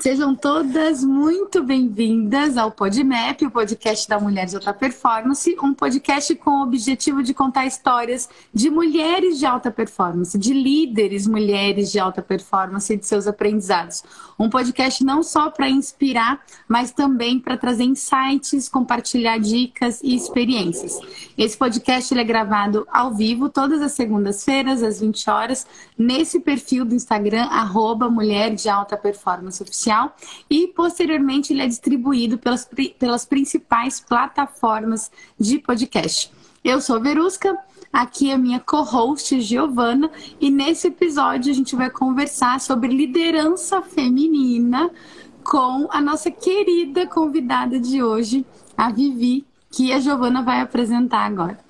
Sejam 0.00 0.32
todas 0.32 1.02
muito 1.02 1.60
bem-vindas 1.60 2.56
ao 2.56 2.70
PodMap, 2.70 3.42
o 3.42 3.50
podcast 3.50 4.08
da 4.08 4.20
Mulheres 4.20 4.52
de 4.52 4.56
Alta 4.56 4.72
Performance, 4.72 5.56
um 5.60 5.74
podcast 5.74 6.36
com 6.36 6.50
o 6.50 6.62
objetivo 6.62 7.20
de 7.20 7.34
contar 7.34 7.66
histórias 7.66 8.28
de 8.54 8.70
mulheres 8.70 9.40
de 9.40 9.46
alta 9.46 9.72
performance, 9.72 10.38
de 10.38 10.54
líderes 10.54 11.26
mulheres 11.26 11.90
de 11.90 11.98
alta 11.98 12.22
performance 12.22 12.92
e 12.92 12.96
de 12.96 13.06
seus 13.08 13.26
aprendizados. 13.26 14.04
Um 14.38 14.48
podcast 14.48 15.02
não 15.02 15.20
só 15.20 15.50
para 15.50 15.68
inspirar, 15.68 16.44
mas 16.68 16.92
também 16.92 17.40
para 17.40 17.56
trazer 17.56 17.82
insights, 17.82 18.68
compartilhar 18.68 19.38
dicas 19.38 20.00
e 20.00 20.14
experiências. 20.14 20.96
Esse 21.36 21.56
podcast 21.56 22.16
é 22.16 22.22
gravado 22.22 22.86
ao 22.92 23.12
vivo 23.12 23.48
todas 23.48 23.82
as 23.82 23.92
segundas-feiras, 23.92 24.80
às 24.80 25.00
20 25.00 25.28
horas, 25.28 25.66
nesse 25.98 26.38
perfil 26.38 26.84
do 26.84 26.94
Instagram, 26.94 27.46
arroba 27.46 28.08
Mulher 28.08 28.54
de 28.54 28.68
Alta 28.68 28.96
Performance 28.96 29.60
Oficial 29.60 29.87
e 30.50 30.68
posteriormente 30.68 31.52
ele 31.52 31.62
é 31.62 31.66
distribuído 31.66 32.38
pelas, 32.38 32.68
pelas 32.98 33.24
principais 33.24 34.00
plataformas 34.00 35.10
de 35.38 35.58
podcast. 35.58 36.30
Eu 36.64 36.80
sou 36.80 37.00
Verusca, 37.00 37.56
aqui 37.92 38.30
é 38.30 38.34
a 38.34 38.38
minha 38.38 38.60
co-host 38.60 39.40
Giovana 39.40 40.10
e 40.40 40.50
nesse 40.50 40.88
episódio 40.88 41.50
a 41.50 41.54
gente 41.54 41.74
vai 41.76 41.90
conversar 41.90 42.60
sobre 42.60 42.88
liderança 42.88 43.80
feminina 43.82 44.90
com 45.42 45.88
a 45.90 46.00
nossa 46.00 46.30
querida 46.30 47.06
convidada 47.06 47.80
de 47.80 48.02
hoje, 48.02 48.44
a 48.76 48.90
Vivi, 48.90 49.46
que 49.70 49.92
a 49.92 50.00
Giovana 50.00 50.42
vai 50.42 50.60
apresentar 50.60 51.24
agora. 51.24 51.67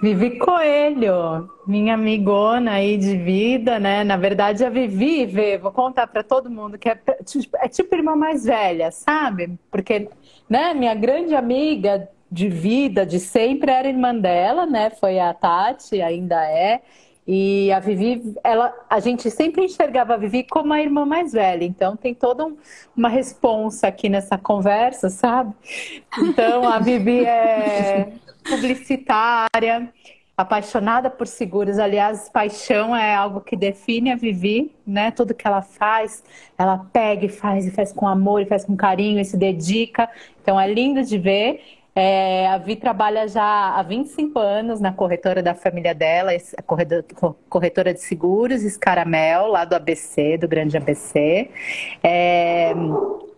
Vivi 0.00 0.38
Coelho, 0.38 1.50
minha 1.66 1.92
amigona 1.92 2.72
aí 2.72 2.96
de 2.96 3.18
vida, 3.18 3.78
né? 3.78 4.02
Na 4.02 4.16
verdade, 4.16 4.64
a 4.64 4.70
Vivi, 4.70 5.26
Vê, 5.26 5.58
vou 5.58 5.70
contar 5.70 6.06
para 6.06 6.22
todo 6.22 6.50
mundo 6.50 6.78
que 6.78 6.88
é, 6.88 6.98
tipo, 7.24 7.56
é 7.58 7.68
tipo 7.68 7.94
irmã 7.94 8.16
mais 8.16 8.44
velha, 8.44 8.90
sabe? 8.90 9.58
Porque, 9.70 10.08
né, 10.48 10.72
minha 10.72 10.94
grande 10.94 11.34
amiga 11.34 12.08
de 12.32 12.48
vida, 12.48 13.04
de 13.04 13.20
sempre, 13.20 13.70
era 13.70 13.88
irmã 13.88 14.14
dela, 14.14 14.64
né? 14.64 14.88
Foi 14.88 15.18
a 15.18 15.34
Tati, 15.34 16.00
ainda 16.00 16.48
é. 16.48 16.80
E 17.26 17.70
a 17.70 17.78
Vivi, 17.78 18.34
ela, 18.42 18.74
a 18.88 18.98
gente 19.00 19.30
sempre 19.30 19.64
enxergava 19.64 20.14
a 20.14 20.16
Vivi 20.16 20.44
como 20.44 20.72
a 20.72 20.80
irmã 20.80 21.04
mais 21.04 21.32
velha, 21.32 21.64
então 21.64 21.94
tem 21.94 22.14
toda 22.14 22.46
um, 22.46 22.56
uma 22.96 23.10
responsa 23.10 23.88
aqui 23.88 24.08
nessa 24.08 24.38
conversa, 24.38 25.10
sabe? 25.10 25.54
Então 26.18 26.66
a 26.66 26.78
Vivi 26.78 27.24
é 27.24 28.14
publicitária, 28.50 29.92
apaixonada 30.36 31.08
por 31.08 31.26
seguros. 31.26 31.78
Aliás, 31.78 32.28
paixão 32.28 32.94
é 32.96 33.14
algo 33.14 33.40
que 33.40 33.56
define 33.56 34.10
a 34.10 34.16
Vivi, 34.16 34.72
né? 34.86 35.10
Tudo 35.10 35.34
que 35.34 35.46
ela 35.46 35.62
faz, 35.62 36.22
ela 36.58 36.78
pega 36.92 37.26
e 37.26 37.28
faz, 37.28 37.66
e 37.66 37.70
faz 37.70 37.92
com 37.92 38.08
amor, 38.08 38.42
e 38.42 38.46
faz 38.46 38.64
com 38.64 38.76
carinho, 38.76 39.20
e 39.20 39.24
se 39.24 39.36
dedica. 39.36 40.08
Então 40.42 40.60
é 40.60 40.70
lindo 40.70 41.02
de 41.02 41.18
ver. 41.18 41.60
É, 41.94 42.46
a 42.46 42.56
Vi 42.56 42.76
trabalha 42.76 43.26
já 43.26 43.74
há 43.76 43.82
25 43.82 44.38
anos 44.38 44.80
na 44.80 44.92
corretora 44.92 45.42
da 45.42 45.54
família 45.54 45.94
dela, 45.94 46.30
corretora 47.48 47.92
de 47.92 48.00
seguros, 48.00 48.62
Escaramel, 48.62 49.48
lá 49.48 49.64
do 49.64 49.74
ABC, 49.74 50.38
do 50.38 50.46
Grande 50.46 50.76
ABC. 50.76 51.50
É, 52.02 52.72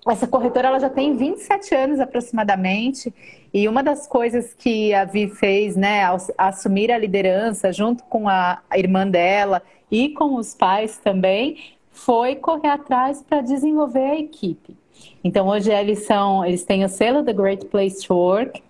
essa 0.08 0.27
corretora 0.27 0.69
ela 0.69 0.81
já 0.81 0.91
tem 0.91 1.17
27 1.17 1.75
anos 1.75 2.00
aproximadamente 2.00 3.14
e 3.55 3.69
uma 3.69 3.83
das 3.83 4.06
coisas 4.06 4.53
que 4.53 4.92
a 4.92 5.05
Vi 5.05 5.28
fez, 5.28 5.77
né, 5.77 6.03
ao 6.05 6.17
assumir 6.36 6.91
a 6.91 6.98
liderança 6.98 7.72
junto 7.72 8.03
com 8.05 8.28
a 8.28 8.61
irmã 8.75 9.06
dela 9.06 9.62
e 9.91 10.08
com 10.08 10.34
os 10.34 10.55
pais 10.55 10.98
também, 10.98 11.56
foi 11.92 12.34
correr 12.34 12.69
atrás 12.69 13.23
para 13.23 13.42
desenvolver 13.42 14.11
a 14.11 14.19
equipe. 14.19 14.77
Então 15.23 15.47
hoje 15.47 15.70
eles 15.70 16.05
são, 16.05 16.45
eles 16.45 16.64
têm 16.64 16.84
o 16.84 16.89
selo 16.89 17.23
The 17.23 17.33
Great 17.33 17.67
Place 17.67 18.05
to 18.06 18.14
Work 18.14 18.61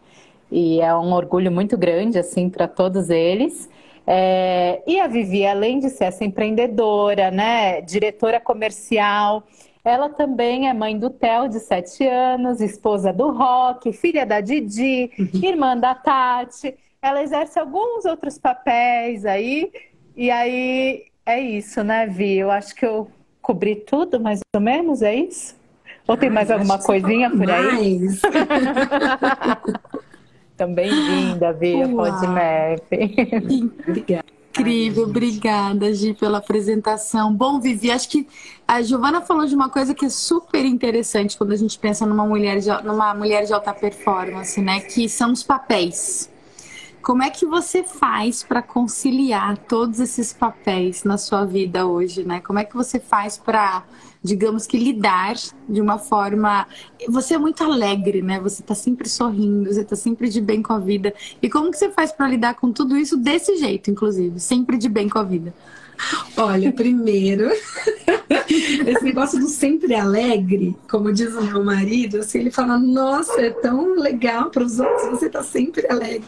e 0.51 0.81
é 0.81 0.95
um 0.95 1.13
orgulho 1.15 1.51
muito 1.51 1.79
grande 1.79 2.19
assim 2.19 2.51
para 2.51 2.69
todos 2.69 3.09
eles. 3.09 3.71
É, 4.07 4.83
e 4.87 5.01
a 5.01 5.07
Vivi, 5.07 5.47
além 5.47 5.79
de 5.79 5.89
ser 5.89 6.05
essa 6.05 6.25
empreendedora, 6.25 7.31
né, 7.31 7.81
diretora 7.81 8.41
comercial, 8.41 9.45
ela 9.85 10.09
também 10.09 10.69
é 10.69 10.73
mãe 10.73 10.97
do 10.97 11.11
Theo, 11.11 11.49
de 11.49 11.59
7 11.59 12.07
anos, 12.07 12.61
esposa 12.61 13.13
do 13.13 13.31
Rock, 13.33 13.93
filha 13.93 14.25
da 14.25 14.41
Didi, 14.41 15.11
uhum. 15.19 15.41
irmã 15.43 15.77
da 15.77 15.95
Tati. 15.95 16.75
Ela 17.01 17.23
exerce 17.23 17.59
alguns 17.59 18.05
outros 18.05 18.39
papéis 18.39 19.27
aí. 19.27 19.73
E 20.17 20.31
aí 20.31 21.07
é 21.27 21.41
isso, 21.41 21.83
né, 21.83 22.07
Vi? 22.07 22.39
Eu 22.39 22.51
acho 22.51 22.75
que 22.77 22.87
eu 22.87 23.11
cobri 23.41 23.75
tudo, 23.75 24.21
mais 24.21 24.41
ou 24.55 24.61
menos, 24.61 25.03
é 25.03 25.15
isso? 25.17 25.61
Ou 26.07 26.17
tem 26.17 26.31
mais 26.31 26.51
alguma 26.51 26.79
coisinha 26.79 27.29
por 27.31 27.51
aí? 27.51 27.99
Mais. 27.99 28.23
Também 30.57 30.91
vinda, 30.91 31.53
Vi, 31.53 31.89
pode 31.89 32.27
Obrigada 33.89 34.42
incrível, 34.53 35.05
obrigada, 35.05 35.93
Gi, 35.95 36.13
pela 36.13 36.39
apresentação. 36.39 37.33
Bom, 37.33 37.59
Vivi, 37.59 37.91
acho 37.91 38.09
que 38.09 38.29
a 38.69 38.83
Giovana 38.83 39.21
falou 39.21 39.47
de 39.47 39.55
uma 39.55 39.69
coisa 39.69 39.95
que 39.95 40.05
é 40.05 40.09
super 40.09 40.65
interessante 40.65 41.37
quando 41.37 41.53
a 41.53 41.57
gente 41.57 41.79
pensa 41.79 42.05
numa 42.07 42.27
mulher 42.27 42.59
de, 42.59 42.71
numa 42.85 43.15
mulher 43.15 43.45
de 43.45 43.53
alta 43.53 43.73
performance, 43.73 44.61
né? 44.61 44.81
Que 44.81 45.09
são 45.09 45.33
os 45.33 45.43
papéis. 45.43 46.32
Como 47.03 47.23
é 47.23 47.31
que 47.31 47.45
você 47.45 47.83
faz 47.83 48.43
para 48.43 48.63
conciliar 48.63 49.59
todos 49.59 49.99
esses 49.99 50.33
papéis 50.33 51.03
na 51.03 51.19
sua 51.19 51.45
vida 51.45 51.87
hoje, 51.87 52.25
né? 52.25 52.41
Como 52.41 52.59
é 52.59 52.65
que 52.65 52.75
você 52.75 53.01
faz 53.01 53.37
para 53.37 53.85
digamos 54.23 54.67
que 54.67 54.79
lidar 54.79 55.35
de 55.69 55.81
uma 55.81 55.99
forma. 55.99 56.67
Você 57.09 57.35
é 57.35 57.39
muito 57.39 57.63
alegre, 57.65 58.23
né? 58.23 58.39
Você 58.41 58.63
tá 58.63 58.75
sempre 58.75 59.09
sorrindo, 59.09 59.73
você 59.73 59.85
tá 59.85 59.97
sempre 59.97 60.29
de 60.29 60.41
bem 60.41 60.63
com 60.63 60.73
a 60.73 60.79
vida. 60.79 61.13
E 61.43 61.51
como 61.51 61.71
que 61.71 61.77
você 61.77 61.91
faz 61.91 62.13
para 62.13 62.29
lidar 62.29 62.55
com 62.55 62.73
tudo 62.73 62.97
isso 62.97 63.17
desse 63.17 63.57
jeito, 63.57 63.91
inclusive, 63.91 64.39
sempre 64.39 64.79
de 64.79 64.89
bem 64.89 65.09
com 65.09 65.19
a 65.19 65.25
vida? 65.25 65.53
Olha, 66.37 66.73
primeiro, 66.73 67.51
esse 68.87 69.05
negócio 69.05 69.39
do 69.39 69.49
sempre 69.49 69.95
alegre, 69.95 70.77
como 70.91 71.13
diz 71.13 71.35
o 71.35 71.43
meu 71.43 71.65
marido, 71.65 72.19
assim, 72.19 72.41
ele 72.41 72.51
fala: 72.51 72.79
Nossa, 72.79 73.41
é 73.41 73.51
tão 73.51 73.95
legal 73.95 74.51
para 74.51 74.63
os 74.63 74.79
outros, 74.81 75.11
você 75.11 75.29
tá 75.29 75.43
sempre 75.43 75.87
alegre. 75.89 76.25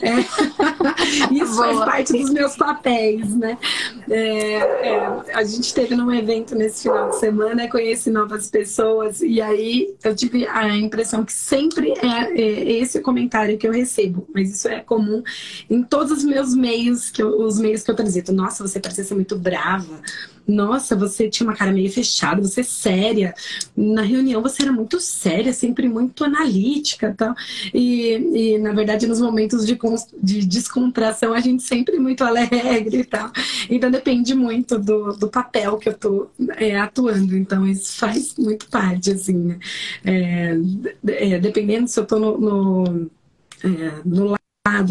É, 0.00 0.20
isso 1.34 1.56
Boa. 1.56 1.66
faz 1.66 1.78
parte 1.78 2.12
dos 2.12 2.30
meus 2.30 2.56
papéis, 2.56 3.34
né? 3.34 3.58
É, 4.10 4.54
é, 4.54 5.34
a 5.34 5.44
gente 5.44 5.72
teve 5.74 5.94
num 5.94 6.12
evento 6.12 6.54
nesse 6.54 6.82
final 6.82 7.10
de 7.10 7.18
semana, 7.18 7.68
conheci 7.68 8.10
novas 8.10 8.48
pessoas, 8.48 9.20
e 9.20 9.40
aí 9.40 9.94
eu 10.02 10.14
tive 10.14 10.46
a 10.46 10.68
impressão 10.76 11.24
que 11.24 11.32
sempre 11.32 11.92
é, 11.92 12.40
é 12.40 12.72
esse 12.72 12.98
o 12.98 13.02
comentário 13.02 13.58
que 13.58 13.66
eu 13.66 13.72
recebo, 13.72 14.26
mas 14.34 14.50
isso 14.50 14.68
é 14.68 14.80
comum 14.80 15.22
em 15.68 15.82
todos 15.82 16.12
os 16.12 16.24
meus 16.24 16.54
meios, 16.54 17.10
que 17.10 17.22
eu, 17.22 17.40
os 17.40 17.58
meios 17.58 17.82
que 17.82 17.90
eu 17.90 17.96
transito. 17.96 18.32
Nossa, 18.32 18.66
você 18.66 18.80
parece 18.80 19.01
ser 19.02 19.14
muito 19.14 19.36
brava. 19.38 20.00
Nossa, 20.46 20.96
você 20.96 21.28
tinha 21.28 21.48
uma 21.48 21.56
cara 21.56 21.72
meio 21.72 21.90
fechada, 21.90 22.42
você 22.42 22.60
é 22.60 22.64
séria. 22.64 23.34
Na 23.76 24.02
reunião 24.02 24.42
você 24.42 24.62
era 24.62 24.72
muito 24.72 25.00
séria, 25.00 25.52
sempre 25.52 25.88
muito 25.88 26.24
analítica 26.24 27.14
tal. 27.16 27.34
E, 27.72 28.54
e 28.54 28.58
na 28.58 28.72
verdade, 28.72 29.06
nos 29.06 29.20
momentos 29.20 29.64
de, 29.66 29.78
de 30.20 30.46
descontração, 30.46 31.32
a 31.32 31.40
gente 31.40 31.62
sempre 31.62 31.98
muito 31.98 32.24
alegre 32.24 33.00
e 33.00 33.04
tal. 33.04 33.30
Então 33.70 33.90
depende 33.90 34.34
muito 34.34 34.78
do, 34.78 35.12
do 35.12 35.28
papel 35.28 35.78
que 35.78 35.88
eu 35.88 35.94
tô 35.94 36.28
é, 36.56 36.78
atuando. 36.78 37.36
Então, 37.36 37.66
isso 37.66 37.96
faz 37.96 38.34
muito 38.36 38.68
parte, 38.68 39.12
assim, 39.12 39.36
né? 39.36 39.58
É, 40.04 40.56
é, 41.06 41.38
dependendo 41.38 41.88
se 41.88 41.98
eu 41.98 42.06
tô 42.06 42.18
no, 42.18 42.38
no, 42.38 43.10
é, 43.64 44.02
no 44.04 44.41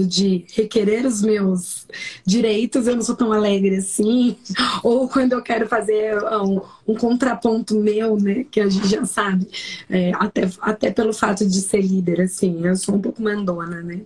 de 0.05 0.45
requerer 0.53 1.05
os 1.05 1.21
meus 1.21 1.87
direitos, 2.25 2.87
eu 2.87 2.95
não 2.95 3.01
sou 3.01 3.15
tão 3.15 3.31
alegre 3.31 3.77
assim. 3.77 4.35
Ou 4.83 5.07
quando 5.07 5.31
eu 5.31 5.41
quero 5.41 5.65
fazer 5.65 6.21
um, 6.41 6.59
um 6.85 6.95
contraponto 6.95 7.79
meu, 7.79 8.17
né? 8.17 8.45
Que 8.51 8.59
a 8.59 8.67
gente 8.67 8.89
já 8.89 9.05
sabe, 9.05 9.47
é, 9.89 10.11
até, 10.15 10.49
até 10.59 10.91
pelo 10.91 11.13
fato 11.13 11.47
de 11.47 11.61
ser 11.61 11.81
líder, 11.81 12.19
assim, 12.19 12.67
eu 12.67 12.75
sou 12.75 12.95
um 12.95 13.01
pouco 13.01 13.23
mandona, 13.23 13.81
né? 13.81 14.01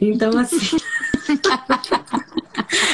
Então, 0.00 0.36
assim. 0.36 0.58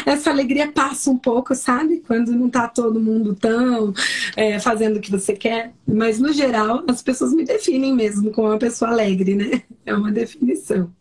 essa 0.04 0.30
alegria 0.30 0.70
passa 0.70 1.10
um 1.10 1.16
pouco, 1.16 1.54
sabe? 1.54 2.02
Quando 2.06 2.32
não 2.32 2.50
tá 2.50 2.68
todo 2.68 3.00
mundo 3.00 3.34
tão 3.34 3.94
é, 4.36 4.60
fazendo 4.60 4.98
o 4.98 5.00
que 5.00 5.10
você 5.10 5.32
quer. 5.32 5.72
Mas, 5.86 6.18
no 6.18 6.34
geral, 6.34 6.84
as 6.86 7.02
pessoas 7.02 7.32
me 7.32 7.44
definem 7.44 7.94
mesmo 7.94 8.30
como 8.30 8.48
uma 8.48 8.58
pessoa 8.58 8.90
alegre, 8.90 9.34
né? 9.34 9.62
É 9.86 9.94
uma 9.94 10.12
definição. 10.12 10.92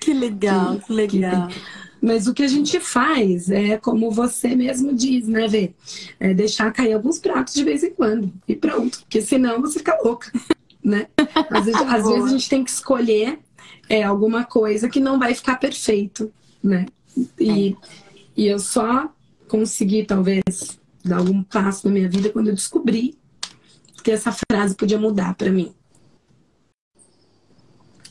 Que 0.00 0.12
legal, 0.12 0.78
que, 0.80 0.92
legal. 0.92 1.48
Mas 2.00 2.26
o 2.26 2.34
que 2.34 2.42
a 2.42 2.48
gente 2.48 2.78
faz 2.80 3.50
é, 3.50 3.76
como 3.76 4.10
você 4.10 4.54
mesmo 4.54 4.94
diz, 4.94 5.26
né, 5.26 5.48
Vê? 5.48 5.74
É 6.20 6.32
deixar 6.32 6.72
cair 6.72 6.92
alguns 6.92 7.18
pratos 7.18 7.54
de 7.54 7.64
vez 7.64 7.82
em 7.82 7.90
quando. 7.90 8.32
E 8.46 8.54
pronto. 8.54 9.00
Porque 9.00 9.20
senão 9.20 9.60
você 9.60 9.78
fica 9.78 9.98
louca, 10.02 10.30
né? 10.82 11.08
Às 11.50 11.64
vezes, 11.64 11.80
às 11.82 12.06
vezes 12.06 12.24
a 12.24 12.28
gente 12.28 12.48
tem 12.48 12.64
que 12.64 12.70
escolher 12.70 13.38
é, 13.88 14.02
alguma 14.02 14.44
coisa 14.44 14.88
que 14.88 15.00
não 15.00 15.18
vai 15.18 15.34
ficar 15.34 15.56
perfeito, 15.56 16.32
né? 16.62 16.86
E, 17.38 17.70
é. 17.70 17.88
e 18.36 18.46
eu 18.46 18.58
só 18.58 19.10
consegui, 19.48 20.04
talvez, 20.04 20.78
dar 21.04 21.18
algum 21.18 21.42
passo 21.42 21.86
na 21.86 21.92
minha 21.92 22.08
vida 22.08 22.30
quando 22.30 22.48
eu 22.48 22.54
descobri 22.54 23.16
que 24.02 24.10
essa 24.10 24.32
frase 24.32 24.76
podia 24.76 24.98
mudar 24.98 25.34
para 25.34 25.50
mim. 25.50 25.74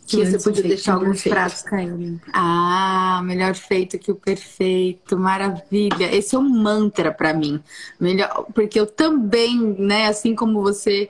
Que 0.06 0.24
você 0.24 0.38
podia 0.38 0.64
deixar 0.64 0.94
alguns 0.94 1.24
pratos 1.24 1.64
caindo. 1.64 2.22
Ah, 2.32 3.22
melhor 3.24 3.56
feito 3.56 3.98
que 3.98 4.12
o 4.12 4.16
perfeito, 4.16 5.18
maravilha. 5.18 6.16
Esse 6.16 6.36
é 6.36 6.40
um 6.40 6.48
mantra 6.48 7.12
para 7.12 7.34
mim. 7.34 7.62
Melhor, 8.00 8.46
porque 8.54 8.80
eu 8.80 8.86
também, 8.86 9.58
né, 9.80 10.08
assim 10.08 10.36
como 10.36 10.62
você, 10.62 11.10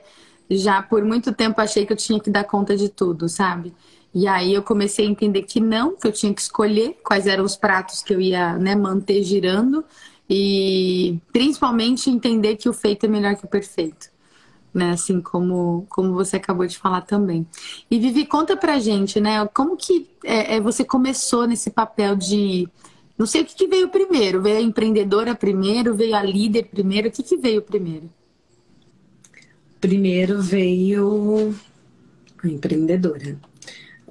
já 0.50 0.82
por 0.82 1.04
muito 1.04 1.32
tempo 1.32 1.60
achei 1.60 1.84
que 1.84 1.92
eu 1.92 1.96
tinha 1.96 2.18
que 2.18 2.30
dar 2.30 2.44
conta 2.44 2.74
de 2.74 2.88
tudo, 2.88 3.28
sabe? 3.28 3.74
E 4.14 4.26
aí 4.26 4.54
eu 4.54 4.62
comecei 4.62 5.06
a 5.06 5.10
entender 5.10 5.42
que 5.42 5.60
não, 5.60 5.94
que 5.94 6.06
eu 6.06 6.12
tinha 6.12 6.32
que 6.32 6.40
escolher 6.40 6.96
quais 7.04 7.26
eram 7.26 7.44
os 7.44 7.54
pratos 7.54 8.02
que 8.02 8.14
eu 8.14 8.20
ia 8.20 8.56
né, 8.56 8.74
manter 8.74 9.22
girando 9.22 9.84
e 10.28 11.18
principalmente 11.30 12.08
entender 12.08 12.56
que 12.56 12.68
o 12.68 12.72
feito 12.72 13.04
é 13.04 13.08
melhor 13.08 13.36
que 13.36 13.44
o 13.44 13.48
perfeito 13.48 14.15
né? 14.76 14.90
Assim 14.90 15.20
como, 15.20 15.86
como 15.88 16.12
você 16.12 16.36
acabou 16.36 16.66
de 16.66 16.78
falar 16.78 17.00
também. 17.00 17.46
E 17.90 17.98
Vivi, 17.98 18.26
conta 18.26 18.56
pra 18.56 18.78
gente, 18.78 19.18
né? 19.18 19.44
Como 19.46 19.76
que 19.76 20.08
é, 20.22 20.56
é, 20.56 20.60
você 20.60 20.84
começou 20.84 21.46
nesse 21.46 21.70
papel 21.70 22.14
de. 22.14 22.68
Não 23.18 23.24
sei 23.24 23.40
o 23.40 23.46
que, 23.46 23.54
que, 23.54 23.66
veio 23.66 23.88
primeiro. 23.88 24.42
Veio 24.42 24.58
a 24.58 24.60
empreendedora 24.60 25.34
primeiro? 25.34 25.94
Veio 25.94 26.14
a 26.14 26.22
líder 26.22 26.64
primeiro? 26.64 27.08
O 27.08 27.10
que, 27.10 27.22
que 27.22 27.36
veio 27.36 27.62
primeiro? 27.62 28.10
Primeiro 29.80 30.42
veio 30.42 31.54
a 32.42 32.46
empreendedora. 32.46 33.38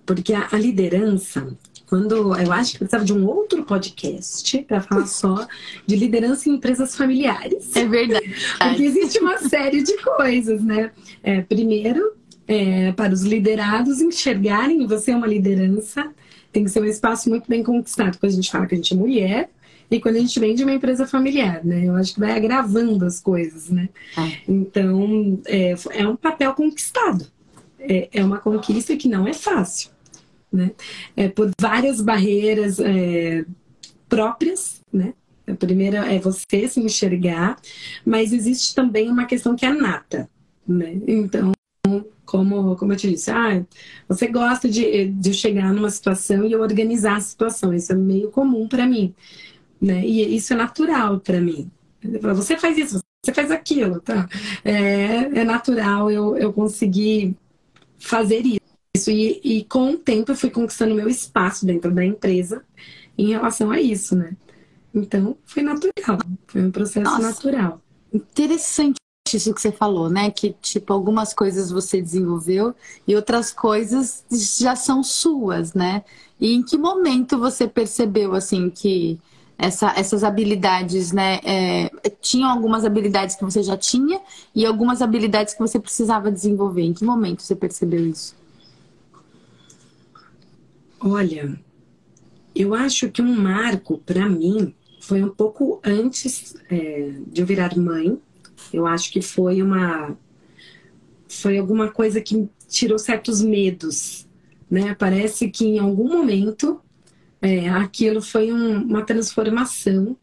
Porque 0.06 0.34
a, 0.34 0.50
a 0.52 0.58
liderança, 0.58 1.56
quando 1.88 2.36
eu 2.36 2.52
acho 2.52 2.74
que 2.74 2.80
precisava 2.80 3.06
de 3.06 3.14
um 3.14 3.26
outro 3.26 3.64
podcast 3.64 4.62
para 4.64 4.82
falar 4.82 5.06
só 5.06 5.48
de 5.86 5.96
liderança 5.96 6.50
em 6.50 6.54
empresas 6.54 6.96
familiares. 6.96 7.76
É 7.76 7.86
verdade. 7.86 8.36
Porque 8.60 8.84
existe 8.84 9.20
uma 9.20 9.38
série 9.38 9.84
de 9.84 9.96
coisas, 10.02 10.64
né? 10.64 10.92
É, 11.24 11.42
primeiro, 11.42 12.14
é, 12.48 12.92
para 12.94 13.14
os 13.14 13.24
liderados 13.24 14.02
enxergarem 14.02 14.86
você 14.88 15.12
é 15.12 15.16
uma 15.16 15.28
liderança, 15.28 16.12
tem 16.52 16.64
que 16.64 16.70
ser 16.72 16.82
um 16.82 16.86
espaço 16.86 17.30
muito 17.30 17.48
bem 17.48 17.64
conquistado. 17.64 18.18
Quando 18.18 18.32
a 18.32 18.36
gente 18.36 18.52
fala 18.52 18.66
que 18.66 18.76
a 18.76 18.78
gente 18.78 18.94
é 18.94 18.98
mulher, 18.98 19.50
e 19.90 20.00
quando 20.00 20.16
a 20.16 20.20
gente 20.20 20.40
vem 20.40 20.56
de 20.56 20.64
uma 20.64 20.74
empresa 20.74 21.06
familiar, 21.06 21.64
né? 21.64 21.86
Eu 21.86 21.96
acho 21.96 22.16
que 22.16 22.20
vai 22.20 22.32
agravando 22.32 23.06
as 23.06 23.20
coisas, 23.20 23.70
né? 23.70 23.90
Ah. 24.18 24.28
Então, 24.48 25.40
é, 25.46 25.76
é 25.92 26.08
um 26.08 26.16
papel 26.16 26.54
conquistado. 26.56 27.28
É, 27.80 28.10
é 28.12 28.24
uma 28.24 28.40
conquista 28.40 28.96
que 28.98 29.08
não 29.08 29.28
é 29.28 29.34
fácil 29.34 29.95
né? 30.56 30.72
É, 31.16 31.28
por 31.28 31.52
várias 31.60 32.02
barreiras 32.02 32.80
é, 32.80 33.46
próprias, 34.08 34.82
né? 34.92 35.14
A 35.48 35.54
primeira 35.54 36.12
é 36.12 36.18
você 36.18 36.68
se 36.68 36.80
enxergar, 36.80 37.58
mas 38.04 38.34
existe 38.34 38.74
também 38.74 39.10
uma 39.10 39.26
questão 39.26 39.56
que 39.56 39.66
é 39.66 39.72
nata, 39.72 40.28
né? 40.68 40.98
Então, 41.06 41.52
como, 42.26 42.76
como 42.76 42.94
eu 42.94 42.98
te 42.98 43.12
disse, 43.12 43.30
ah, 43.30 43.64
você 44.08 44.28
gosta 44.28 44.68
de, 44.68 45.06
de 45.10 45.34
chegar 45.34 45.72
numa 45.72 45.90
situação 45.92 46.46
e 46.46 46.56
organizar 46.56 47.18
a 47.18 47.22
situação. 47.22 47.74
Isso 47.74 47.92
é 47.92 47.96
meio 47.96 48.32
comum 48.32 48.68
para 48.68 48.88
mim, 48.88 49.14
né? 49.80 50.04
E 50.04 50.36
isso 50.36 50.54
é 50.54 50.56
natural 50.56 51.20
para 51.20 51.40
mim. 51.40 51.70
Você 52.34 52.58
faz 52.58 52.78
isso, 52.78 53.00
você 53.24 53.34
faz 53.34 53.52
aquilo, 53.52 54.00
tá? 54.00 54.28
É, 54.64 55.42
é 55.42 55.44
natural 55.44 56.10
eu, 56.10 56.36
eu 56.38 56.52
conseguir 56.52 57.36
fazer 58.00 58.42
isso 58.46 58.65
isso. 58.96 59.12
E, 59.12 59.40
e 59.44 59.64
com 59.66 59.92
o 59.92 59.98
tempo 59.98 60.32
eu 60.32 60.36
fui 60.36 60.50
conquistando 60.50 60.96
meu 60.96 61.08
espaço 61.08 61.66
dentro 61.66 61.92
da 61.92 62.04
empresa 62.04 62.64
em 63.18 63.30
relação 63.30 63.72
a 63.72 63.80
isso, 63.80 64.16
né? 64.16 64.36
Então 64.94 65.38
foi 65.46 65.62
natural, 65.62 66.18
foi 66.48 66.62
um 66.62 66.72
processo 66.72 67.10
Nossa, 67.10 67.22
natural. 67.22 67.82
Interessante 68.14 68.96
isso 69.34 69.54
que 69.54 69.62
você 69.62 69.72
falou, 69.72 70.10
né? 70.10 70.30
Que 70.32 70.56
tipo 70.62 70.94
algumas 70.94 71.34
coisas 71.34 71.72
você 71.72 72.02
desenvolveu 72.02 72.74
e 73.08 73.16
outras 73.16 73.52
coisas 73.52 74.24
já 74.32 74.76
são 74.76 75.04
suas, 75.04 75.74
né? 75.74 76.04
E 76.40 76.54
em 76.54 76.64
que 76.64 76.78
momento 76.78 77.38
você 77.38 77.68
percebeu 77.68 78.34
assim 78.34 78.70
que 78.70 79.20
essa, 79.58 79.94
essas 79.98 80.24
habilidades, 80.24 81.12
né? 81.12 81.40
É, 81.44 81.90
tinham 82.22 82.50
algumas 82.50 82.86
habilidades 82.86 83.36
que 83.36 83.44
você 83.44 83.64
já 83.64 83.76
tinha 83.76 84.22
e 84.54 84.66
algumas 84.66 85.02
habilidades 85.02 85.54
que 85.54 85.60
você 85.60 85.80
precisava 85.80 86.32
desenvolver. 86.32 86.84
Em 86.84 86.94
que 86.94 87.04
momento 87.04 87.42
você 87.42 87.56
percebeu 87.56 88.06
isso? 88.08 88.36
Olha, 91.00 91.60
eu 92.56 92.74
acho 92.74 93.12
que 93.12 93.22
um 93.22 93.36
marco 93.36 93.98
para 94.00 94.30
mim 94.30 94.74
foi 95.02 95.24
um 95.24 95.30
pouco 95.30 95.80
antes 95.84 96.56
é, 96.70 97.14
de 97.28 97.42
eu 97.42 97.46
virar 97.46 97.78
mãe. 97.78 98.18
Eu 98.72 98.88
acho 98.88 99.12
que 99.12 99.22
foi 99.22 99.62
uma 99.62 100.18
foi 101.28 101.58
alguma 101.58 101.90
coisa 101.92 102.22
que 102.22 102.48
tirou 102.68 102.98
certos 102.98 103.42
medos, 103.42 104.28
né? 104.70 104.96
Parece 104.96 105.50
que 105.50 105.66
em 105.66 105.80
algum 105.80 106.08
momento 106.08 106.80
é, 107.42 107.70
aquilo 107.70 108.22
foi 108.22 108.52
um, 108.52 108.82
uma 108.84 109.04
transformação, 109.04 110.18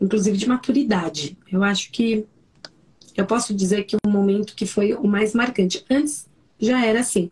inclusive 0.00 0.36
de 0.36 0.48
maturidade. 0.48 1.38
Eu 1.50 1.62
acho 1.62 1.90
que 1.92 2.26
eu 3.16 3.24
posso 3.24 3.54
dizer 3.54 3.84
que 3.84 3.96
um 4.04 4.10
momento 4.10 4.54
que 4.54 4.66
foi 4.66 4.92
o 4.92 5.06
mais 5.06 5.32
marcante. 5.32 5.84
Antes 5.88 6.28
já 6.58 6.84
era 6.84 7.00
assim. 7.00 7.30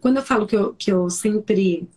Quando 0.00 0.16
eu 0.16 0.22
falo 0.22 0.46
que 0.46 0.56
eu, 0.56 0.74
que 0.74 0.90
eu 0.90 1.08
sempre 1.10 1.88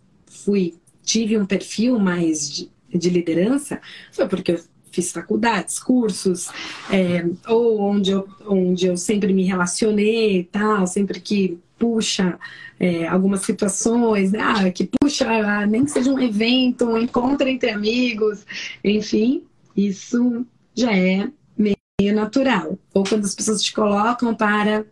fui 0.45 0.75
tive 1.03 1.37
um 1.37 1.45
perfil 1.45 1.99
mais 1.99 2.49
de, 2.49 2.71
de 2.93 3.09
liderança 3.09 3.81
foi 4.11 4.27
porque 4.27 4.53
eu 4.53 4.59
fiz 4.95 5.11
faculdades, 5.11 5.77
cursos, 5.77 6.47
é, 6.89 7.25
ou 7.49 7.81
onde 7.81 8.11
eu, 8.11 8.25
onde 8.47 8.87
eu 8.87 8.95
sempre 8.95 9.33
me 9.33 9.43
relacionei 9.43 10.39
e 10.39 10.43
tal, 10.45 10.87
sempre 10.87 11.19
que 11.19 11.59
puxa 11.77 12.39
é, 12.79 13.05
algumas 13.05 13.41
situações, 13.41 14.31
né? 14.31 14.39
ah, 14.41 14.71
que 14.71 14.89
puxa, 14.99 15.65
nem 15.65 15.83
que 15.83 15.91
seja 15.91 16.09
um 16.09 16.19
evento, 16.19 16.85
um 16.85 16.97
encontro 16.97 17.47
entre 17.47 17.71
amigos, 17.71 18.45
enfim, 18.81 19.43
isso 19.75 20.45
já 20.73 20.95
é 20.95 21.27
meio 21.57 22.15
natural. 22.15 22.79
Ou 22.93 23.03
quando 23.03 23.25
as 23.25 23.35
pessoas 23.35 23.61
te 23.61 23.73
colocam 23.73 24.33
para 24.33 24.85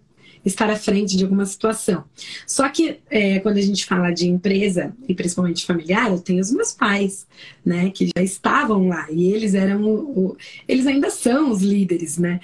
estar 0.45 0.69
à 0.69 0.75
frente 0.75 1.15
de 1.15 1.23
alguma 1.23 1.45
situação. 1.45 2.03
Só 2.45 2.67
que 2.69 2.99
é, 3.09 3.39
quando 3.39 3.57
a 3.57 3.61
gente 3.61 3.85
fala 3.85 4.11
de 4.11 4.27
empresa, 4.27 4.93
e 5.07 5.13
principalmente 5.13 5.65
familiar, 5.65 6.09
eu 6.09 6.19
tenho 6.19 6.41
os 6.41 6.51
meus 6.51 6.71
pais, 6.71 7.25
né, 7.65 7.89
que 7.89 8.09
já 8.15 8.23
estavam 8.23 8.87
lá, 8.87 9.07
e 9.09 9.31
eles 9.31 9.53
eram, 9.53 9.83
o, 9.83 10.19
o, 10.19 10.37
eles 10.67 10.85
ainda 10.87 11.09
são 11.09 11.51
os 11.51 11.61
líderes, 11.61 12.17
né, 12.17 12.39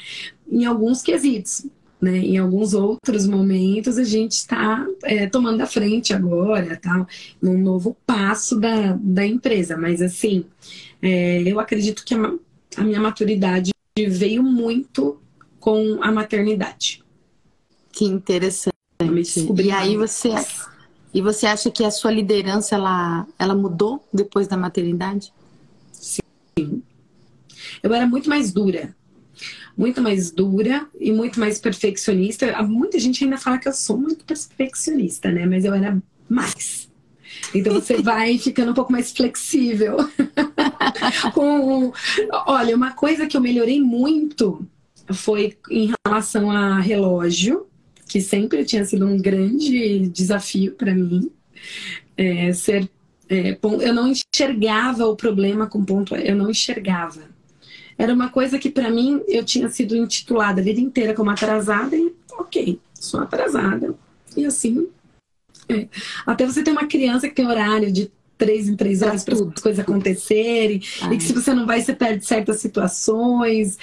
em 0.50 0.66
alguns 0.66 1.02
quesitos. 1.02 1.66
Né? 2.02 2.18
Em 2.20 2.38
alguns 2.38 2.74
outros 2.74 3.28
momentos 3.28 3.98
a 3.98 4.06
gente 4.06 4.32
está 4.32 4.88
é, 5.04 5.28
tomando 5.28 5.60
a 5.60 5.66
frente 5.66 6.14
agora, 6.14 6.80
tal, 6.82 7.06
num 7.42 7.58
novo 7.58 7.98
passo 8.06 8.58
da, 8.58 8.94
da 8.94 9.26
empresa. 9.26 9.76
Mas 9.76 10.02
assim, 10.02 10.46
é, 11.02 11.42
eu 11.42 11.60
acredito 11.60 12.06
que 12.06 12.16
a, 12.16 12.34
a 12.78 12.84
minha 12.84 13.02
maturidade 13.02 13.72
veio 13.98 14.42
muito 14.42 15.20
com 15.60 16.00
a 16.02 16.10
maternidade. 16.10 17.04
Que 18.00 18.06
interessante. 18.06 18.74
E 19.62 19.72
aí 19.72 19.98
você 19.98 20.30
e 21.14 21.22
você 21.22 21.46
acha 21.46 21.70
que 21.70 21.84
a 21.84 21.92
sua 21.92 22.10
liderança 22.10 22.76
ela, 22.76 23.28
ela 23.38 23.54
mudou 23.54 24.02
depois 24.14 24.48
da 24.48 24.56
maternidade? 24.56 25.34
Sim. 25.92 26.82
Eu 27.84 27.94
era 27.94 28.08
muito 28.08 28.30
mais 28.30 28.54
dura. 28.54 28.96
Muito 29.78 30.02
mais 30.02 30.32
dura 30.32 30.88
e 30.98 31.12
muito 31.12 31.42
mais 31.42 31.60
perfeccionista. 31.60 32.64
Muita 32.64 32.98
gente 33.00 33.22
ainda 33.26 33.38
fala 33.38 33.58
que 33.58 33.68
eu 33.68 33.74
sou 33.74 33.98
muito 33.98 34.24
perfeccionista, 34.24 35.30
né? 35.30 35.46
Mas 35.46 35.66
eu 35.66 35.74
era 35.74 36.02
mais. 36.30 36.90
Então 37.54 37.74
você 37.74 37.98
vai 38.02 38.38
ficando 38.38 38.72
um 38.72 38.76
pouco 38.76 38.94
mais 38.94 39.12
flexível. 39.12 39.98
Com, 41.36 41.92
olha, 42.48 42.78
uma 42.78 42.94
coisa 42.94 43.28
que 43.28 43.36
eu 43.36 43.42
melhorei 43.42 43.82
muito 43.82 44.66
foi 45.12 45.58
em 45.70 45.92
relação 46.08 46.50
a 46.50 46.80
relógio 46.80 47.69
que 48.10 48.20
sempre 48.20 48.66
tinha 48.66 48.84
sido 48.84 49.06
um 49.06 49.22
grande 49.22 50.10
desafio 50.10 50.74
para 50.74 50.94
mim. 50.94 51.32
É, 52.18 52.52
ser, 52.52 52.90
é, 53.30 53.58
eu 53.62 53.94
não 53.94 54.12
enxergava 54.12 55.06
o 55.06 55.16
problema 55.16 55.68
com 55.68 55.86
ponto, 55.86 56.16
eu 56.16 56.36
não 56.36 56.50
enxergava. 56.50 57.22
Era 57.96 58.12
uma 58.12 58.30
coisa 58.30 58.58
que 58.58 58.70
para 58.70 58.90
mim 58.90 59.22
eu 59.28 59.46
tinha 59.46 59.70
sido 59.70 59.96
intitulada 59.96 60.60
a 60.60 60.64
vida 60.64 60.82
inteira 60.82 61.14
como 61.14 61.30
atrasada 61.30 61.96
e 61.96 62.12
ok, 62.32 62.80
sou 62.96 63.20
atrasada. 63.20 63.94
E 64.36 64.44
assim, 64.44 64.88
é. 65.70 65.88
até 66.26 66.48
você 66.48 66.64
ter 66.64 66.72
uma 66.72 66.88
criança 66.88 67.30
que 67.30 67.36
tem 67.36 67.46
horário 67.46 67.92
de 67.92 68.12
três 68.40 68.68
em 68.68 68.76
três 68.76 69.04
horas 69.04 69.24
para 69.24 69.36
as 69.36 69.62
coisas 69.62 69.80
acontecerem, 69.80 70.82
Ai. 71.02 71.14
e 71.14 71.18
que 71.18 71.24
se 71.24 71.34
você 71.34 71.54
não 71.54 71.68
vai, 71.68 71.82
você 71.82 71.94
perde 71.94 72.26
certas 72.26 72.60
situações 72.60 73.78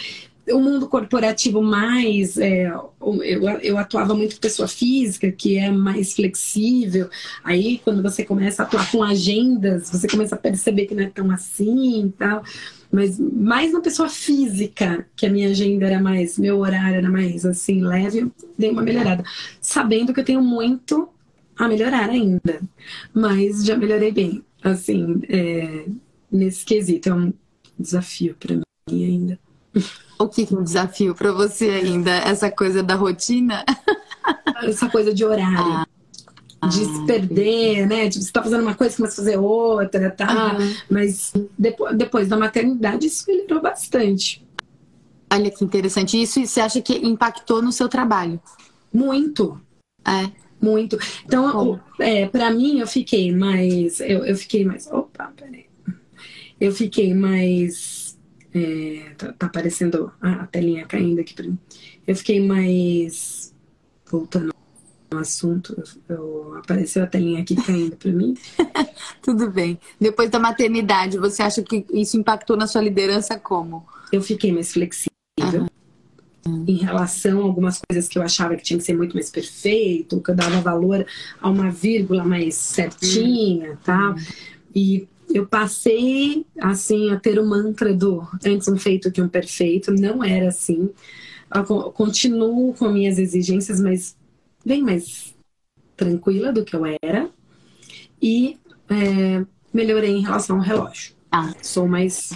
o 0.49 0.61
mundo 0.61 0.89
corporativo 0.89 1.61
mais 1.61 2.39
é, 2.39 2.67
eu, 2.67 3.49
eu 3.63 3.79
atuava 3.79 4.15
muito 4.15 4.39
pessoa 4.39 4.69
física 4.69 5.31
que 5.33 5.59
é 5.59 5.71
mais 5.71 6.15
flexível 6.15 7.11
aí 7.43 7.81
quando 7.83 8.03
você 8.03 8.25
começa 8.25 8.63
a 8.63 8.67
atuar 8.67 8.91
com 8.91 9.03
agendas 9.03 9.91
você 9.91 10.07
começa 10.07 10.35
a 10.35 10.39
perceber 10.39 10.87
que 10.87 10.95
não 10.95 11.03
é 11.03 11.11
tão 11.11 11.31
assim 11.31 12.07
e 12.07 12.11
tal 12.13 12.43
mas 12.91 13.19
mais 13.19 13.73
na 13.73 13.81
pessoa 13.81 14.09
física, 14.09 15.07
que 15.17 15.27
a 15.27 15.31
minha 15.31 15.49
agenda 15.51 15.87
era 15.87 16.01
mais, 16.01 16.39
meu 16.39 16.59
horário 16.59 16.97
era 16.97 17.11
mais 17.11 17.45
assim, 17.45 17.83
leve, 17.83 18.21
eu 18.21 18.33
dei 18.57 18.71
uma 18.71 18.83
melhorada. 18.83 19.25
Sabendo 19.61 20.15
que 20.15 20.21
eu 20.21 20.25
tenho 20.25 20.43
muito 20.43 21.09
a 21.59 21.69
melhorar 21.69 22.11
ainda, 22.11 22.61
mas 23.13 23.65
já 23.65 23.77
melhorei 23.77 24.13
bem, 24.13 24.43
assim, 24.63 25.21
é, 25.29 25.87
nesse 26.31 26.65
quesito. 26.65 27.09
É 27.09 27.15
um 27.15 27.33
desafio 27.79 28.37
para 28.39 28.57
mim 28.57 29.05
ainda. 29.05 29.39
O 30.19 30.29
que 30.29 30.49
é 30.51 30.57
um 30.57 30.63
desafio 30.63 31.15
para 31.15 31.33
você 31.33 31.69
ainda? 31.71 32.11
Essa 32.11 32.51
coisa 32.51 32.83
da 32.83 32.95
rotina? 32.95 33.65
Essa 34.63 34.89
coisa 34.89 35.13
de 35.13 35.25
horário. 35.25 35.87
Ah, 36.61 36.69
de 36.69 36.85
se 36.85 37.07
perder, 37.07 37.87
né? 37.87 38.09
Tipo, 38.09 38.25
você 38.25 38.33
tá 38.33 38.43
fazendo 38.43 38.63
uma 38.63 38.75
coisa, 38.75 38.97
começa 38.97 39.21
a 39.21 39.25
fazer 39.25 39.39
outra, 39.39 40.11
tá? 40.11 40.57
Uhum. 40.59 40.75
Mas 40.91 41.33
depois, 41.59 41.97
depois 41.97 42.29
da 42.29 42.37
maternidade, 42.37 43.07
isso 43.07 43.25
melhorou 43.29 43.61
bastante. 43.61 44.45
Olha 45.31 45.51
que 45.51 45.65
interessante. 45.65 46.21
Isso 46.21 46.45
você 46.45 46.61
acha 46.61 46.81
que 46.81 46.95
impactou 46.95 47.61
no 47.61 47.73
seu 47.73 47.89
trabalho? 47.89 48.41
Muito. 48.93 49.61
É. 50.07 50.31
Muito. 50.61 50.99
Então, 51.25 51.79
é, 51.99 52.27
para 52.27 52.51
mim, 52.51 52.81
eu 52.81 52.87
fiquei 52.87 53.35
mais. 53.35 54.01
Eu, 54.01 54.25
eu 54.25 54.37
fiquei 54.37 54.65
mais. 54.65 54.87
Opa, 54.87 55.33
peraí. 55.37 55.67
Eu 56.59 56.73
fiquei 56.73 57.13
mais. 57.15 57.96
É, 58.57 59.11
tá, 59.19 59.33
tá, 59.35 59.47
aparecendo 59.47 60.11
a 60.19 60.47
telinha 60.47 60.87
caindo 60.87 61.21
aqui 61.21 61.35
pra 61.35 61.45
mim. 61.45 61.59
Eu 62.07 62.17
fiquei 62.17 62.41
mais. 62.41 63.55
Voltando 64.11 64.55
ao 65.11 65.19
assunto, 65.19 65.83
eu, 66.09 66.55
apareceu 66.57 67.03
a 67.03 67.07
telinha 67.07 67.43
aqui 67.43 67.55
caindo 67.55 67.97
para 67.97 68.11
mim. 68.13 68.35
Tudo 69.21 69.51
bem. 69.51 69.79
Depois 70.01 70.31
da 70.31 70.39
maternidade, 70.39 71.19
você 71.19 71.43
acha 71.43 71.63
que 71.63 71.85
isso 71.93 72.17
impactou 72.17 72.57
na 72.57 72.67
sua 72.67 72.81
liderança 72.81 73.39
como? 73.39 73.87
Eu 74.11 74.23
fiquei 74.23 74.53
mais 74.53 74.73
flexível. 74.73 75.11
Uhum 75.41 75.67
em 76.47 76.77
relação 76.77 77.41
a 77.41 77.43
algumas 77.43 77.81
coisas 77.89 78.09
que 78.09 78.17
eu 78.17 78.23
achava 78.23 78.57
que 78.57 78.63
tinha 78.63 78.79
que 78.79 78.85
ser 78.85 78.97
muito 78.97 79.15
mais 79.15 79.31
perfeito, 79.31 80.21
que 80.21 80.31
eu 80.31 80.35
dava 80.35 80.61
valor 80.61 81.05
a 81.41 81.51
uma 81.51 81.71
vírgula 81.71 82.25
mais 82.25 82.55
certinha, 82.55 83.77
tá? 83.85 84.15
E 84.75 85.09
eu 85.37 85.47
passei 85.47 86.47
assim 86.59 87.11
a 87.11 87.21
ter 87.21 87.39
o 87.39 87.47
mantra 87.47 87.93
do 87.93 88.27
antes 88.45 88.67
um 88.69 88.77
feito 88.77 89.13
que 89.13 89.21
um 89.21 89.29
perfeito, 89.29 89.93
não 89.93 90.25
era 90.25 90.49
assim. 90.49 90.91
Eu 91.55 91.65
continuo 91.93 92.73
com 92.75 92.89
minhas 92.89 93.19
exigências, 93.19 93.81
mas 93.81 94.17
bem 94.65 94.83
mais 94.83 95.35
tranquila 95.97 96.53
do 96.53 96.65
que 96.65 96.75
eu 96.75 96.85
era 97.03 97.29
e 98.21 98.59
é, 98.89 99.45
melhorei 99.73 100.11
em 100.11 100.23
relação 100.23 100.57
ao 100.57 100.63
relógio. 100.63 101.15
Ah. 101.31 101.53
Sou 101.63 101.87
mais. 101.87 102.31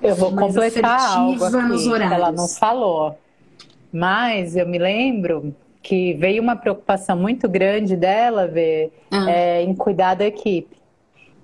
Eu 0.00 0.14
vou 0.14 0.30
mais 0.30 0.54
completar 0.54 1.18
algo 1.18 1.44
aqui, 1.44 1.56
nos 1.56 1.86
horários. 1.86 2.12
ela 2.12 2.30
não 2.30 2.46
falou. 2.46 3.18
Mas 3.92 4.54
eu 4.54 4.66
me 4.66 4.78
lembro 4.78 5.54
que 5.82 6.14
veio 6.14 6.42
uma 6.42 6.54
preocupação 6.54 7.16
muito 7.16 7.48
grande 7.48 7.96
dela 7.96 8.46
ver 8.46 8.92
ah. 9.10 9.28
é, 9.28 9.62
em 9.62 9.74
cuidar 9.74 10.14
da 10.14 10.26
equipe. 10.26 10.77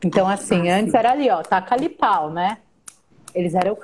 Então, 0.03 0.29
assim, 0.29 0.69
ah, 0.69 0.77
antes 0.77 0.95
era 0.95 1.11
ali, 1.11 1.31
ó, 1.31 1.43
taca 1.43 1.75
ali 1.75 1.89
pau, 1.89 2.31
né? 2.31 2.59
Eles 3.35 3.55
eram 3.55 3.77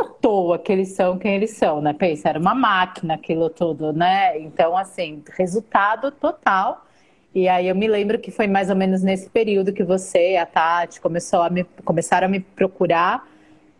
à 0.00 0.04
toa 0.04 0.58
que 0.58 0.72
eles 0.72 0.94
são 0.94 1.18
quem 1.18 1.34
eles 1.34 1.52
são, 1.52 1.80
né? 1.80 1.92
Pensa, 1.92 2.30
era 2.30 2.38
uma 2.38 2.54
máquina 2.54 3.14
aquilo 3.14 3.50
tudo, 3.50 3.92
né? 3.92 4.38
Então, 4.38 4.76
assim, 4.76 5.22
resultado 5.36 6.10
total. 6.10 6.86
E 7.34 7.48
aí 7.48 7.68
eu 7.68 7.74
me 7.74 7.88
lembro 7.88 8.18
que 8.18 8.30
foi 8.30 8.46
mais 8.46 8.68
ou 8.68 8.76
menos 8.76 9.02
nesse 9.02 9.28
período 9.28 9.72
que 9.72 9.82
você, 9.82 10.36
a 10.36 10.46
Tati, 10.46 11.00
começou 11.00 11.42
a 11.42 11.50
me, 11.50 11.64
começaram 11.84 12.26
a 12.26 12.30
me 12.30 12.40
procurar 12.40 13.26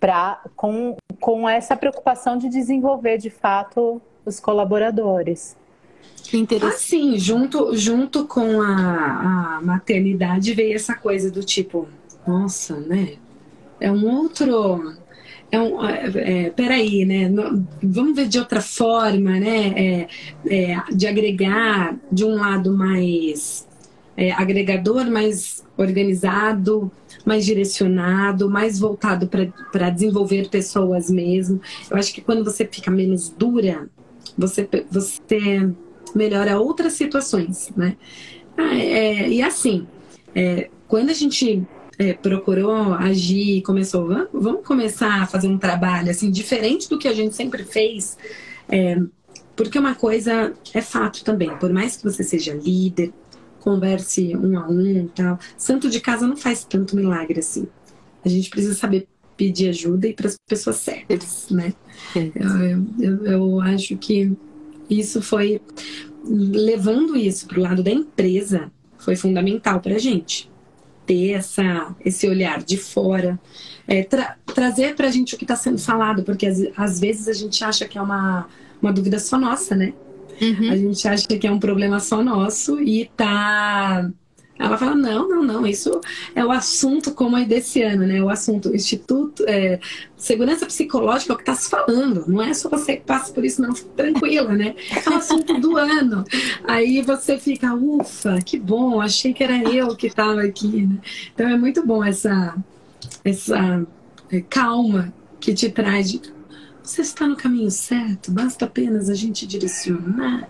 pra, 0.00 0.40
com, 0.56 0.96
com 1.20 1.48
essa 1.48 1.76
preocupação 1.76 2.36
de 2.36 2.48
desenvolver 2.48 3.18
de 3.18 3.30
fato 3.30 4.00
os 4.24 4.40
colaboradores. 4.40 5.56
Assim, 6.68 7.18
junto, 7.18 7.76
junto 7.76 8.26
com 8.26 8.62
a, 8.62 9.58
a 9.58 9.60
maternidade 9.62 10.54
veio 10.54 10.74
essa 10.74 10.94
coisa 10.94 11.30
do 11.30 11.42
tipo, 11.42 11.86
nossa, 12.26 12.80
né? 12.80 13.14
É 13.78 13.90
um 13.90 14.06
outro. 14.06 14.94
É 15.50 15.60
um, 15.60 15.84
é, 15.84 16.46
é 16.46 16.50
peraí, 16.50 17.04
né? 17.04 17.30
Vamos 17.82 18.16
ver 18.16 18.28
de 18.28 18.38
outra 18.38 18.62
forma, 18.62 19.38
né? 19.38 19.74
É, 19.76 20.08
é, 20.46 20.82
de 20.94 21.06
agregar 21.06 21.96
de 22.10 22.24
um 22.24 22.36
lado 22.36 22.72
mais 22.72 23.68
é, 24.16 24.32
agregador, 24.32 25.10
mais 25.10 25.62
organizado, 25.76 26.90
mais 27.26 27.44
direcionado, 27.44 28.48
mais 28.48 28.78
voltado 28.78 29.28
para 29.70 29.90
desenvolver 29.90 30.48
pessoas 30.48 31.10
mesmo. 31.10 31.60
Eu 31.90 31.96
acho 31.96 32.14
que 32.14 32.20
quando 32.20 32.44
você 32.44 32.66
fica 32.66 32.90
menos 32.90 33.28
dura, 33.28 33.88
você, 34.36 34.68
você 34.90 35.70
melhora 36.14 36.58
outras 36.58 36.94
situações, 36.94 37.70
né? 37.76 37.96
Ah, 38.56 38.76
é, 38.76 39.28
e 39.28 39.42
assim, 39.42 39.86
é, 40.34 40.68
quando 40.86 41.10
a 41.10 41.14
gente 41.14 41.66
é, 41.98 42.12
procurou 42.12 42.94
agir, 42.94 43.62
começou, 43.62 44.06
vamos, 44.06 44.28
vamos, 44.32 44.66
começar 44.66 45.22
a 45.22 45.26
fazer 45.26 45.48
um 45.48 45.58
trabalho 45.58 46.10
assim 46.10 46.30
diferente 46.30 46.88
do 46.88 46.98
que 46.98 47.08
a 47.08 47.14
gente 47.14 47.34
sempre 47.34 47.64
fez, 47.64 48.16
é, 48.68 48.98
porque 49.56 49.78
uma 49.78 49.94
coisa 49.94 50.52
é 50.74 50.80
fato 50.80 51.24
também, 51.24 51.56
por 51.58 51.72
mais 51.72 51.96
que 51.96 52.04
você 52.04 52.22
seja 52.24 52.54
líder, 52.54 53.12
converse 53.60 54.36
um 54.36 54.58
a 54.58 54.66
um, 54.68 55.08
tal, 55.14 55.38
santo 55.56 55.88
de 55.88 56.00
casa 56.00 56.26
não 56.26 56.36
faz 56.36 56.64
tanto 56.64 56.96
milagre 56.96 57.38
assim. 57.38 57.68
A 58.24 58.28
gente 58.28 58.50
precisa 58.50 58.74
saber 58.74 59.06
pedir 59.36 59.68
ajuda 59.68 60.06
e 60.08 60.12
para 60.12 60.28
as 60.28 60.36
pessoas 60.46 60.76
certas, 60.76 61.48
né? 61.50 61.72
Eu, 62.14 62.86
eu, 63.00 63.26
eu, 63.26 63.60
acho 63.60 63.96
que 63.96 64.32
isso 64.98 65.22
foi 65.22 65.60
levando 66.24 67.16
isso 67.16 67.46
para 67.46 67.58
o 67.58 67.62
lado 67.62 67.82
da 67.82 67.90
empresa 67.90 68.70
foi 68.98 69.16
fundamental 69.16 69.80
para 69.80 69.96
a 69.96 69.98
gente 69.98 70.50
ter 71.04 71.30
essa, 71.30 71.94
esse 72.04 72.28
olhar 72.28 72.62
de 72.62 72.76
fora, 72.76 73.38
é, 73.88 74.04
tra 74.04 74.36
trazer 74.46 74.94
para 74.94 75.08
a 75.08 75.10
gente 75.10 75.34
o 75.34 75.38
que 75.38 75.44
está 75.44 75.56
sendo 75.56 75.78
falado, 75.78 76.22
porque 76.22 76.46
às, 76.46 76.60
às, 76.76 77.00
vezes 77.00 77.26
a 77.26 77.32
gente 77.32 77.64
acha 77.64 77.88
que 77.88 77.98
é 77.98 78.02
uma, 78.02 78.46
uma 78.80 78.92
dúvida 78.92 79.18
só 79.18 79.36
nossa, 79.36 79.74
né? 79.74 79.92
Uhum. 80.40 80.70
A 80.70 80.76
gente 80.76 81.08
acha 81.08 81.26
que 81.26 81.46
é 81.46 81.50
um 81.50 81.58
problema 81.58 81.98
só 81.98 82.22
nosso 82.22 82.80
e 82.80 83.10
tá 83.16 84.08
ela 84.62 84.78
fala, 84.78 84.94
não, 84.94 85.28
não, 85.28 85.42
não, 85.42 85.66
isso 85.66 86.00
é 86.34 86.44
o 86.44 86.52
assunto 86.52 87.12
como 87.12 87.36
é 87.36 87.44
desse 87.44 87.82
ano, 87.82 88.06
né? 88.06 88.22
O 88.22 88.28
assunto, 88.28 88.74
Instituto 88.74 89.44
é, 89.46 89.80
Segurança 90.16 90.66
Psicológica 90.66 91.32
é 91.32 91.34
o 91.34 91.36
que 91.36 91.42
está 91.42 91.54
se 91.54 91.68
falando, 91.68 92.24
não 92.28 92.40
é 92.40 92.54
só 92.54 92.68
você 92.68 92.96
que 92.96 93.04
passa 93.04 93.32
por 93.32 93.44
isso, 93.44 93.60
não, 93.60 93.72
tranquila, 93.72 94.52
né? 94.54 94.74
É 95.04 95.10
o 95.10 95.14
assunto 95.14 95.58
do 95.60 95.76
ano. 95.76 96.24
Aí 96.64 97.02
você 97.02 97.38
fica, 97.38 97.74
ufa, 97.74 98.38
que 98.40 98.58
bom, 98.58 99.00
achei 99.00 99.34
que 99.34 99.42
era 99.42 99.58
eu 99.68 99.96
que 99.96 100.06
estava 100.06 100.42
aqui, 100.42 100.86
né? 100.86 100.98
Então 101.34 101.48
é 101.48 101.58
muito 101.58 101.84
bom 101.84 102.04
essa, 102.04 102.56
essa 103.24 103.84
é, 104.30 104.40
calma 104.42 105.12
que 105.40 105.52
te 105.52 105.68
traz 105.70 106.10
de 106.10 106.20
você 106.82 107.02
está 107.02 107.28
no 107.28 107.36
caminho 107.36 107.70
certo, 107.70 108.32
basta 108.32 108.64
apenas 108.64 109.08
a 109.08 109.14
gente 109.14 109.46
direcionar. 109.46 110.48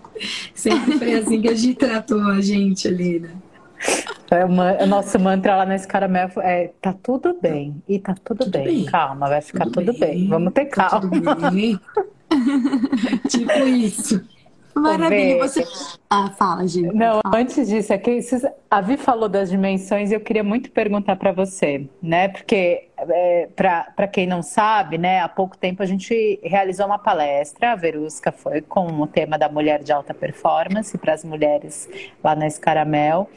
Sempre 0.55 0.97
foi 0.97 1.13
assim 1.13 1.41
que 1.41 1.47
a 1.47 1.53
gente 1.53 1.75
tratou 1.75 2.21
a 2.21 2.41
gente 2.41 2.87
ali, 2.87 3.19
né? 3.19 3.31
É 4.31 4.45
uma, 4.45 4.73
o 4.81 4.87
nosso 4.87 5.19
mantra 5.19 5.55
lá 5.55 5.65
na 5.65 5.75
Escaramel 5.75 6.29
é 6.37 6.71
tá 6.81 6.93
tudo 6.93 7.37
bem. 7.39 7.81
E 7.87 7.99
tá 7.99 8.15
tudo, 8.23 8.45
tudo 8.45 8.51
bem. 8.51 8.65
bem. 8.65 8.85
Calma, 8.85 9.29
vai 9.29 9.41
ficar 9.41 9.65
tudo, 9.65 9.85
tudo 9.85 9.99
bem. 9.99 10.19
bem. 10.19 10.27
Vamos 10.27 10.53
ter 10.53 10.65
tá 10.65 10.89
calma. 10.89 11.09
tipo 13.29 13.67
isso. 13.67 14.23
Maravilha. 14.75 15.37
Você... 15.37 15.63
Ah, 16.09 16.29
fala, 16.31 16.67
gente. 16.67 16.93
Não, 16.93 17.21
antes 17.33 17.67
disso, 17.67 17.93
é 17.93 17.97
que 17.97 18.19
a 18.69 18.81
Vi 18.81 18.97
falou 18.97 19.29
das 19.29 19.49
dimensões 19.49 20.11
e 20.11 20.15
eu 20.15 20.19
queria 20.19 20.43
muito 20.43 20.71
perguntar 20.71 21.15
para 21.15 21.31
você, 21.31 21.87
né? 22.01 22.27
Porque, 22.27 22.89
é, 22.97 23.47
para 23.55 24.07
quem 24.07 24.25
não 24.25 24.41
sabe, 24.41 24.97
né, 24.97 25.21
há 25.21 25.29
pouco 25.29 25.57
tempo 25.57 25.83
a 25.83 25.85
gente 25.85 26.39
realizou 26.43 26.87
uma 26.87 26.97
palestra, 26.97 27.73
a 27.73 27.75
Verusca 27.75 28.31
foi 28.31 28.61
com 28.61 28.87
o 28.99 29.07
tema 29.07 29.37
da 29.37 29.47
mulher 29.47 29.83
de 29.83 29.91
alta 29.91 30.13
performance 30.13 30.97
para 30.97 31.13
as 31.13 31.23
mulheres 31.23 31.87
lá 32.23 32.35
na 32.35 32.47
Escaramel 32.47 33.29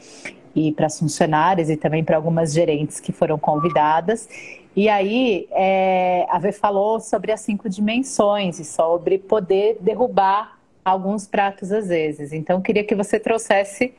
e 0.57 0.71
para 0.71 0.87
as 0.87 0.97
funcionárias 0.97 1.69
e 1.69 1.77
também 1.77 2.03
para 2.03 2.15
algumas 2.15 2.51
gerentes 2.51 2.99
que 2.99 3.11
foram 3.11 3.37
convidadas. 3.37 4.27
E 4.75 4.89
aí, 4.89 5.47
é, 5.51 6.25
a 6.29 6.39
Vê 6.39 6.51
falou 6.51 6.99
sobre 6.99 7.31
as 7.31 7.41
cinco 7.41 7.69
dimensões 7.69 8.59
e 8.59 8.65
sobre 8.65 9.19
poder 9.19 9.77
derrubar 9.79 10.57
alguns 10.83 11.27
pratos 11.27 11.71
às 11.71 11.89
vezes. 11.89 12.33
Então, 12.33 12.59
queria 12.59 12.83
que 12.83 12.95
você 12.95 13.19
trouxesse 13.19 13.93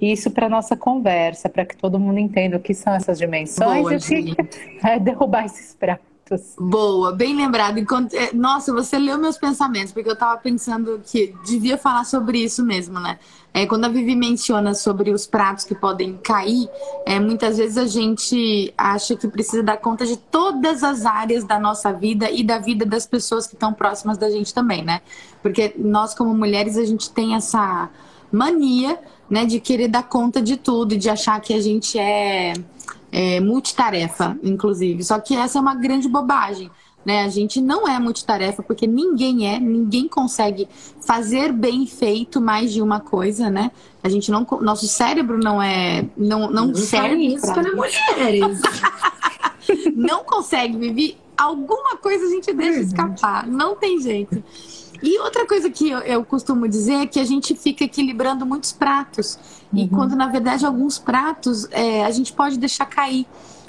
isso 0.00 0.32
para 0.32 0.48
nossa 0.48 0.76
conversa, 0.76 1.48
para 1.48 1.64
que 1.64 1.76
todo 1.76 2.00
mundo 2.00 2.18
entenda 2.18 2.56
o 2.56 2.60
que 2.60 2.74
são 2.74 2.92
essas 2.92 3.16
dimensões 3.16 3.82
Boa, 3.82 3.94
e 3.94 3.96
o 3.96 4.00
que 4.00 4.36
é 4.82 4.98
derrubar 4.98 5.44
esses 5.44 5.74
pratos. 5.74 6.09
Boa, 6.56 7.10
bem 7.10 7.34
lembrado. 7.34 7.78
Enquanto, 7.78 8.14
é, 8.14 8.32
nossa, 8.32 8.72
você 8.72 8.96
leu 8.96 9.18
meus 9.18 9.36
pensamentos, 9.36 9.92
porque 9.92 10.08
eu 10.08 10.14
tava 10.14 10.38
pensando 10.38 11.00
que 11.04 11.34
devia 11.44 11.76
falar 11.76 12.04
sobre 12.04 12.38
isso 12.38 12.64
mesmo, 12.64 13.00
né? 13.00 13.18
É, 13.52 13.66
quando 13.66 13.86
a 13.86 13.88
Vivi 13.88 14.14
menciona 14.14 14.72
sobre 14.72 15.10
os 15.10 15.26
pratos 15.26 15.64
que 15.64 15.74
podem 15.74 16.16
cair, 16.18 16.68
é, 17.04 17.18
muitas 17.18 17.58
vezes 17.58 17.76
a 17.76 17.86
gente 17.86 18.72
acha 18.78 19.16
que 19.16 19.26
precisa 19.26 19.60
dar 19.60 19.78
conta 19.78 20.06
de 20.06 20.16
todas 20.16 20.84
as 20.84 21.04
áreas 21.04 21.42
da 21.42 21.58
nossa 21.58 21.92
vida 21.92 22.30
e 22.30 22.44
da 22.44 22.58
vida 22.58 22.86
das 22.86 23.06
pessoas 23.06 23.48
que 23.48 23.54
estão 23.54 23.72
próximas 23.72 24.16
da 24.16 24.30
gente 24.30 24.54
também, 24.54 24.84
né? 24.84 25.00
Porque 25.42 25.74
nós, 25.76 26.14
como 26.14 26.32
mulheres, 26.32 26.78
a 26.78 26.84
gente 26.84 27.10
tem 27.10 27.34
essa 27.34 27.90
mania 28.30 29.00
né, 29.28 29.44
de 29.44 29.58
querer 29.58 29.88
dar 29.88 30.04
conta 30.04 30.40
de 30.40 30.56
tudo 30.56 30.96
de 30.96 31.10
achar 31.10 31.40
que 31.40 31.52
a 31.52 31.60
gente 31.60 31.98
é, 31.98 32.52
é 33.12 33.40
multitarefa, 33.40 34.38
inclusive. 34.42 35.02
Só 35.04 35.18
que 35.18 35.34
essa 35.34 35.58
é 35.58 35.60
uma 35.60 35.74
grande 35.74 36.08
bobagem. 36.08 36.70
Né? 37.04 37.24
A 37.24 37.28
gente 37.28 37.62
não 37.62 37.88
é 37.88 37.98
multitarefa 37.98 38.62
porque 38.62 38.86
ninguém 38.86 39.48
é, 39.48 39.58
ninguém 39.58 40.06
consegue 40.06 40.68
fazer 41.00 41.50
bem 41.50 41.86
feito 41.86 42.40
mais 42.42 42.72
de 42.72 42.82
uma 42.82 43.00
coisa, 43.00 43.48
né? 43.48 43.70
A 44.02 44.08
gente 44.10 44.30
não, 44.30 44.46
nosso 44.60 44.86
cérebro 44.86 45.38
não 45.38 45.62
é, 45.62 46.04
não, 46.14 46.50
não, 46.50 46.66
não 46.66 46.74
serve 46.74 47.34
isso 47.34 47.52
para 47.54 47.74
mulheres. 47.74 48.60
não 49.96 50.24
consegue 50.24 50.76
viver 50.76 51.16
alguma 51.38 51.96
coisa 51.96 52.26
a 52.26 52.28
gente 52.28 52.52
deixa 52.52 52.80
escapar, 52.80 53.46
não 53.46 53.74
tem 53.74 53.98
jeito. 53.98 54.42
E 55.02 55.18
outra 55.20 55.46
coisa 55.46 55.70
que 55.70 55.88
eu, 55.88 55.98
eu, 56.00 56.24
costumo 56.24 56.68
dizer 56.68 56.94
é 56.94 57.06
que 57.06 57.18
a 57.18 57.24
gente 57.24 57.54
fica 57.54 57.84
equilibrando 57.84 58.44
muitos 58.44 58.72
pratos. 58.72 59.38
Uhum. 59.72 59.80
E 59.80 59.88
quando, 59.88 60.14
na 60.14 60.26
verdade, 60.26 60.66
alguns 60.66 60.98
pratos 60.98 61.66
é, 61.70 62.04
a 62.04 62.10
gente 62.10 62.32
pode 62.32 62.58
deixar 62.58 62.86
cair. 62.86 63.26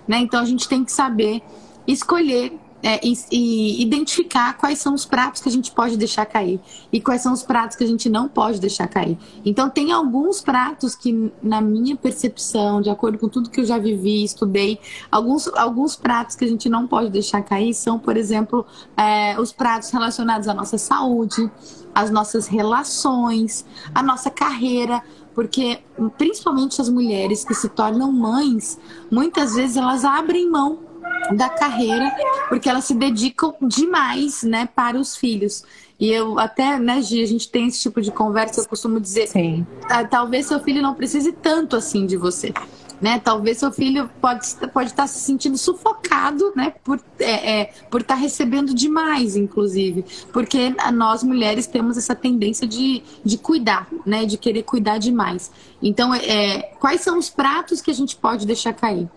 Né? 0.08 0.18
Então 0.20 0.40
a 0.40 0.46
gente 0.46 0.68
tem 0.68 0.84
que 0.84 0.92
saber 0.92 1.42
escolher 1.88 2.60
é, 2.84 3.00
e, 3.06 3.14
e, 3.32 3.82
identificar 3.82 4.58
quais 4.58 4.80
são 4.80 4.94
os 4.94 5.06
pratos 5.06 5.42
que 5.42 5.50
a 5.50 5.52
gente 5.52 5.72
pode 5.72 5.98
deixar 5.98 6.26
cair 6.26 6.60
e 6.92 7.00
quais 7.00 7.22
são 7.22 7.34
os 7.34 7.44
pratos 7.44 7.76
que 7.76 7.84
a 7.84 7.88
gente 7.88 8.10
não 8.10 8.28
pode 8.28 8.60
deixar 8.60 8.88
cair. 8.88 9.18
Então, 9.46 9.70
tem 9.70 9.92
alguns 9.92 10.42
pratos 10.42 10.96
que, 10.96 11.32
na 11.42 11.62
minha 11.62 11.96
percepção, 11.96 12.82
de 12.82 12.90
acordo 12.90 13.18
com 13.18 13.30
tudo 13.30 13.50
que 13.50 13.62
eu 13.62 13.66
já 13.66 13.78
vivi, 13.78 14.24
estudei, 14.24 14.80
alguns, 15.12 15.48
alguns 15.50 15.96
pratos 15.96 16.36
que 16.36 16.46
a 16.46 16.48
gente 16.48 16.70
não 16.70 16.88
pode 16.88 17.10
deixar 17.10 17.42
cair 17.42 17.74
são, 17.74 18.00
por 18.00 18.18
exemplo, 18.18 18.66
é, 18.98 19.40
os 19.40 19.52
pratos 19.52 19.90
relacionados 19.90 20.48
à 20.48 20.54
nossa 20.54 20.78
saúde, 20.78 21.50
às 21.94 22.10
nossas 22.10 22.48
relações, 22.48 23.66
à 23.94 24.02
nossa 24.02 24.30
carreira 24.30 25.04
porque 25.34 25.80
principalmente 26.18 26.82
as 26.82 26.90
mulheres 26.90 27.46
que 27.46 27.54
se 27.54 27.70
tornam 27.70 28.12
mães, 28.12 28.78
muitas 29.10 29.56
vezes 29.56 29.78
elas 29.78 30.04
abrem 30.04 30.50
mão 30.50 30.91
da 31.36 31.50
carreira, 31.50 32.12
porque 32.50 32.70
elas 32.70 32.86
se 32.86 32.94
dedicam 32.94 33.54
demais, 33.62 34.44
né, 34.44 34.68
para 34.76 35.00
os 35.00 35.16
filhos. 35.16 35.64
E 36.00 36.12
eu 36.12 36.40
até, 36.40 36.80
né, 36.80 37.00
Gi, 37.02 37.22
a 37.22 37.28
gente 37.28 37.48
tem 37.48 37.68
esse 37.68 37.80
tipo 37.80 38.02
de 38.02 38.12
conversa, 38.12 38.62
eu 38.62 38.68
costumo 38.68 39.00
dizer, 39.00 39.28
Sim. 39.28 39.66
Ah, 39.88 40.04
talvez 40.04 40.48
seu 40.48 40.60
filho 40.60 40.82
não 40.82 40.96
precise 40.96 41.32
tanto 41.32 41.76
assim 41.76 42.08
de 42.08 42.18
você. 42.18 42.52
Né? 43.00 43.20
Talvez 43.20 43.58
seu 43.58 43.72
filho 43.72 44.10
pode, 44.20 44.48
pode 44.74 44.90
estar 44.90 45.08
se 45.08 45.20
sentindo 45.20 45.58
sufocado, 45.58 46.54
né? 46.56 46.72
Por 46.84 47.00
é, 47.20 47.62
é, 47.62 47.74
por 47.90 48.02
estar 48.02 48.14
recebendo 48.14 48.76
demais, 48.76 49.36
inclusive, 49.36 50.06
porque 50.32 50.76
nós 50.94 51.24
mulheres 51.24 51.66
temos 51.66 51.98
essa 51.98 52.14
tendência 52.14 52.68
de, 52.68 53.02
de 53.26 53.40
cuidar, 53.40 53.88
né? 54.06 54.28
De 54.28 54.38
querer 54.38 54.62
cuidar 54.62 55.00
demais. 55.00 55.52
Então, 55.82 56.14
é, 56.14 56.74
quais 56.80 57.02
são 57.02 57.18
os 57.18 57.28
pratos 57.28 57.82
que 57.82 57.90
a 57.90 57.94
gente 57.94 58.16
pode 58.16 58.46
deixar 58.46 58.72
cair? 58.72 59.10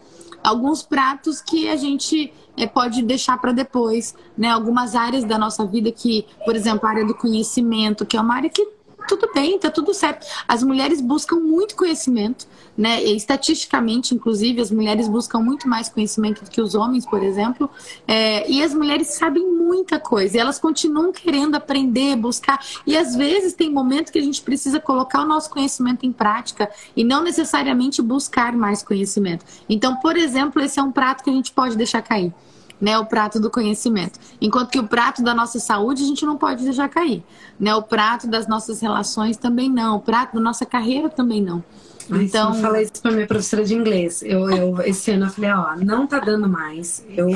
Alguns 0.44 0.82
pratos 0.82 1.40
que 1.40 1.68
a 1.68 1.76
gente 1.76 2.32
é, 2.56 2.66
pode 2.66 3.02
deixar 3.02 3.38
para 3.38 3.52
depois, 3.52 4.14
né? 4.36 4.50
Algumas 4.50 4.94
áreas 4.94 5.24
da 5.24 5.38
nossa 5.38 5.66
vida 5.66 5.90
que, 5.90 6.26
por 6.44 6.54
exemplo, 6.54 6.86
a 6.86 6.90
área 6.90 7.04
do 7.06 7.14
conhecimento, 7.14 8.04
que 8.04 8.16
é 8.16 8.20
uma 8.20 8.36
área 8.36 8.50
que 8.50 8.73
tudo 9.06 9.30
bem, 9.34 9.58
tá 9.58 9.70
tudo 9.70 9.92
certo. 9.94 10.26
As 10.46 10.62
mulheres 10.62 11.00
buscam 11.00 11.36
muito 11.36 11.76
conhecimento, 11.76 12.46
né? 12.76 13.02
E, 13.02 13.16
estatisticamente, 13.16 14.14
inclusive, 14.14 14.60
as 14.60 14.70
mulheres 14.70 15.08
buscam 15.08 15.40
muito 15.40 15.68
mais 15.68 15.88
conhecimento 15.88 16.44
do 16.44 16.50
que 16.50 16.60
os 16.60 16.74
homens, 16.74 17.06
por 17.06 17.22
exemplo. 17.22 17.70
É, 18.06 18.50
e 18.50 18.62
as 18.62 18.74
mulheres 18.74 19.08
sabem 19.08 19.46
muita 19.48 19.98
coisa. 19.98 20.36
E 20.36 20.40
elas 20.40 20.58
continuam 20.58 21.12
querendo 21.12 21.54
aprender, 21.54 22.16
buscar. 22.16 22.58
E 22.86 22.96
às 22.96 23.14
vezes 23.14 23.54
tem 23.54 23.70
momentos 23.70 24.10
que 24.10 24.18
a 24.18 24.22
gente 24.22 24.42
precisa 24.42 24.80
colocar 24.80 25.22
o 25.22 25.26
nosso 25.26 25.50
conhecimento 25.50 26.04
em 26.04 26.12
prática 26.12 26.70
e 26.96 27.04
não 27.04 27.22
necessariamente 27.22 28.02
buscar 28.02 28.52
mais 28.52 28.82
conhecimento. 28.82 29.44
Então, 29.68 29.96
por 29.96 30.16
exemplo, 30.16 30.60
esse 30.62 30.78
é 30.78 30.82
um 30.82 30.92
prato 30.92 31.22
que 31.22 31.30
a 31.30 31.32
gente 31.32 31.52
pode 31.52 31.76
deixar 31.76 32.02
cair 32.02 32.32
né, 32.80 32.98
o 32.98 33.06
prato 33.06 33.40
do 33.40 33.50
conhecimento. 33.50 34.18
Enquanto 34.40 34.70
que 34.70 34.78
o 34.78 34.86
prato 34.86 35.22
da 35.22 35.34
nossa 35.34 35.58
saúde 35.58 36.02
a 36.02 36.06
gente 36.06 36.24
não 36.24 36.36
pode 36.36 36.64
deixar 36.64 36.88
cair, 36.88 37.22
né? 37.58 37.74
O 37.74 37.82
prato 37.82 38.26
das 38.26 38.46
nossas 38.46 38.80
relações 38.80 39.36
também 39.36 39.70
não, 39.70 39.96
o 39.96 40.00
prato 40.00 40.34
da 40.34 40.40
nossa 40.40 40.66
carreira 40.66 41.08
também 41.08 41.42
não. 41.42 41.62
Ai, 42.10 42.24
então, 42.24 42.54
eu 42.54 42.60
falei 42.60 42.82
isso 42.82 43.00
para 43.00 43.12
minha 43.12 43.26
professora 43.26 43.64
de 43.64 43.74
inglês. 43.74 44.22
Eu, 44.22 44.50
eu 44.50 44.80
esse 44.82 45.10
ano 45.10 45.26
eu 45.26 45.30
falei, 45.30 45.50
ó, 45.50 45.76
não 45.76 46.06
tá 46.06 46.18
dando 46.18 46.48
mais. 46.48 47.04
Eu 47.08 47.28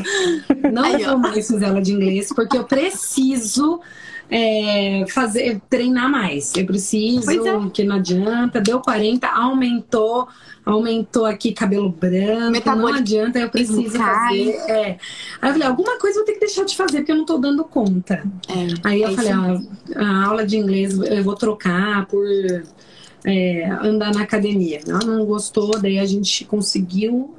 não 0.70 0.85
Aí, 0.85 1.05
vou 1.05 1.18
mais 1.18 1.48
fazer 1.48 1.64
ela 1.64 1.81
de 1.81 1.92
inglês 1.92 2.31
porque 2.35 2.59
eu 2.59 2.64
preciso 2.64 3.81
é, 4.31 5.05
fazer 5.09 5.61
treinar 5.69 6.11
mais. 6.11 6.55
Eu 6.55 6.67
preciso, 6.67 7.31
é. 7.31 7.71
que 7.71 7.85
não 7.85 7.97
adianta. 7.97 8.61
Deu 8.61 8.81
40, 8.81 9.27
aumentou 9.27 10.29
aumentou 10.71 11.25
aqui 11.25 11.53
cabelo 11.53 11.88
branco, 11.88 12.51
Metabolismo. 12.51 12.91
não 12.91 12.99
adianta, 12.99 13.38
eu 13.38 13.49
preciso 13.49 13.91
fazer. 13.91 14.51
É. 14.69 14.99
Aí 15.41 15.49
eu 15.49 15.53
falei, 15.53 15.62
alguma 15.67 15.99
coisa 15.99 16.19
eu 16.19 16.25
vou 16.25 16.27
ter 16.27 16.35
que 16.35 16.41
deixar 16.41 16.64
de 16.64 16.77
fazer, 16.77 16.99
porque 16.99 17.12
eu 17.12 17.17
não 17.17 17.25
tô 17.25 17.38
dando 17.38 17.64
conta. 17.64 18.23
É, 18.49 18.88
Aí 18.88 19.01
eu 19.01 19.09
é 19.09 19.12
falei, 19.12 19.33
ah, 19.33 19.61
a 19.97 20.27
aula 20.27 20.47
de 20.47 20.59
inglês 20.59 20.99
eu 20.99 21.25
vou 21.25 21.35
trocar 21.35 22.05
por 22.07 22.27
é, 23.25 23.71
andar 23.83 24.12
na 24.12 24.23
academia. 24.23 24.81
Ela 24.87 25.01
não 25.01 25.25
gostou, 25.25 25.71
daí 25.81 25.99
a 25.99 26.05
gente 26.05 26.45
conseguiu 26.45 27.35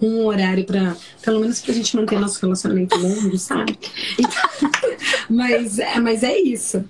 um 0.00 0.24
horário 0.24 0.64
para 0.64 0.96
pelo 1.22 1.40
menos 1.40 1.60
pra 1.60 1.74
gente 1.74 1.96
manter 1.96 2.18
nosso 2.18 2.40
relacionamento 2.40 2.96
longo, 2.96 3.36
sabe? 3.38 3.78
Então, 4.18 4.70
mas, 5.28 5.78
é, 5.78 5.98
mas 6.00 6.22
é 6.22 6.38
isso. 6.38 6.84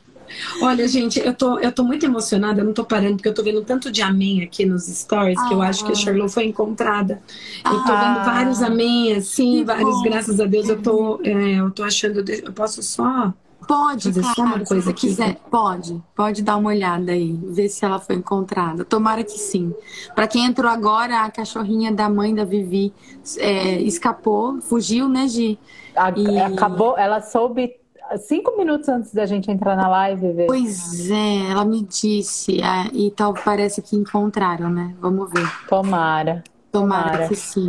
Olha, 0.63 0.87
gente, 0.89 1.21
eu 1.21 1.35
tô, 1.35 1.59
eu 1.59 1.71
tô 1.71 1.85
muito 1.85 2.07
emocionada, 2.07 2.61
eu 2.61 2.65
não 2.65 2.73
tô 2.73 2.85
parando, 2.85 3.17
porque 3.17 3.29
eu 3.29 3.35
tô 3.35 3.43
vendo 3.43 3.63
tanto 3.63 3.91
de 3.91 4.01
amém 4.03 4.43
aqui 4.43 4.65
nos 4.65 4.87
stories, 4.87 5.39
ah. 5.39 5.49
que 5.49 5.55
eu 5.55 5.63
acho 5.63 5.85
que 5.85 5.93
a 5.93 5.95
Charlotte 5.95 6.33
foi 6.33 6.47
encontrada. 6.47 7.23
Eu 7.65 7.85
tô 7.85 7.93
ah. 7.93 8.15
vendo 8.15 8.25
vários 8.25 8.63
amém, 8.63 9.15
assim, 9.15 9.65
vários, 9.65 9.97
bom. 9.97 10.03
graças 10.03 10.41
a 10.41 10.47
Deus, 10.47 10.69
eu 10.69 10.81
tô, 10.81 11.21
é, 11.23 11.61
eu 11.61 11.71
tô 11.71 11.83
achando, 11.83 12.25
eu 12.31 12.53
posso 12.53 12.83
só 12.83 13.33
Pode, 13.67 14.09
fazer 14.09 14.23
cara, 14.23 14.35
só 14.35 14.43
uma 14.43 14.65
coisa 14.65 14.87
se 14.89 14.95
quiser. 14.95 15.37
Pode, 15.51 16.03
pode 16.15 16.43
dar 16.43 16.57
uma 16.57 16.71
olhada 16.71 17.13
aí, 17.13 17.33
ver 17.45 17.69
se 17.69 17.85
ela 17.85 17.99
foi 17.99 18.17
encontrada. 18.17 18.85
Tomara 18.85 19.23
que 19.23 19.39
sim. 19.39 19.75
Para 20.15 20.27
quem 20.27 20.45
entrou 20.45 20.71
agora, 20.71 21.23
a 21.23 21.31
cachorrinha 21.31 21.93
da 21.93 22.09
mãe 22.09 22.35
da 22.35 22.45
Vivi 22.45 22.93
é, 23.39 23.81
escapou, 23.81 24.61
fugiu, 24.61 25.09
né, 25.09 25.29
Gi? 25.29 25.59
A, 25.95 26.11
e... 26.17 26.41
Acabou, 26.41 26.97
ela 26.99 27.21
soube 27.21 27.77
cinco 28.19 28.57
minutos 28.57 28.89
antes 28.89 29.13
da 29.13 29.27
gente 29.27 29.51
entrar 29.51 29.77
na 29.77 29.89
live. 29.89 30.33
Ver. 30.33 30.47
Pois 30.47 31.11
é, 31.11 31.51
ela 31.51 31.65
me 31.65 31.83
disse. 31.83 32.61
É, 32.61 32.89
e 32.93 33.11
tal, 33.11 33.35
parece 33.35 33.81
que 33.83 33.97
encontraram, 33.97 34.71
né? 34.71 34.95
Vamos 35.01 35.31
ver. 35.31 35.47
Tomara. 35.69 36.43
Tomara, 36.71 37.11
Tomara. 37.11 37.29
que 37.29 37.37
sim. 37.37 37.67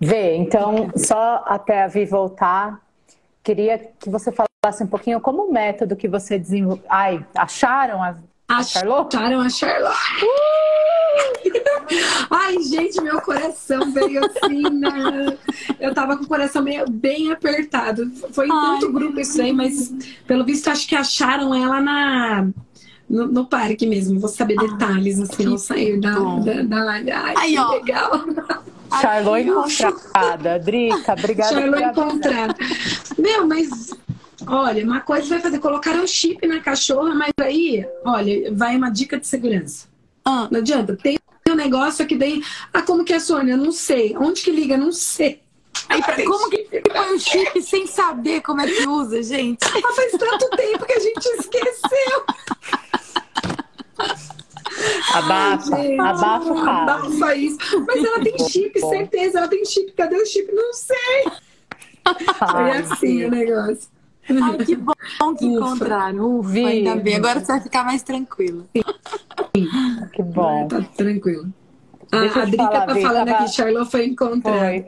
Vê, 0.00 0.36
então, 0.36 0.90
só 0.96 1.42
até 1.46 1.84
a 1.84 1.86
Vi 1.86 2.04
voltar, 2.04 2.80
queria 3.42 3.78
que 3.78 4.10
você 4.10 4.32
falasse 4.32 4.51
um 4.80 4.86
pouquinho 4.86 5.20
como 5.20 5.42
o 5.42 5.52
método 5.52 5.96
que 5.96 6.06
você 6.06 6.38
desenvolveu. 6.38 6.84
Ai, 6.88 7.26
acharam 7.34 8.00
a, 8.00 8.14
a 8.46 8.62
Charlotte? 8.62 9.16
Acharam 9.16 9.40
a 9.40 9.50
Charlotte. 9.50 9.98
Uh! 10.22 10.72
Ai, 12.30 12.62
gente, 12.62 13.00
meu 13.00 13.20
coração 13.22 13.90
veio 13.90 14.24
assim, 14.24 14.62
né? 14.70 15.36
Eu 15.80 15.92
tava 15.92 16.16
com 16.16 16.22
o 16.22 16.28
coração 16.28 16.62
meio, 16.62 16.88
bem 16.88 17.32
apertado. 17.32 18.08
Foi 18.30 18.46
em 18.46 18.50
tanto 18.50 18.92
grupo 18.92 19.18
isso 19.18 19.42
aí, 19.42 19.52
mas 19.52 19.92
pelo 20.28 20.44
visto 20.44 20.68
acho 20.68 20.86
que 20.86 20.94
acharam 20.94 21.52
ela 21.52 21.80
na. 21.80 22.48
No, 23.10 23.26
no 23.26 23.46
parque 23.46 23.84
mesmo, 23.84 24.20
vou 24.20 24.28
saber 24.28 24.56
detalhes, 24.56 25.18
assim, 25.18 25.44
não 25.44 25.58
saiu 25.58 26.00
da, 26.00 26.12
da, 26.12 26.62
da. 26.62 26.92
Ai, 26.92 27.34
Aí, 27.36 27.52
que 27.54 27.58
ó. 27.58 27.68
legal. 27.72 28.10
Charlot 29.00 29.40
encontrada. 29.42 30.58
Drica, 30.60 31.12
obrigada. 31.14 31.52
Charlot 31.52 31.82
encontrada. 31.82 32.54
Meu, 33.18 33.46
mas 33.46 33.92
olha, 34.46 34.84
uma 34.84 35.00
coisa 35.00 35.28
vai 35.28 35.40
fazer, 35.40 35.58
colocaram 35.58 36.02
um 36.02 36.06
chip 36.06 36.46
na 36.46 36.60
cachorra, 36.60 37.14
mas 37.14 37.32
aí, 37.40 37.86
olha, 38.04 38.52
vai 38.54 38.76
uma 38.76 38.90
dica 38.90 39.18
de 39.18 39.26
segurança. 39.26 39.86
Ah. 40.24 40.48
Não 40.50 40.60
adianta, 40.60 40.96
tem 40.96 41.18
um 41.48 41.54
negócio 41.54 42.06
que 42.06 42.16
daí. 42.16 42.42
Ah, 42.72 42.82
como 42.82 43.04
que 43.04 43.12
é, 43.12 43.18
Sônia? 43.18 43.56
Não 43.56 43.72
sei. 43.72 44.16
Onde 44.16 44.42
que 44.42 44.50
liga? 44.50 44.76
Não 44.76 44.92
sei. 44.92 45.42
Aí, 45.88 46.00
como 46.24 46.48
que 46.48 46.64
põe 46.80 47.14
o 47.14 47.18
chip 47.18 47.60
sem 47.62 47.86
saber 47.86 48.40
como 48.42 48.60
é 48.60 48.66
que 48.66 48.86
usa, 48.86 49.22
gente? 49.22 49.64
Ah, 49.64 49.92
faz 49.94 50.12
tanto 50.12 50.48
tempo 50.50 50.86
que 50.86 50.92
a 50.92 51.00
gente 51.00 51.24
esqueceu. 51.26 52.24
Abafa, 55.14 55.76
Ai, 55.76 55.98
abafa, 55.98 56.70
abafa 56.70 57.34
isso. 57.36 57.58
Mas 57.86 58.04
ela 58.04 58.20
tem 58.20 58.38
chip, 58.48 58.78
certeza. 58.80 59.38
Ela 59.38 59.48
tem 59.48 59.64
chip. 59.64 59.92
Cadê 59.92 60.16
o 60.16 60.26
chip? 60.26 60.50
Não 60.52 60.72
sei. 60.72 61.24
Foi 62.38 62.70
assim 62.70 63.24
o 63.24 63.30
negócio. 63.30 63.88
Ai, 64.40 64.56
que 64.58 64.76
bom 64.76 65.34
que 65.34 65.44
Ufa. 65.44 65.44
encontraram. 65.44 66.38
Ufa, 66.38 66.48
Vi. 66.48 66.64
ainda 66.64 66.96
bem. 66.96 67.16
Agora 67.16 67.40
você 67.40 67.52
vai 67.52 67.60
ficar 67.60 67.84
mais 67.84 68.02
tranquila. 68.02 68.64
Que 70.12 70.22
bom. 70.22 70.68
Tá 70.68 70.82
tranquilo. 70.96 71.52
a 72.10 72.44
Drica 72.44 72.64
falar, 72.64 72.86
tá 72.86 72.94
falando 72.96 73.26
tava... 73.26 73.44
aqui, 73.44 73.52
Charlotte 73.52 73.90
foi 73.90 74.06
encontrada. 74.06 74.86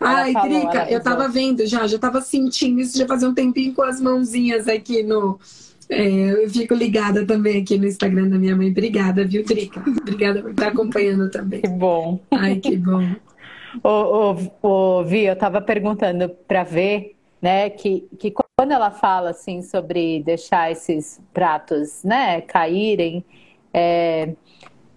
Ai, 0.00 0.32
falou, 0.32 0.48
Drica, 0.48 0.90
eu 0.90 1.02
tava 1.02 1.28
vendo 1.28 1.66
já, 1.66 1.86
já 1.86 1.98
tava 1.98 2.20
sentindo 2.20 2.80
isso 2.80 2.96
já 2.96 3.06
fazia 3.06 3.28
um 3.28 3.34
tempinho 3.34 3.74
com 3.74 3.82
as 3.82 4.00
mãozinhas 4.00 4.68
aqui 4.68 5.02
no. 5.02 5.38
É, 5.88 6.44
eu 6.44 6.48
fico 6.48 6.74
ligada 6.74 7.26
também 7.26 7.60
aqui 7.60 7.76
no 7.76 7.86
Instagram 7.86 8.28
da 8.28 8.38
minha 8.38 8.56
mãe. 8.56 8.70
Obrigada, 8.70 9.24
viu, 9.26 9.44
Drica? 9.44 9.82
Obrigada 10.00 10.40
por 10.40 10.50
estar 10.52 10.68
acompanhando 10.68 11.30
também. 11.30 11.60
Que 11.60 11.68
bom. 11.68 12.20
Ai, 12.30 12.56
que 12.56 12.76
bom. 12.76 13.14
Ô, 13.82 14.36
ô, 14.62 14.98
ô 14.98 15.04
Vi, 15.04 15.24
eu 15.24 15.36
tava 15.36 15.60
perguntando 15.60 16.28
para 16.46 16.62
ver, 16.62 17.16
né, 17.42 17.68
que, 17.68 18.08
que 18.16 18.30
quando 18.30 18.70
ela 18.70 18.92
fala 18.92 19.30
assim 19.30 19.60
sobre 19.62 20.22
deixar 20.22 20.70
esses 20.70 21.20
pratos, 21.34 22.04
né, 22.04 22.40
caírem, 22.42 23.24
é, 23.74 24.34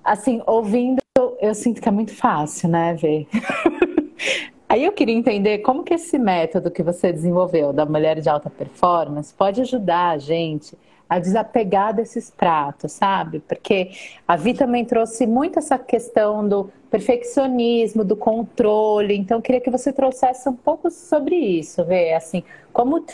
assim, 0.03 0.39
ouvindo, 0.45 1.01
eu 1.41 1.55
sinto 1.55 1.81
que 1.81 1.89
é 1.89 1.91
muito 1.91 2.13
fácil, 2.13 2.69
né, 2.69 2.93
ver. 2.93 3.27
Aí 4.69 4.84
eu 4.84 4.91
queria 4.91 5.15
entender 5.15 5.60
como 5.60 5.84
que 5.84 5.93
esse 5.93 6.19
método 6.19 6.69
que 6.69 6.84
você 6.84 7.12
desenvolveu 7.12 7.73
da 7.73 7.86
mulher 7.86 8.19
de 8.19 8.29
alta 8.29 8.49
performance 8.49 9.34
pode 9.34 9.62
ajudar 9.62 10.12
a 10.12 10.17
gente 10.17 10.77
a 11.09 11.19
desapegar 11.19 11.93
desses 11.93 12.31
pratos, 12.31 12.93
sabe? 12.93 13.39
Porque 13.39 13.91
a 14.27 14.35
Vi 14.35 14.53
também 14.53 14.83
trouxe 14.83 15.27
muito 15.27 15.59
essa 15.59 15.77
questão 15.77 16.47
do 16.47 16.69
perfeccionismo, 16.89 18.03
do 18.03 18.15
controle. 18.15 19.15
Então, 19.15 19.41
queria 19.41 19.61
que 19.61 19.69
você 19.69 19.93
trouxesse 19.93 20.47
um 20.49 20.55
pouco 20.55 20.89
sobre 20.89 21.35
isso, 21.35 21.83
ver 21.83 22.13
assim, 22.13 22.43
como, 22.73 23.05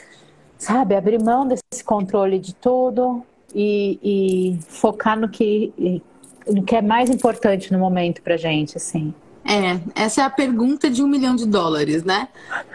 sabe, 0.58 0.96
abrir 0.96 1.22
mão 1.22 1.48
desse 1.48 1.84
controle 1.84 2.40
de 2.40 2.56
tudo 2.56 3.24
e, 3.54 4.00
e 4.02 4.60
focar 4.64 5.20
no 5.20 5.28
que, 5.28 6.02
no 6.48 6.64
que 6.64 6.76
é 6.76 6.82
mais 6.82 7.10
importante 7.10 7.74
no 7.74 7.80
momento 7.80 8.22
pra 8.22 8.38
gente, 8.38 8.78
assim. 8.78 9.14
É, 9.44 9.80
essa 9.96 10.22
é 10.22 10.24
a 10.24 10.30
pergunta 10.30 10.90
de 10.90 11.04
um 11.04 11.08
milhão 11.08 11.36
de 11.36 11.46
dólares, 11.46 12.04
né? 12.04 12.28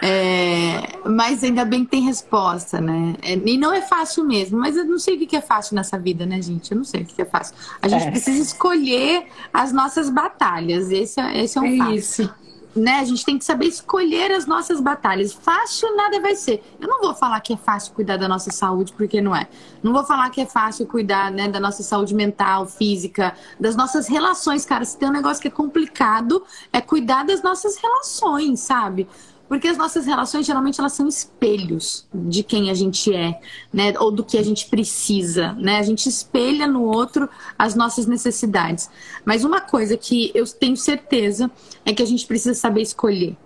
É, 0.03 0.99
mas 1.09 1.45
ainda 1.45 1.65
bem 1.65 1.85
que 1.85 1.93
tem 1.93 2.03
resposta, 2.03 2.81
né? 2.81 3.15
É, 3.23 3.35
e 3.35 3.57
não 3.57 3.73
é 3.73 3.81
fácil 3.81 4.25
mesmo, 4.25 4.59
mas 4.59 4.77
eu 4.77 4.85
não 4.85 4.99
sei 4.99 5.17
o 5.17 5.27
que 5.27 5.37
é 5.37 5.41
fácil 5.41 5.77
nessa 5.77 5.99
vida, 5.99 6.27
né, 6.27 6.43
gente? 6.43 6.73
Eu 6.73 6.79
não 6.79 6.85
sei 6.85 7.03
o 7.03 7.05
que 7.07 7.23
é 7.23 7.25
fácil. 7.25 7.55
A 7.81 7.89
gente 7.89 8.07
é. 8.07 8.11
precisa 8.11 8.43
escolher 8.43 9.27
as 9.53 9.73
nossas 9.73 10.11
batalhas. 10.11 10.91
Esse 10.91 11.21
é, 11.21 11.45
esse 11.45 11.57
é 11.57 11.61
um 11.61 11.67
é 11.67 11.77
fato. 11.77 11.95
Isso 11.95 12.35
né? 12.77 13.01
A 13.01 13.05
gente 13.05 13.25
tem 13.25 13.39
que 13.39 13.45
saber 13.45 13.67
escolher 13.67 14.31
as 14.31 14.47
nossas 14.47 14.81
batalhas. 14.81 15.33
Fácil 15.33 15.97
nada 15.97 16.21
vai 16.21 16.37
ser. 16.37 16.63
Eu 16.81 16.89
não 16.89 17.01
vou 17.01 17.15
falar 17.15 17.41
que 17.41 17.53
é 17.53 17.57
fácil 17.57 17.95
cuidar 17.95 18.17
da 18.17 18.29
nossa 18.29 18.51
saúde, 18.51 18.93
porque 18.93 19.21
não 19.21 19.35
é. 19.35 19.49
Não 19.83 19.93
vou 19.93 20.05
falar 20.05 20.31
que 20.31 20.41
é 20.41 20.47
fácil 20.47 20.87
cuidar 20.87 21.31
né, 21.31 21.49
da 21.49 21.59
nossa 21.59 21.83
saúde 21.83 22.15
mental, 22.15 22.67
física, 22.67 23.35
das 23.59 23.75
nossas 23.75 24.07
relações, 24.07 24.65
cara. 24.65 24.85
Se 24.85 24.99
tem 24.99 25.09
um 25.09 25.13
negócio 25.13 25.41
que 25.41 25.49
é 25.49 25.51
complicado, 25.51 26.45
é 26.73 26.81
cuidar 26.81 27.25
das 27.25 27.43
nossas 27.43 27.77
relações, 27.77 28.61
sabe? 28.61 29.09
Porque 29.49 29.69
as 29.69 29.79
nossas 29.79 30.07
relações, 30.07 30.45
geralmente, 30.45 30.81
elas 30.81 30.93
são 30.93 31.07
espelhos 31.07 32.07
de 32.13 32.43
quem 32.43 32.71
a 32.71 32.75
gente 32.75 33.15
é, 33.15 33.41
né? 33.73 33.95
Ou 33.99 34.11
do 34.11 34.25
que 34.25 34.37
a 34.37 34.43
gente 34.43 34.67
precisa, 34.67 35.53
né? 35.53 35.79
A 35.79 35.83
gente 35.83 36.09
espelha 36.09 36.67
no 36.67 36.83
outro 36.83 37.29
as 37.59 37.75
nossas 37.75 38.07
necessidades. 38.07 38.91
Mas 39.25 39.45
uma 39.45 39.61
coisa 39.61 39.97
que 39.97 40.33
eu 40.35 40.47
tenho 40.47 40.77
certeza 40.77 41.51
é 41.85 41.93
que 41.93 42.03
a 42.03 42.07
gente 42.07 42.27
precisa 42.27 42.55
saber 42.55 42.83
escolher. 42.83 43.37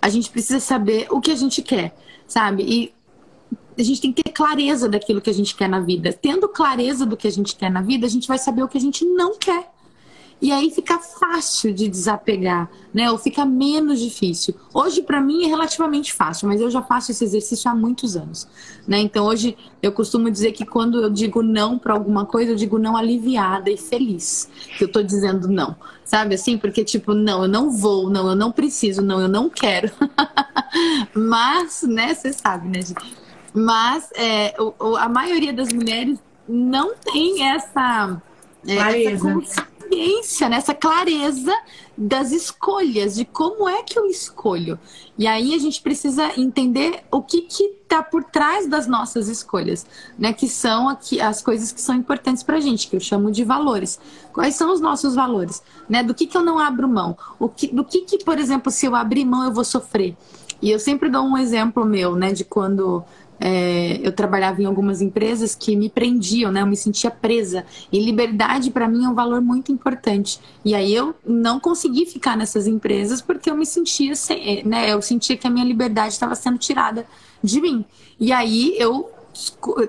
A 0.00 0.08
gente 0.08 0.30
precisa 0.30 0.60
saber 0.60 1.06
o 1.10 1.20
que 1.20 1.30
a 1.30 1.36
gente 1.36 1.62
quer, 1.62 1.96
sabe? 2.26 2.62
E 2.62 2.94
a 3.78 3.82
gente 3.82 4.00
tem 4.00 4.12
que 4.12 4.22
ter 4.22 4.32
clareza 4.32 4.88
daquilo 4.88 5.20
que 5.20 5.30
a 5.30 5.34
gente 5.34 5.54
quer 5.54 5.68
na 5.68 5.80
vida. 5.80 6.12
Tendo 6.12 6.48
clareza 6.48 7.04
do 7.04 7.16
que 7.16 7.26
a 7.26 7.32
gente 7.32 7.56
quer 7.56 7.70
na 7.70 7.82
vida, 7.82 8.06
a 8.06 8.10
gente 8.10 8.28
vai 8.28 8.38
saber 8.38 8.62
o 8.62 8.68
que 8.68 8.78
a 8.78 8.80
gente 8.80 9.04
não 9.04 9.38
quer. 9.38 9.70
E 10.40 10.52
aí 10.52 10.70
fica 10.70 10.98
fácil 10.98 11.72
de 11.72 11.88
desapegar, 11.88 12.70
né? 12.92 13.10
Ou 13.10 13.16
fica 13.16 13.44
menos 13.46 13.98
difícil. 13.98 14.54
Hoje, 14.72 15.00
para 15.00 15.18
mim, 15.18 15.44
é 15.44 15.46
relativamente 15.46 16.12
fácil, 16.12 16.46
mas 16.46 16.60
eu 16.60 16.70
já 16.70 16.82
faço 16.82 17.10
esse 17.10 17.24
exercício 17.24 17.70
há 17.70 17.74
muitos 17.74 18.16
anos, 18.16 18.46
né? 18.86 18.98
Então, 18.98 19.24
hoje, 19.24 19.56
eu 19.82 19.90
costumo 19.92 20.30
dizer 20.30 20.52
que 20.52 20.66
quando 20.66 21.02
eu 21.02 21.08
digo 21.08 21.42
não 21.42 21.78
para 21.78 21.94
alguma 21.94 22.26
coisa, 22.26 22.52
eu 22.52 22.56
digo 22.56 22.78
não 22.78 22.96
aliviada 22.96 23.70
e 23.70 23.78
feliz. 23.78 24.50
Que 24.76 24.84
eu 24.84 24.88
tô 24.88 25.02
dizendo 25.02 25.48
não, 25.48 25.74
sabe 26.04 26.34
assim? 26.34 26.58
Porque, 26.58 26.84
tipo, 26.84 27.14
não, 27.14 27.44
eu 27.44 27.48
não 27.48 27.70
vou, 27.70 28.10
não, 28.10 28.28
eu 28.28 28.36
não 28.36 28.52
preciso, 28.52 29.00
não, 29.00 29.18
eu 29.18 29.28
não 29.28 29.48
quero. 29.48 29.90
mas, 31.16 31.82
né, 31.82 32.12
você 32.12 32.34
sabe, 32.34 32.68
né, 32.68 32.82
gente? 32.82 33.16
Mas 33.54 34.10
é, 34.14 34.54
a 34.98 35.08
maioria 35.08 35.52
das 35.52 35.72
mulheres 35.72 36.18
não 36.46 36.94
tem 36.94 37.48
essa. 37.48 38.20
É, 38.66 39.04
essa 39.04 39.75
consciência, 39.86 40.48
nessa 40.48 40.74
clareza 40.74 41.52
das 41.96 42.30
escolhas, 42.32 43.14
de 43.14 43.24
como 43.24 43.68
é 43.68 43.82
que 43.82 43.98
eu 43.98 44.06
escolho. 44.06 44.78
E 45.18 45.26
aí 45.26 45.54
a 45.54 45.58
gente 45.58 45.80
precisa 45.80 46.38
entender 46.38 47.04
o 47.10 47.22
que 47.22 47.46
está 47.48 48.02
por 48.02 48.24
trás 48.24 48.68
das 48.68 48.86
nossas 48.86 49.28
escolhas, 49.28 49.86
né? 50.18 50.32
Que 50.32 50.48
são 50.48 50.88
aqui 50.88 51.20
as 51.20 51.42
coisas 51.42 51.72
que 51.72 51.80
são 51.80 51.94
importantes 51.94 52.42
para 52.42 52.56
a 52.56 52.60
gente, 52.60 52.88
que 52.88 52.96
eu 52.96 53.00
chamo 53.00 53.30
de 53.30 53.44
valores. 53.44 53.98
Quais 54.32 54.54
são 54.54 54.72
os 54.72 54.80
nossos 54.80 55.14
valores? 55.14 55.62
Né? 55.88 56.02
Do 56.02 56.14
que, 56.14 56.26
que 56.26 56.36
eu 56.36 56.44
não 56.44 56.58
abro 56.58 56.88
mão? 56.88 57.16
O 57.38 57.48
que, 57.48 57.68
do 57.68 57.84
que, 57.84 58.02
que, 58.02 58.24
por 58.24 58.38
exemplo, 58.38 58.70
se 58.70 58.86
eu 58.86 58.94
abrir 58.94 59.24
mão, 59.24 59.44
eu 59.44 59.52
vou 59.52 59.64
sofrer? 59.64 60.16
E 60.60 60.70
eu 60.70 60.78
sempre 60.78 61.08
dou 61.08 61.22
um 61.22 61.36
exemplo 61.36 61.84
meu, 61.84 62.16
né, 62.16 62.32
de 62.32 62.42
quando 62.42 63.04
é, 63.40 64.00
eu 64.02 64.12
trabalhava 64.12 64.62
em 64.62 64.64
algumas 64.64 65.00
empresas 65.00 65.54
que 65.54 65.76
me 65.76 65.88
prendiam, 65.88 66.50
né? 66.50 66.62
Eu 66.62 66.66
me 66.66 66.76
sentia 66.76 67.10
presa. 67.10 67.64
E 67.92 67.98
liberdade 68.00 68.70
para 68.70 68.88
mim 68.88 69.04
é 69.04 69.08
um 69.08 69.14
valor 69.14 69.40
muito 69.40 69.70
importante. 69.70 70.40
E 70.64 70.74
aí 70.74 70.94
eu 70.94 71.14
não 71.24 71.60
consegui 71.60 72.06
ficar 72.06 72.36
nessas 72.36 72.66
empresas 72.66 73.20
porque 73.20 73.50
eu 73.50 73.56
me 73.56 73.66
sentia, 73.66 74.14
sem, 74.14 74.64
né? 74.64 74.92
Eu 74.92 75.02
sentia 75.02 75.36
que 75.36 75.46
a 75.46 75.50
minha 75.50 75.64
liberdade 75.64 76.12
estava 76.12 76.34
sendo 76.34 76.58
tirada 76.58 77.06
de 77.42 77.60
mim. 77.60 77.84
E 78.18 78.32
aí 78.32 78.74
eu 78.78 79.10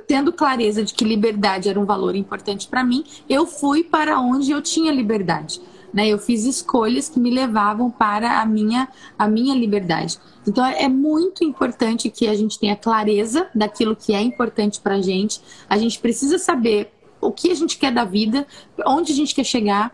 tendo 0.06 0.34
clareza 0.34 0.84
de 0.84 0.94
que 0.94 1.06
liberdade 1.06 1.70
era 1.70 1.80
um 1.80 1.86
valor 1.86 2.16
importante 2.16 2.68
para 2.68 2.84
mim, 2.84 3.06
eu 3.30 3.46
fui 3.46 3.82
para 3.82 4.20
onde 4.20 4.52
eu 4.52 4.62
tinha 4.62 4.92
liberdade. 4.92 5.62
Né? 5.94 6.08
Eu 6.08 6.20
fiz 6.20 6.46
escolhas 6.46 7.10
que 7.10 7.20
me 7.20 7.30
levavam 7.30 7.90
para 7.90 8.42
a 8.42 8.46
minha, 8.46 8.88
a 9.18 9.28
minha 9.28 9.56
liberdade. 9.56 10.20
Então 10.46 10.66
é 10.66 10.88
muito 10.88 11.44
importante 11.44 12.10
que 12.10 12.28
a 12.28 12.36
gente 12.36 12.60
tenha 12.60 12.76
clareza 12.76 13.48
daquilo 13.54 13.96
que 13.96 14.14
é 14.14 14.22
importante 14.22 14.80
para 14.80 14.96
a 14.96 15.02
gente. 15.02 15.42
A 15.70 15.78
gente 15.78 16.00
precisa 16.00 16.38
saber 16.38 16.92
o 17.20 17.32
que 17.32 17.52
a 17.52 17.56
gente 17.56 17.78
quer 17.78 17.92
da 17.92 18.06
vida, 18.06 18.46
onde 18.86 19.12
a 19.12 19.16
gente 19.16 19.34
quer 19.34 19.44
chegar, 19.44 19.92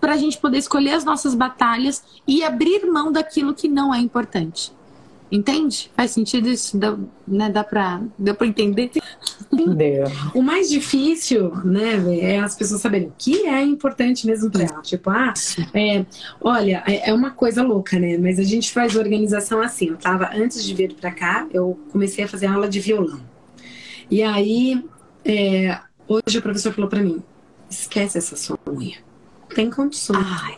para 0.00 0.14
a 0.14 0.16
gente 0.16 0.38
poder 0.38 0.58
escolher 0.58 0.92
as 0.92 1.04
nossas 1.04 1.34
batalhas 1.34 2.02
e 2.26 2.42
abrir 2.42 2.86
mão 2.86 3.12
daquilo 3.12 3.54
que 3.54 3.68
não 3.68 3.94
é 3.94 3.98
importante. 3.98 4.72
Entende? 5.30 5.90
Faz 5.94 6.12
sentido 6.12 6.48
isso? 6.48 6.78
Dá, 6.78 6.96
né, 7.26 7.50
dá 7.50 7.62
pra, 7.62 8.00
deu 8.18 8.34
pra 8.34 8.46
entender? 8.46 8.90
Deu. 9.52 10.06
O 10.34 10.42
mais 10.42 10.70
difícil, 10.70 11.54
né, 11.64 11.96
é 12.20 12.40
as 12.40 12.54
pessoas 12.56 12.80
saberem 12.80 13.08
o 13.08 13.12
que 13.16 13.46
é 13.46 13.62
importante 13.62 14.26
mesmo 14.26 14.50
pra 14.50 14.62
ela. 14.62 14.82
Tipo, 14.82 15.10
ah, 15.10 15.34
é, 15.74 16.06
olha, 16.40 16.82
é, 16.86 17.10
é 17.10 17.12
uma 17.12 17.30
coisa 17.30 17.62
louca, 17.62 17.98
né? 17.98 18.16
Mas 18.16 18.38
a 18.38 18.42
gente 18.42 18.72
faz 18.72 18.96
organização 18.96 19.60
assim. 19.60 19.88
Eu 19.88 19.96
tava, 19.96 20.30
antes 20.34 20.64
de 20.64 20.74
vir 20.74 20.94
pra 20.94 21.10
cá, 21.10 21.46
eu 21.52 21.78
comecei 21.92 22.24
a 22.24 22.28
fazer 22.28 22.46
aula 22.46 22.68
de 22.68 22.80
violão. 22.80 23.20
E 24.10 24.22
aí, 24.22 24.82
é, 25.24 25.78
hoje 26.06 26.38
o 26.38 26.42
professor 26.42 26.72
falou 26.72 26.88
pra 26.88 27.02
mim: 27.02 27.22
esquece 27.68 28.16
essa 28.16 28.34
sua 28.34 28.58
unha 28.66 29.07
tem 29.54 29.70
condições. 29.70 30.18
Ai, 30.24 30.56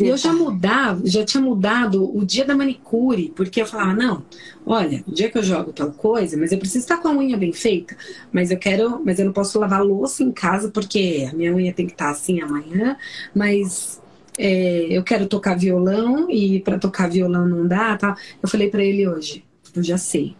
e 0.00 0.08
eu 0.08 0.16
já 0.16 0.32
mudava, 0.32 1.02
já 1.04 1.24
tinha 1.24 1.42
mudado 1.42 2.16
o 2.16 2.24
dia 2.24 2.44
da 2.44 2.54
manicure, 2.54 3.32
porque 3.34 3.60
eu 3.60 3.66
falava, 3.66 3.92
não, 3.92 4.24
olha, 4.64 5.02
o 5.06 5.12
dia 5.12 5.30
que 5.30 5.38
eu 5.38 5.42
jogo 5.42 5.72
tal 5.72 5.92
coisa, 5.92 6.36
mas 6.36 6.52
eu 6.52 6.58
preciso 6.58 6.84
estar 6.84 6.96
com 6.98 7.08
a 7.08 7.12
unha 7.12 7.36
bem 7.36 7.52
feita, 7.52 7.96
mas 8.32 8.50
eu 8.50 8.58
quero, 8.58 9.02
mas 9.04 9.18
eu 9.18 9.26
não 9.26 9.32
posso 9.32 9.58
lavar 9.58 9.82
louça 9.82 10.22
em 10.22 10.32
casa 10.32 10.70
porque 10.70 11.28
a 11.30 11.34
minha 11.34 11.54
unha 11.54 11.72
tem 11.72 11.86
que 11.86 11.92
estar 11.92 12.10
assim 12.10 12.40
amanhã, 12.40 12.96
mas 13.34 14.00
é, 14.38 14.86
eu 14.90 15.02
quero 15.02 15.26
tocar 15.26 15.58
violão 15.58 16.30
e 16.30 16.60
para 16.60 16.78
tocar 16.78 17.10
violão 17.10 17.46
não 17.46 17.66
dá, 17.66 17.96
tá? 17.96 18.16
Eu 18.42 18.48
falei 18.48 18.70
para 18.70 18.82
ele 18.82 19.06
hoje, 19.06 19.44
eu 19.74 19.82
já 19.82 19.98
sei. 19.98 20.36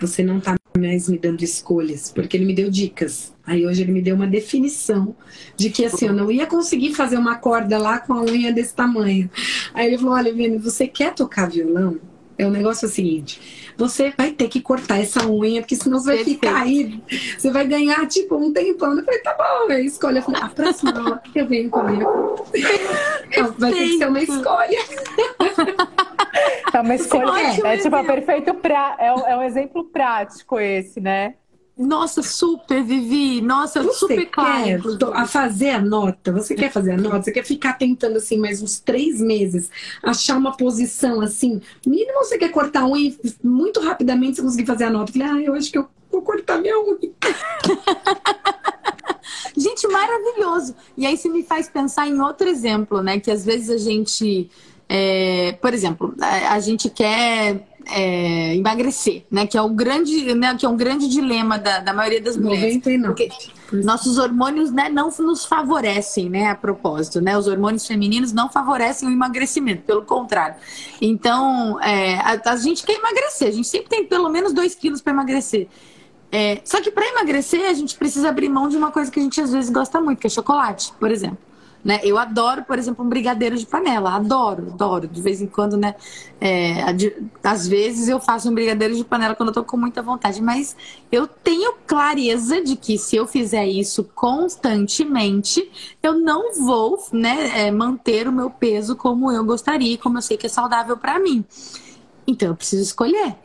Você 0.00 0.22
não 0.22 0.40
tá 0.40 0.56
mais 0.76 1.08
me 1.08 1.16
dando 1.16 1.42
escolhas, 1.42 2.10
porque 2.10 2.36
ele 2.36 2.44
me 2.44 2.52
deu 2.52 2.68
dicas. 2.68 3.32
Aí 3.46 3.64
hoje 3.64 3.82
ele 3.82 3.92
me 3.92 4.02
deu 4.02 4.16
uma 4.16 4.26
definição 4.26 5.14
de 5.56 5.70
que 5.70 5.84
assim, 5.84 6.06
eu 6.06 6.12
não 6.12 6.30
ia 6.32 6.46
conseguir 6.46 6.94
fazer 6.94 7.16
uma 7.16 7.36
corda 7.36 7.78
lá 7.78 8.00
com 8.00 8.12
a 8.12 8.22
unha 8.22 8.52
desse 8.52 8.74
tamanho. 8.74 9.30
Aí 9.72 9.86
ele 9.86 9.98
falou: 9.98 10.14
olha, 10.14 10.34
Vini, 10.34 10.58
você 10.58 10.88
quer 10.88 11.14
tocar 11.14 11.48
violão? 11.48 12.00
É 12.36 12.44
o 12.44 12.48
um 12.48 12.50
negócio 12.50 12.86
é 12.86 12.88
o 12.88 12.90
seguinte: 12.90 13.40
você 13.76 14.12
vai 14.16 14.32
ter 14.32 14.48
que 14.48 14.60
cortar 14.60 14.98
essa 14.98 15.24
unha, 15.28 15.60
porque 15.60 15.76
senão 15.76 16.00
você 16.00 16.16
vai 16.16 16.24
ficar 16.24 16.62
aí. 16.62 17.00
Você 17.38 17.52
vai 17.52 17.66
ganhar, 17.68 18.04
tipo, 18.08 18.34
um 18.36 18.52
tempão. 18.52 18.98
Eu 18.98 19.04
falei, 19.04 19.20
tá 19.20 19.34
bom, 19.38 19.72
aí 19.72 19.86
escolha. 19.86 20.18
Eu 20.18 20.22
falei, 20.22 20.42
a 20.42 20.48
próxima 20.48 20.90
aula 20.90 21.22
eu 21.34 21.46
venho 21.46 21.70
com 21.70 21.78
a 21.78 21.84
minha. 21.84 22.04
Vai 23.58 23.72
ter 23.72 23.84
que 23.84 23.98
ser 23.98 24.08
uma 24.08 24.22
escolha. 24.22 24.78
É 26.74 26.80
uma 26.80 26.94
escolha. 26.96 27.30
É, 27.64 27.74
é 27.74 27.78
tipo, 27.78 27.94
é 27.94 28.04
perfeito 28.04 28.52
pra, 28.54 28.96
é, 28.98 29.14
um, 29.14 29.26
é 29.26 29.36
um 29.36 29.42
exemplo 29.42 29.84
prático 29.84 30.58
esse, 30.58 31.00
né? 31.00 31.34
Nossa, 31.76 32.22
super, 32.22 32.82
Vivi. 32.84 33.40
Nossa, 33.40 33.82
você 33.82 33.98
super 33.98 34.26
claro. 34.26 34.98
Quer 34.98 35.06
a 35.12 35.26
fazer 35.26 35.70
a 35.70 35.80
nota? 35.80 36.32
Você 36.32 36.54
quer 36.54 36.70
fazer 36.70 36.92
a 36.92 36.96
nota? 36.96 37.22
Você 37.22 37.32
quer 37.32 37.44
ficar 37.44 37.74
tentando 37.74 38.16
assim 38.16 38.38
mais 38.38 38.62
uns 38.62 38.78
três 38.78 39.20
meses, 39.20 39.70
achar 40.02 40.36
uma 40.36 40.56
posição 40.56 41.20
assim? 41.20 41.60
Mínimo 41.84 42.24
você 42.24 42.38
quer 42.38 42.50
cortar 42.50 42.84
um 42.84 42.96
e 42.96 43.16
muito 43.42 43.80
rapidamente 43.80 44.36
você 44.36 44.42
conseguir 44.42 44.66
fazer 44.66 44.84
a 44.84 44.90
nota. 44.90 45.12
Falei, 45.12 45.28
ah, 45.28 45.42
eu 45.42 45.54
acho 45.54 45.70
que 45.70 45.78
eu 45.78 45.88
vou 46.12 46.22
cortar 46.22 46.58
minha 46.58 46.78
unha. 46.78 46.96
gente, 49.56 49.88
maravilhoso. 49.88 50.76
E 50.96 51.06
aí 51.06 51.16
você 51.16 51.28
me 51.28 51.42
faz 51.42 51.68
pensar 51.68 52.06
em 52.06 52.20
outro 52.20 52.48
exemplo, 52.48 53.02
né? 53.02 53.18
Que 53.18 53.32
às 53.32 53.44
vezes 53.44 53.70
a 53.70 53.78
gente, 53.78 54.48
é, 54.88 55.52
por 55.60 55.72
exemplo, 55.72 56.14
a, 56.20 56.54
a 56.54 56.60
gente 56.60 56.90
quer 56.90 57.66
é, 57.90 58.54
emagrecer, 58.54 59.24
né? 59.30 59.46
Que 59.46 59.56
é 59.56 59.62
o 59.62 59.68
grande, 59.68 60.34
né? 60.34 60.54
Que 60.56 60.66
é 60.66 60.68
um 60.68 60.76
grande 60.76 61.08
dilema 61.08 61.58
da, 61.58 61.80
da 61.80 61.92
maioria 61.92 62.20
das 62.20 62.36
mulheres. 62.36 62.76
99. 62.76 63.08
Porque 63.08 63.28
nossos 63.72 64.18
hormônios 64.18 64.70
né, 64.70 64.88
não 64.88 65.10
nos 65.18 65.44
favorecem, 65.44 66.28
né? 66.28 66.50
A 66.50 66.54
propósito, 66.54 67.20
né? 67.20 67.36
Os 67.36 67.46
hormônios 67.46 67.86
femininos 67.86 68.32
não 68.32 68.50
favorecem 68.50 69.08
o 69.08 69.12
emagrecimento, 69.12 69.82
pelo 69.82 70.02
contrário. 70.02 70.56
Então, 71.00 71.80
é, 71.80 72.16
a, 72.16 72.40
a, 72.44 72.56
gente 72.56 72.84
quer 72.84 72.98
emagrecer, 72.98 73.48
a 73.48 73.52
gente 73.52 73.68
sempre 73.68 73.88
tem 73.88 74.04
pelo 74.04 74.28
menos 74.28 74.52
2 74.52 74.74
quilos 74.74 75.00
para 75.00 75.12
emagrecer. 75.12 75.68
É, 76.30 76.60
só 76.64 76.80
que 76.80 76.90
para 76.90 77.06
emagrecer, 77.06 77.68
a 77.68 77.72
gente 77.72 77.96
precisa 77.96 78.28
abrir 78.28 78.48
mão 78.48 78.68
de 78.68 78.76
uma 78.76 78.90
coisa 78.90 79.10
que 79.10 79.20
a 79.20 79.22
gente 79.22 79.40
às 79.40 79.52
vezes 79.52 79.70
gosta 79.70 80.00
muito, 80.00 80.18
que 80.18 80.26
é 80.26 80.30
chocolate, 80.30 80.92
por 80.98 81.10
exemplo. 81.10 81.38
Né? 81.84 82.00
Eu 82.02 82.16
adoro, 82.16 82.64
por 82.64 82.78
exemplo, 82.78 83.04
um 83.04 83.08
brigadeiro 83.08 83.56
de 83.58 83.66
panela. 83.66 84.14
Adoro, 84.14 84.70
adoro. 84.72 85.06
De 85.06 85.20
vez 85.20 85.42
em 85.42 85.46
quando, 85.46 85.76
né? 85.76 85.94
É, 86.40 86.82
às 87.42 87.68
vezes 87.68 88.08
eu 88.08 88.18
faço 88.18 88.48
um 88.50 88.54
brigadeiro 88.54 88.96
de 88.96 89.04
panela 89.04 89.34
quando 89.34 89.50
eu 89.50 89.54
tô 89.54 89.62
com 89.62 89.76
muita 89.76 90.00
vontade. 90.00 90.40
Mas 90.40 90.74
eu 91.12 91.26
tenho 91.26 91.74
clareza 91.86 92.62
de 92.62 92.74
que 92.74 92.96
se 92.96 93.16
eu 93.16 93.26
fizer 93.26 93.66
isso 93.66 94.02
constantemente, 94.14 95.70
eu 96.02 96.14
não 96.14 96.54
vou 96.54 97.06
né, 97.12 97.66
é, 97.66 97.70
manter 97.70 98.26
o 98.26 98.32
meu 98.32 98.48
peso 98.48 98.96
como 98.96 99.30
eu 99.30 99.44
gostaria, 99.44 99.98
como 99.98 100.16
eu 100.16 100.22
sei 100.22 100.38
que 100.38 100.46
é 100.46 100.48
saudável 100.48 100.96
para 100.96 101.18
mim. 101.18 101.44
Então 102.26 102.48
eu 102.48 102.56
preciso 102.56 102.82
escolher, 102.82 103.36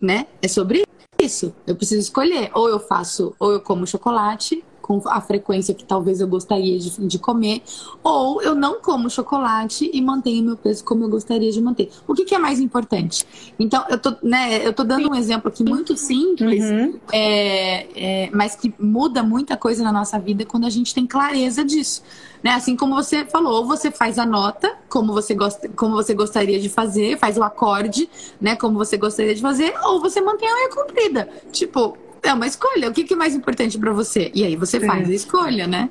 né? 0.00 0.28
É 0.40 0.46
sobre 0.46 0.84
isso. 1.18 1.52
Eu 1.66 1.74
preciso 1.74 2.00
escolher. 2.00 2.50
Ou 2.54 2.68
eu 2.68 2.78
faço, 2.78 3.34
ou 3.38 3.52
eu 3.52 3.60
como 3.60 3.84
chocolate, 3.84 4.64
com 4.80 5.00
a 5.06 5.20
frequência 5.20 5.74
que 5.74 5.84
talvez 5.84 6.20
eu 6.20 6.28
gostaria 6.28 6.78
de, 6.78 7.06
de 7.06 7.18
comer, 7.18 7.62
ou 8.02 8.42
eu 8.42 8.54
não 8.54 8.80
como 8.80 9.10
chocolate 9.10 9.90
e 9.92 10.00
mantenho 10.00 10.44
meu 10.44 10.56
peso 10.56 10.84
como 10.84 11.04
eu 11.04 11.08
gostaria 11.08 11.50
de 11.50 11.60
manter. 11.60 11.90
O 12.06 12.14
que, 12.14 12.24
que 12.24 12.34
é 12.34 12.38
mais 12.38 12.60
importante? 12.60 13.26
Então, 13.58 13.84
eu 13.88 13.98
tô, 13.98 14.14
né, 14.22 14.66
eu 14.66 14.72
tô 14.72 14.84
dando 14.84 15.10
um 15.10 15.14
exemplo 15.14 15.48
aqui 15.48 15.62
muito 15.62 15.96
simples, 15.96 16.64
uhum. 16.64 16.98
é, 17.12 17.86
é, 17.94 18.30
mas 18.32 18.56
que 18.56 18.72
muda 18.78 19.22
muita 19.22 19.56
coisa 19.56 19.82
na 19.82 19.92
nossa 19.92 20.18
vida 20.18 20.44
quando 20.44 20.66
a 20.66 20.70
gente 20.70 20.94
tem 20.94 21.06
clareza 21.06 21.64
disso. 21.64 22.02
Né? 22.42 22.52
Assim 22.52 22.74
como 22.74 22.94
você 22.94 23.24
falou, 23.26 23.52
ou 23.52 23.66
você 23.66 23.90
faz 23.90 24.18
a 24.18 24.24
nota, 24.24 24.74
como 24.88 25.12
você, 25.12 25.34
gosta, 25.34 25.68
como 25.68 25.94
você 25.94 26.14
gostaria 26.14 26.58
de 26.58 26.68
fazer, 26.68 27.18
faz 27.18 27.36
o 27.36 27.42
acorde, 27.42 28.08
né? 28.40 28.56
Como 28.56 28.78
você 28.78 28.96
gostaria 28.96 29.34
de 29.34 29.42
fazer, 29.42 29.74
ou 29.84 30.00
você 30.00 30.20
mantém 30.20 30.48
a 30.48 30.54
unha 30.54 30.70
comprida. 30.70 31.28
Tipo, 31.52 31.96
é 32.22 32.32
uma 32.32 32.46
escolha. 32.46 32.88
O 32.88 32.92
que, 32.92 33.12
é 33.12 33.16
mais 33.16 33.34
importante 33.34 33.78
para 33.78 33.92
você? 33.92 34.30
E 34.34 34.44
aí 34.44 34.56
você 34.56 34.80
faz 34.80 35.08
é. 35.08 35.12
a 35.12 35.14
escolha, 35.14 35.66
né? 35.66 35.90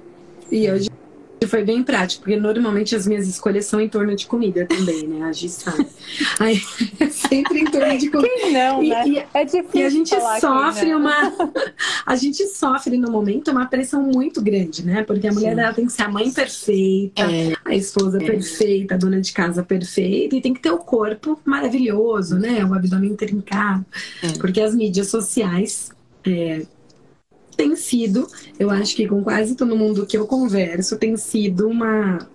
E 0.52 0.70
hoje 0.70 0.90
foi 1.48 1.64
bem 1.64 1.84
prático, 1.84 2.24
porque 2.24 2.38
normalmente 2.38 2.96
as 2.96 3.08
minhas 3.08 3.28
escolhas 3.28 3.66
são 3.66 3.80
em 3.80 3.90
torno 3.90 4.16
de 4.16 4.28
comida 4.28 4.66
também, 4.66 5.08
né? 5.08 5.26
A 5.26 5.32
gente 5.32 5.54
sabe. 5.54 5.88
Aí, 6.40 6.62
é 7.00 7.08
sempre 7.10 7.62
em 7.62 7.66
torno 7.66 7.98
de 7.98 8.10
comida. 8.10 8.30
Quem 8.36 8.54
não, 8.54 8.84
né? 8.84 9.08
E, 9.08 9.26
é 9.34 9.46
difícil. 9.46 9.70
E 9.74 9.84
a 9.84 9.90
gente 9.90 10.16
sofre 10.40 10.94
uma. 10.94 11.34
A 12.06 12.16
gente 12.16 12.46
sofre 12.48 12.98
no 12.98 13.12
momento 13.12 13.52
uma 13.52 13.66
pressão 13.66 14.02
muito 14.04 14.42
grande, 14.42 14.86
né? 14.86 15.04
Porque 15.04 15.28
a 15.28 15.32
mulher 15.32 15.58
ela 15.58 15.74
tem 15.74 15.86
que 15.86 15.92
ser 15.92 16.04
a 16.04 16.10
mãe 16.10 16.32
perfeita, 16.32 17.24
é. 17.24 17.54
a 17.66 17.76
esposa 17.76 18.22
é. 18.22 18.26
perfeita, 18.26 18.96
a 18.96 18.98
dona 18.98 19.20
de 19.22 19.32
casa 19.32 19.64
perfeita, 19.64 20.36
e 20.36 20.42
tem 20.42 20.54
que 20.54 20.62
ter 20.62 20.72
o 20.72 20.78
corpo 20.78 21.40
maravilhoso, 21.46 22.38
né? 22.38 22.64
O 22.64 22.74
abdômen 22.74 23.16
trincado. 23.16 23.86
É. 24.22 24.38
Porque 24.40 24.62
as 24.62 24.76
mídias 24.76 25.08
sociais 25.08 25.92
é, 26.26 26.66
tem 27.56 27.76
sido, 27.76 28.28
eu 28.58 28.70
acho 28.70 28.96
que 28.96 29.08
com 29.08 29.24
quase 29.24 29.56
todo 29.56 29.76
mundo 29.76 30.06
que 30.06 30.18
eu 30.18 30.26
converso, 30.26 30.98
tem 30.98 31.18
sido 31.18 31.68
uma. 31.68 32.30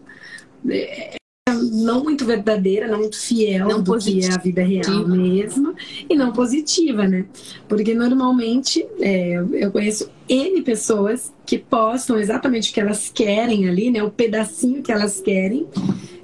Não 1.46 2.02
muito 2.02 2.24
verdadeira, 2.24 2.88
não 2.88 3.00
muito 3.00 3.20
fiel 3.20 3.68
não 3.68 3.83
do 3.83 3.92
positiva. 3.92 4.28
que 4.28 4.33
é 4.33 4.35
a 4.35 4.38
vida 4.38 4.62
real 4.64 5.07
mesmo, 5.07 5.74
e 6.09 6.16
não 6.16 6.33
positiva, 6.33 7.07
né? 7.07 7.26
Porque 7.68 7.92
normalmente 7.92 8.87
é, 8.98 9.44
eu 9.52 9.70
conheço 9.70 10.11
N 10.26 10.62
pessoas 10.62 11.35
que 11.44 11.59
postam 11.59 12.18
exatamente 12.18 12.70
o 12.70 12.74
que 12.74 12.80
elas 12.80 13.11
querem 13.11 13.68
ali, 13.68 13.90
né? 13.90 14.02
O 14.02 14.11
pedacinho 14.11 14.83
que 14.83 14.90
elas 14.90 15.20
querem, 15.20 15.66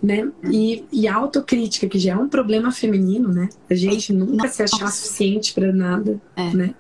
né? 0.03 0.27
E, 0.51 0.85
e 0.91 1.07
autocrítica, 1.07 1.87
que 1.87 1.99
já 1.99 2.13
é 2.13 2.17
um 2.17 2.29
problema 2.29 2.73
feminino, 2.73 3.29
né? 3.29 3.51
A 3.69 3.75
gente 3.75 4.15
nunca 4.15 4.49
se 4.49 4.63
achar 4.63 4.91
suficiente 4.91 5.53
para 5.53 5.71
nada, 5.71 6.19
é. 6.35 6.55
né? 6.55 6.75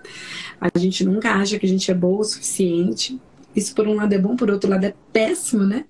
A 0.58 0.78
gente 0.78 1.04
nunca 1.04 1.34
acha 1.34 1.58
que 1.58 1.66
a 1.66 1.68
gente 1.68 1.90
é 1.90 1.94
boa 1.94 2.20
o 2.20 2.24
suficiente. 2.24 3.20
Isso, 3.54 3.74
por 3.74 3.88
um 3.88 3.94
lado, 3.94 4.12
é 4.12 4.18
bom, 4.18 4.36
por 4.36 4.50
outro 4.50 4.70
lado, 4.70 4.84
é 4.84 4.94
péssimo, 5.12 5.64
né? 5.64 5.84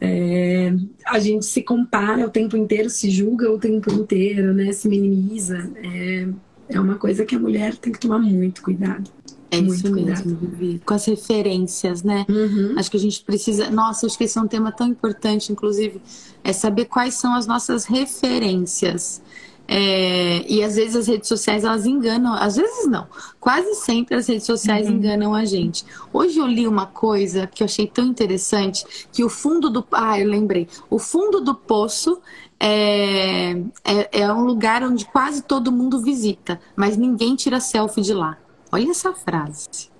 É, 0.00 0.72
a 1.06 1.18
gente 1.18 1.44
se 1.44 1.62
compara 1.62 2.26
o 2.26 2.30
tempo 2.30 2.56
inteiro, 2.56 2.88
se 2.88 3.10
julga 3.10 3.50
o 3.50 3.58
tempo 3.58 3.92
inteiro, 3.92 4.54
né? 4.54 4.72
Se 4.72 4.88
minimiza. 4.88 5.70
É, 5.82 6.28
é 6.68 6.80
uma 6.80 6.94
coisa 6.96 7.24
que 7.24 7.34
a 7.34 7.38
mulher 7.38 7.76
tem 7.76 7.92
que 7.92 7.98
tomar 7.98 8.18
muito 8.18 8.62
cuidado. 8.62 9.10
É 9.50 9.60
muito 9.60 9.74
isso 9.74 9.92
cuidado. 9.92 10.26
mesmo, 10.26 10.36
Vivi. 10.36 10.82
Com 10.84 10.94
as 10.94 11.04
referências, 11.04 12.02
né? 12.02 12.24
Uhum. 12.28 12.74
Acho 12.76 12.90
que 12.90 12.96
a 12.96 13.00
gente 13.00 13.22
precisa. 13.22 13.70
Nossa, 13.70 14.06
acho 14.06 14.16
que 14.16 14.24
esse 14.24 14.38
é 14.38 14.40
um 14.40 14.48
tema 14.48 14.72
tão 14.72 14.88
importante, 14.88 15.52
inclusive, 15.52 16.00
é 16.42 16.52
saber 16.52 16.86
quais 16.86 17.14
são 17.14 17.34
as 17.34 17.46
nossas 17.46 17.84
referências. 17.84 19.22
É, 19.66 20.44
e 20.46 20.62
às 20.62 20.76
vezes 20.76 20.94
as 20.94 21.06
redes 21.06 21.26
sociais 21.26 21.64
elas 21.64 21.86
enganam, 21.86 22.34
às 22.34 22.56
vezes 22.56 22.86
não, 22.86 23.06
quase 23.40 23.74
sempre 23.76 24.14
as 24.14 24.26
redes 24.26 24.44
sociais 24.44 24.86
uhum. 24.86 24.96
enganam 24.96 25.34
a 25.34 25.44
gente. 25.46 25.86
Hoje 26.12 26.38
eu 26.38 26.46
li 26.46 26.68
uma 26.68 26.86
coisa 26.86 27.46
que 27.46 27.62
eu 27.62 27.64
achei 27.64 27.86
tão 27.86 28.04
interessante 28.04 28.84
que 29.10 29.24
o 29.24 29.30
fundo 29.30 29.70
do 29.70 29.84
ah 29.92 30.20
eu 30.20 30.28
lembrei, 30.28 30.68
o 30.90 30.98
fundo 30.98 31.40
do 31.40 31.54
poço 31.54 32.20
é, 32.60 33.52
é, 33.84 34.20
é 34.20 34.32
um 34.32 34.44
lugar 34.44 34.82
onde 34.82 35.06
quase 35.06 35.42
todo 35.42 35.72
mundo 35.72 36.00
visita, 36.00 36.60
mas 36.76 36.96
ninguém 36.96 37.34
tira 37.34 37.58
selfie 37.58 38.02
de 38.02 38.12
lá. 38.12 38.36
Olha 38.70 38.90
essa 38.90 39.12
frase. 39.12 39.90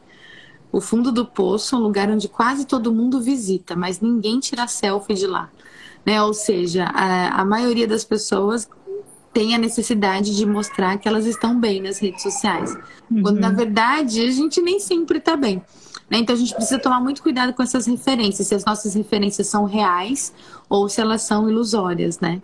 O 0.71 0.81
fundo 0.81 1.13
do 1.13 1.25
poço 1.25 1.75
é 1.75 1.79
um 1.79 1.83
lugar 1.83 2.11
onde 2.11 2.29
quase 2.29 2.67
todo 2.67 2.93
mundo 2.93 3.21
visita, 3.21 3.77
mas 3.77 4.01
ninguém 4.01 4.41
tira 4.41 4.67
selfie 4.67 5.15
de 5.15 5.27
lá. 5.27 5.49
Né? 6.05 6.21
Ou 6.23 6.35
seja, 6.35 6.85
a, 6.87 7.41
a 7.41 7.45
maioria 7.45 7.87
das 7.87 8.05
pessoas 8.05 8.69
tem 9.35 9.55
a 9.55 9.59
necessidade 9.59 10.35
de 10.35 10.47
mostrar 10.47 10.97
que 10.97 11.09
elas 11.09 11.27
estão 11.27 11.59
bem 11.59 11.83
nas 11.83 11.99
redes 11.99 12.23
sociais. 12.23 12.75
Uhum. 13.11 13.23
Quando, 13.23 13.41
na 13.41 13.51
verdade, 13.51 14.21
a 14.21 14.31
gente 14.31 14.63
nem 14.63 14.79
sempre 14.79 15.19
está 15.19 15.37
bem. 15.37 15.61
Né? 16.09 16.19
Então, 16.19 16.35
a 16.35 16.39
gente 16.39 16.55
precisa 16.55 16.79
tomar 16.79 17.01
muito 17.01 17.23
cuidado 17.23 17.53
com 17.53 17.63
essas 17.63 17.87
referências, 17.87 18.47
se 18.47 18.55
as 18.55 18.65
nossas 18.65 18.95
referências 18.95 19.49
são 19.49 19.65
reais 19.65 20.33
ou 20.69 20.89
se 20.89 21.01
elas 21.01 21.23
são 21.23 21.51
ilusórias, 21.51 22.21
né? 22.21 22.41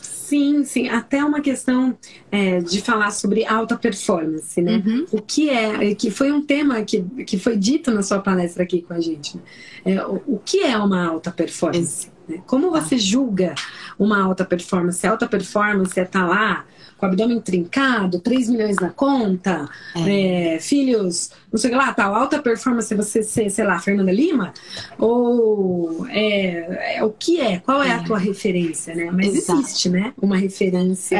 Sim, 0.00 0.64
sim. 0.64 0.88
Até 0.88 1.22
uma 1.22 1.40
questão 1.40 1.96
é, 2.32 2.58
de 2.58 2.80
falar 2.80 3.10
sobre 3.10 3.44
alta 3.44 3.76
performance, 3.76 4.60
né? 4.60 4.82
Uhum. 4.84 5.06
O 5.12 5.20
que 5.20 5.50
é, 5.50 5.94
que 5.94 6.10
foi 6.10 6.32
um 6.32 6.40
tema 6.40 6.82
que, 6.82 7.02
que 7.24 7.38
foi 7.38 7.56
dito 7.58 7.90
na 7.90 8.02
sua 8.02 8.20
palestra 8.20 8.62
aqui 8.62 8.80
com 8.80 8.94
a 8.94 9.00
gente. 9.00 9.36
Né? 9.36 9.42
É, 9.84 10.06
o, 10.06 10.22
o 10.26 10.38
que 10.38 10.60
é 10.60 10.76
uma 10.78 11.06
alta 11.06 11.30
performance? 11.30 12.08
Né? 12.28 12.40
Como 12.46 12.70
você 12.70 12.98
julga 12.98 13.54
uma 13.98 14.22
alta 14.22 14.44
performance? 14.44 15.06
Alta 15.06 15.26
performance 15.26 15.98
é 15.98 16.02
estar 16.02 16.20
tá 16.20 16.26
lá 16.26 16.64
com 16.96 17.06
o 17.06 17.08
abdômen 17.08 17.40
trincado, 17.40 18.20
3 18.20 18.48
milhões 18.48 18.76
na 18.76 18.90
conta, 18.90 19.68
é. 19.96 20.54
É, 20.54 20.60
filhos, 20.60 21.30
não 21.52 21.58
sei 21.58 21.74
lá, 21.74 21.92
tal, 21.92 22.14
alta 22.14 22.40
performance 22.40 22.92
é 22.92 22.96
você 22.96 23.22
ser, 23.22 23.50
sei 23.50 23.64
lá, 23.64 23.78
Fernanda 23.78 24.12
Lima? 24.12 24.52
Ou 24.98 26.06
é, 26.08 26.96
é 26.98 27.04
o 27.04 27.10
que 27.10 27.40
é? 27.40 27.58
Qual 27.58 27.82
é, 27.82 27.92
a 27.92 27.96
é. 27.96 28.04
tua 28.04 28.18
referência, 28.18 28.94
né? 28.94 29.10
Mas 29.12 29.34
Exato. 29.34 29.60
existe, 29.60 29.88
né? 29.88 30.12
Uma 30.20 30.36
referência. 30.36 31.18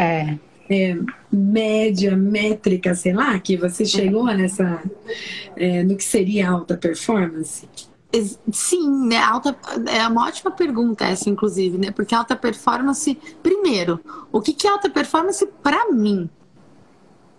É, 0.70 0.96
média, 1.30 2.16
métrica, 2.16 2.94
sei 2.94 3.12
lá, 3.12 3.38
que 3.38 3.54
você 3.54 3.84
chegou 3.84 4.24
nessa 4.24 4.82
é, 5.56 5.82
no 5.82 5.94
que 5.94 6.04
seria 6.04 6.48
alta 6.48 6.74
performance? 6.74 7.68
Sim, 8.52 9.06
né? 9.06 9.16
Alta, 9.18 9.56
é 9.86 10.06
uma 10.06 10.26
ótima 10.26 10.50
pergunta 10.50 11.04
essa, 11.04 11.28
inclusive, 11.28 11.78
né? 11.78 11.90
Porque 11.90 12.14
alta 12.14 12.36
performance, 12.36 13.18
primeiro, 13.42 14.00
o 14.30 14.40
que, 14.40 14.52
que 14.52 14.66
é 14.66 14.70
alta 14.70 14.88
performance 14.88 15.46
para 15.62 15.90
mim? 15.90 16.28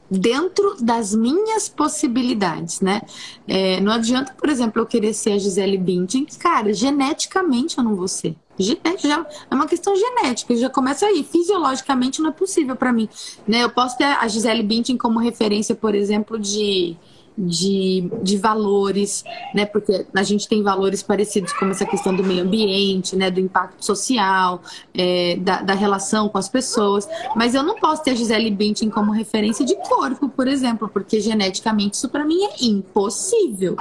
dentro 0.10 0.78
das 0.80 1.16
minhas 1.16 1.68
possibilidades, 1.68 2.80
né? 2.80 3.02
É, 3.48 3.80
não 3.82 3.92
adianta, 3.92 4.34
por 4.34 4.50
exemplo, 4.50 4.82
eu 4.82 4.86
querer 4.86 5.14
ser 5.14 5.34
a 5.34 5.38
Gisele 5.38 5.78
Bündchen, 5.78 6.26
cara, 6.40 6.72
geneticamente 6.74 7.78
eu 7.78 7.84
não 7.84 7.96
vou 7.96 8.08
ser. 8.08 8.36
Já, 8.58 9.26
é 9.52 9.54
uma 9.54 9.68
questão 9.68 9.94
genética, 9.96 10.56
já 10.56 10.70
começa 10.70 11.06
aí. 11.06 11.24
Fisiologicamente 11.24 12.22
não 12.22 12.30
é 12.30 12.32
possível 12.32 12.76
para 12.76 12.94
mim. 12.94 13.10
Né? 13.46 13.64
Eu 13.64 13.70
posso 13.70 13.98
ter 13.98 14.06
a 14.06 14.28
Gisele 14.28 14.64
Bündchen 14.64 14.98
como 14.98 15.20
referência, 15.20 15.76
por 15.76 15.94
exemplo, 15.94 16.40
de 16.40 16.96
de, 17.38 18.10
de 18.24 18.38
valores, 18.38 19.24
né? 19.54 19.66
Porque 19.66 20.06
a 20.14 20.24
gente 20.24 20.48
tem 20.48 20.64
valores 20.64 21.04
parecidos 21.04 21.52
como 21.54 21.72
essa 21.72 21.86
questão 21.86 22.16
do 22.16 22.24
meio 22.24 22.44
ambiente, 22.44 23.16
né? 23.16 23.30
Do 23.30 23.40
impacto 23.40 23.84
social, 23.84 24.62
é, 24.94 25.36
da, 25.38 25.62
da, 25.62 25.74
relação 25.74 26.30
com 26.30 26.38
as 26.38 26.48
pessoas. 26.48 27.08
Mas 27.36 27.54
eu 27.54 27.64
não 27.64 27.76
posso 27.76 28.04
ter 28.04 28.12
a 28.12 28.16
Gisele 28.16 28.50
Bündchen 28.50 28.90
como 28.90 29.12
referência 29.12 29.66
de 29.66 29.76
corpo, 29.76 30.30
por 30.30 30.48
exemplo, 30.48 30.88
porque 30.88 31.20
geneticamente 31.20 31.96
isso 31.96 32.10
para 32.10 32.24
mim 32.24 32.44
é 32.44 32.66
impossível, 32.66 33.76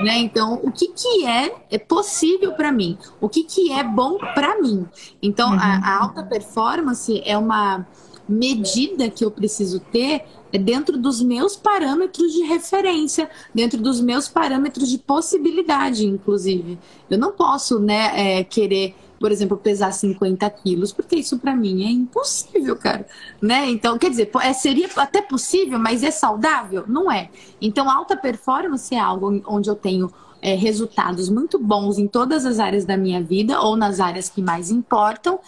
né? 0.00 0.18
Então, 0.18 0.60
o 0.62 0.72
que 0.72 0.88
que 0.88 1.26
é, 1.26 1.54
é 1.70 1.78
possível 1.78 2.52
para 2.52 2.72
mim? 2.72 2.96
O 3.20 3.28
que 3.28 3.44
que 3.44 3.72
é 3.72 3.84
bom 3.84 4.16
para 4.34 4.60
mim? 4.60 4.86
Então, 5.22 5.50
uhum. 5.50 5.58
a, 5.58 5.80
a 5.84 6.02
alta 6.02 6.22
performance 6.22 7.22
é 7.24 7.36
uma 7.36 7.86
medida 8.28 9.10
que 9.10 9.24
eu 9.24 9.30
preciso 9.30 9.80
ter 9.80 10.24
é 10.52 10.58
dentro 10.58 10.96
dos 10.96 11.20
meus 11.20 11.56
parâmetros 11.56 12.32
de 12.32 12.44
referência, 12.44 13.28
dentro 13.52 13.82
dos 13.82 14.00
meus 14.00 14.28
parâmetros 14.28 14.88
de 14.88 14.98
possibilidade, 14.98 16.06
inclusive. 16.06 16.78
Eu 17.10 17.18
não 17.18 17.32
posso, 17.32 17.80
né, 17.80 18.38
é, 18.38 18.44
querer, 18.44 18.94
por 19.18 19.32
exemplo, 19.32 19.56
pesar 19.56 19.90
50 19.90 20.48
quilos, 20.50 20.92
porque 20.92 21.16
isso 21.16 21.38
para 21.38 21.56
mim 21.56 21.84
é 21.84 21.90
impossível, 21.90 22.76
cara. 22.76 23.04
Né? 23.42 23.68
Então, 23.68 23.98
quer 23.98 24.10
dizer, 24.10 24.30
é, 24.42 24.52
seria 24.52 24.88
até 24.96 25.20
possível, 25.20 25.78
mas 25.78 26.04
é 26.04 26.12
saudável? 26.12 26.84
Não 26.86 27.10
é. 27.10 27.30
Então, 27.60 27.90
alta 27.90 28.16
performance 28.16 28.94
é 28.94 28.98
algo 28.98 29.42
onde 29.46 29.68
eu 29.68 29.74
tenho 29.74 30.08
é, 30.40 30.54
resultados 30.54 31.28
muito 31.28 31.58
bons 31.58 31.98
em 31.98 32.06
todas 32.06 32.46
as 32.46 32.60
áreas 32.60 32.84
da 32.84 32.96
minha 32.96 33.20
vida 33.20 33.60
ou 33.60 33.76
nas 33.76 33.98
áreas 33.98 34.28
que 34.28 34.40
mais 34.40 34.70
importam 34.70 35.40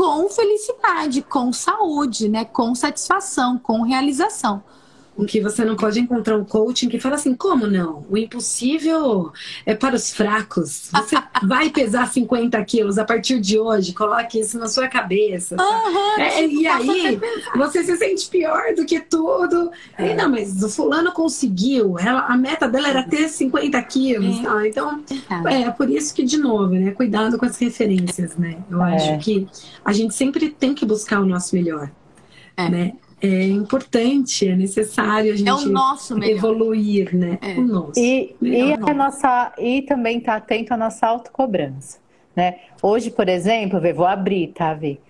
com 0.00 0.30
felicidade, 0.30 1.20
com 1.20 1.52
saúde, 1.52 2.26
né? 2.26 2.46
Com 2.46 2.74
satisfação, 2.74 3.58
com 3.58 3.82
realização. 3.82 4.62
Que 5.26 5.40
você 5.40 5.64
não 5.64 5.76
pode 5.76 6.00
encontrar 6.00 6.36
um 6.36 6.44
coaching 6.44 6.88
que 6.88 6.98
fala 6.98 7.14
assim, 7.16 7.34
como 7.34 7.66
não? 7.66 8.04
O 8.08 8.16
impossível 8.16 9.32
é 9.64 9.74
para 9.74 9.94
os 9.94 10.12
fracos. 10.12 10.90
Você 10.92 11.16
vai 11.42 11.70
pesar 11.70 12.08
50 12.08 12.62
quilos 12.64 12.98
a 12.98 13.04
partir 13.04 13.40
de 13.40 13.58
hoje, 13.58 13.92
coloque 13.92 14.40
isso 14.40 14.58
na 14.58 14.68
sua 14.68 14.88
cabeça. 14.88 15.56
Uhum, 15.60 16.20
é, 16.20 16.46
e 16.46 16.66
aí, 16.66 17.20
você 17.56 17.82
se 17.82 17.96
sente 17.96 18.28
pior 18.28 18.74
do 18.74 18.84
que 18.84 19.00
tudo. 19.00 19.70
É. 19.96 20.12
E, 20.12 20.14
não, 20.14 20.30
mas 20.30 20.62
o 20.62 20.68
fulano 20.68 21.12
conseguiu. 21.12 21.98
Ela, 21.98 22.26
a 22.26 22.36
meta 22.36 22.68
dela 22.68 22.88
era 22.88 23.02
ter 23.02 23.28
50 23.28 23.82
quilos. 23.82 24.38
É. 24.38 24.42
Tá? 24.42 24.68
Então, 24.68 25.04
é. 25.48 25.62
é 25.62 25.70
por 25.70 25.88
isso 25.90 26.14
que, 26.14 26.22
de 26.22 26.36
novo, 26.36 26.74
né? 26.74 26.90
Cuidado 26.92 27.38
com 27.38 27.46
as 27.46 27.58
referências, 27.58 28.36
né? 28.36 28.58
Eu 28.70 28.82
é. 28.82 28.96
acho 28.96 29.18
que 29.18 29.46
a 29.84 29.92
gente 29.92 30.14
sempre 30.14 30.50
tem 30.50 30.74
que 30.74 30.84
buscar 30.84 31.20
o 31.20 31.26
nosso 31.26 31.54
melhor. 31.54 31.90
É. 32.56 32.68
Né? 32.68 32.92
É 33.20 33.44
importante, 33.44 34.48
é 34.48 34.56
necessário 34.56 35.32
a 35.32 35.36
gente 35.36 35.48
é 35.48 35.52
o 35.52 35.68
nosso 35.68 36.22
evoluir, 36.22 37.14
né? 37.14 37.38
É. 37.42 37.58
O 37.58 37.62
nosso. 37.62 37.98
E, 37.98 38.34
e, 38.40 38.72
a 38.72 38.94
nossa, 38.94 39.52
e 39.58 39.82
também 39.82 40.18
estar 40.18 40.32
tá 40.32 40.38
atento 40.38 40.72
à 40.72 40.76
nossa 40.76 41.06
autocobrança. 41.06 41.98
Né? 42.34 42.60
Hoje, 42.82 43.10
por 43.10 43.28
exemplo, 43.28 43.80
vou 43.94 44.06
abrir, 44.06 44.48
tá, 44.48 44.72
Vi? 44.72 45.00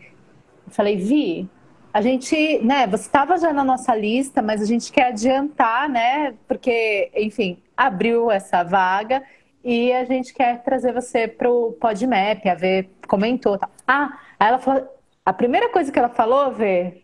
Eu 0.67 0.73
falei, 0.73 0.97
Vi, 0.97 1.49
a 1.93 2.01
gente, 2.01 2.59
né, 2.65 2.87
você 2.87 3.05
estava 3.05 3.37
já 3.39 3.53
na 3.53 3.65
nossa 3.65 3.95
lista, 3.95 4.41
mas 4.41 4.63
a 4.63 4.65
gente 4.65 4.91
quer 4.91 5.09
adiantar, 5.09 5.89
né? 5.89 6.35
Porque, 6.49 7.11
enfim, 7.15 7.59
abriu 7.77 8.31
essa 8.31 8.63
vaga 8.63 9.23
e 9.65 9.93
a 9.93 10.05
gente 10.05 10.33
quer 10.33 10.63
trazer 10.63 10.93
você 10.93 11.29
para 11.29 11.51
o 11.51 11.73
PodMap, 11.73 12.47
a 12.47 12.55
ver, 12.55 12.91
comentou. 13.07 13.59
Tá. 13.59 13.69
Ah, 13.87 14.19
aí 14.39 14.49
ela 14.49 14.59
falou, 14.59 14.89
a 15.25 15.33
primeira 15.33 15.69
coisa 15.69 15.93
que 15.93 15.99
ela 15.99 16.09
falou, 16.09 16.53
Vê, 16.53 17.03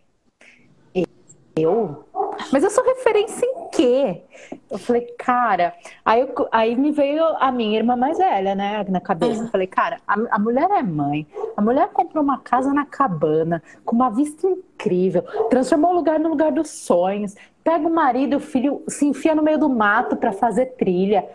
eu? 1.61 2.05
Mas 2.51 2.63
eu 2.63 2.69
sou 2.69 2.83
referência 2.83 3.45
em 3.45 3.69
quê? 3.69 4.21
Eu 4.69 4.77
falei, 4.77 5.01
cara. 5.17 5.73
Aí, 6.05 6.21
eu, 6.21 6.47
aí 6.51 6.75
me 6.75 6.91
veio 6.91 7.23
a 7.39 7.51
minha 7.51 7.77
irmã 7.77 7.95
mais 7.95 8.17
velha, 8.17 8.55
né, 8.55 8.85
na 8.87 9.01
cabeça. 9.01 9.43
Eu 9.43 9.47
falei, 9.47 9.67
cara, 9.67 9.99
a, 10.07 10.15
a, 10.31 10.39
mulher 10.39 10.69
é 10.71 10.83
mãe. 10.83 11.25
A 11.55 11.61
mulher 11.61 11.89
comprou 11.89 12.23
uma 12.23 12.39
casa 12.39 12.73
na 12.73 12.85
cabana, 12.85 13.61
com 13.83 13.95
uma 13.95 14.09
vista 14.09 14.47
incrível, 14.47 15.23
transformou 15.49 15.91
o 15.91 15.95
lugar 15.95 16.19
no 16.19 16.29
lugar 16.29 16.51
dos 16.51 16.69
sonhos. 16.69 17.35
Pega 17.63 17.87
o 17.87 17.93
marido 17.93 18.33
e 18.33 18.35
o 18.35 18.39
filho, 18.39 18.83
se 18.87 19.05
enfia 19.05 19.35
no 19.35 19.43
meio 19.43 19.57
do 19.57 19.69
mato 19.69 20.15
para 20.15 20.31
fazer 20.31 20.77
trilha. 20.77 21.27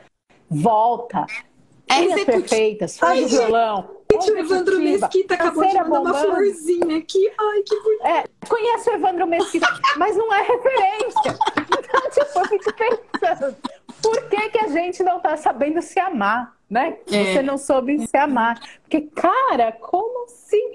Volta. 0.49 1.27
É 1.89 2.25
perfeitas, 2.25 2.97
faz 2.97 3.25
o 3.25 3.29
violão 3.29 4.02
Gente, 4.13 4.33
o 4.33 4.39
Evandro 4.39 4.79
Mesquita 4.79 5.35
acabou 5.35 5.67
de 5.67 5.75
mandar 5.75 6.01
uma 6.01 6.15
florzinha 6.15 6.99
aqui. 6.99 7.33
Ai, 7.39 7.63
que 7.63 7.81
bonito. 7.81 8.07
É, 8.07 8.25
conheço 8.49 8.91
o 8.91 8.95
Evandro 8.95 9.27
Mesquita, 9.27 9.67
mas 9.97 10.17
não 10.17 10.33
é 10.33 10.43
referência. 10.43 11.39
Então, 11.79 12.11
tipo, 12.11 12.39
eu 12.39 12.45
fico 12.47 12.73
pensando, 12.75 13.57
por 14.03 14.29
que, 14.29 14.49
que 14.51 14.59
a 14.59 14.69
gente 14.69 15.03
não 15.03 15.21
tá 15.21 15.37
sabendo 15.37 15.81
se 15.81 15.99
amar, 15.99 16.57
né? 16.69 16.99
É. 17.11 17.35
Você 17.35 17.43
não 17.43 17.57
soube 17.57 18.07
se 18.07 18.17
amar. 18.17 18.61
Porque, 18.83 19.03
cara, 19.03 19.73
como 19.73 20.25
assim? 20.25 20.73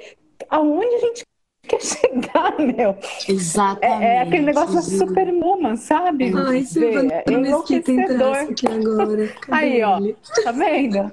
Aonde 0.50 0.96
a 0.96 1.00
gente 1.00 1.26
quer 1.68 1.82
chegar, 1.82 2.58
meu. 2.60 2.96
Exatamente. 3.28 4.04
É, 4.04 4.16
é 4.16 4.22
aquele 4.22 4.46
negócio 4.46 4.76
da 4.76 4.82
superwoman, 4.82 5.76
sabe? 5.76 6.34
Ai, 6.36 6.64
Silvana, 6.64 7.14
é 7.14 7.24
enlouquecedor. 7.32 8.36
Aqui 8.36 8.68
agora. 8.68 9.30
Aí, 9.52 9.84
ó, 9.84 10.00
tá 10.44 10.52
vendo? 10.52 11.12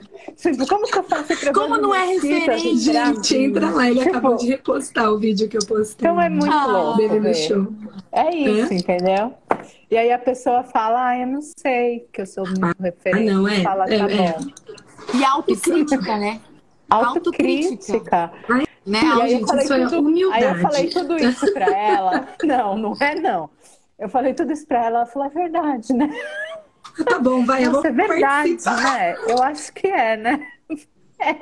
Como 0.69 0.87
que 0.87 0.99
eu 0.99 1.05
faço 1.05 1.53
Como 1.53 1.77
não 1.77 1.95
é 1.95 2.07
referência? 2.07 2.93
Gente, 2.93 3.37
entra 3.37 3.71
lá, 3.71 3.91
ele 3.91 3.99
tipo... 3.99 4.11
acabou 4.11 4.37
de 4.37 4.47
repostar 4.47 5.13
o 5.13 5.19
vídeo 5.19 5.49
que 5.49 5.57
eu 5.57 5.67
postei. 5.67 6.09
Então 6.09 6.21
é 6.21 6.29
muito 6.29 6.53
ah, 6.53 6.67
louco. 6.67 6.99
Dele 6.99 7.35
show. 7.35 7.67
É 8.13 8.35
isso, 8.35 8.73
é? 8.73 8.77
entendeu? 8.77 9.35
E 9.91 9.97
aí 9.97 10.13
a 10.13 10.19
pessoa 10.19 10.63
fala, 10.65 11.09
ah, 11.09 11.19
eu 11.19 11.27
não 11.27 11.41
sei, 11.43 12.09
que 12.13 12.21
eu 12.21 12.27
sou 12.27 12.45
muito 12.45 12.65
ah, 12.65 12.75
referente. 12.81 13.29
Ah, 13.29 13.35
não, 13.35 13.49
é. 13.49 13.63
Fala, 13.63 13.87
tá 13.87 13.95
é, 13.95 13.99
é. 13.99 14.37
E 15.15 15.25
autocrítica, 15.25 16.17
né? 16.17 16.41
Autocrítica. 16.89 18.33
Ai, 18.49 18.65
né? 18.87 19.01
E 19.03 19.23
aí, 19.23 19.31
gente, 19.31 19.57
isso 19.57 19.73
é 19.73 19.85
tudo, 19.85 20.09
humildade. 20.09 20.45
aí 20.45 20.51
eu 20.51 20.61
falei 20.61 20.89
tudo 20.89 21.17
isso 21.17 21.53
pra 21.53 21.67
ela. 21.67 22.29
Não, 22.45 22.77
não 22.77 22.97
é 23.01 23.15
não. 23.15 23.51
Eu 23.99 24.09
falei 24.09 24.35
tudo 24.35 24.53
isso 24.53 24.67
pra 24.67 24.85
ela, 24.87 24.99
ela 24.99 25.07
falou, 25.07 25.29
é 25.29 25.31
verdade, 25.31 25.93
né? 25.93 26.11
Tá 27.05 27.19
bom, 27.19 27.45
vai, 27.45 27.65
Nossa, 27.65 27.89
eu 27.89 27.95
vou 27.95 28.05
é 28.05 28.09
verdade, 28.09 28.57
né? 28.65 29.17
Eu 29.29 29.43
acho 29.43 29.73
que 29.73 29.87
é, 29.87 30.17
né? 30.17 30.47
É. 31.17 31.37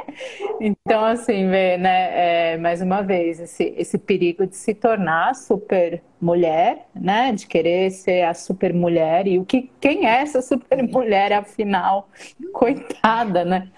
Então, 0.61 1.03
assim, 1.05 1.49
vê, 1.49 1.79
né, 1.79 2.53
é, 2.53 2.57
mais 2.59 2.83
uma 2.83 3.03
vez, 3.03 3.41
esse, 3.41 3.75
esse 3.77 3.97
perigo 3.99 4.47
de 4.47 4.55
se 4.55 4.75
tornar 4.75 5.35
super 5.35 6.03
mulher, 6.21 6.87
né, 6.95 7.33
de 7.33 7.47
querer 7.47 7.91
ser 7.91 8.23
a 8.23 8.35
super 8.35 8.73
mulher, 8.73 9.27
e 9.27 9.39
o 9.39 9.45
que, 9.47 9.71
quem 9.81 10.07
é 10.07 10.21
essa 10.21 10.43
super 10.43 10.83
mulher, 10.83 11.33
afinal, 11.33 12.09
coitada, 12.53 13.45
né? 13.45 13.71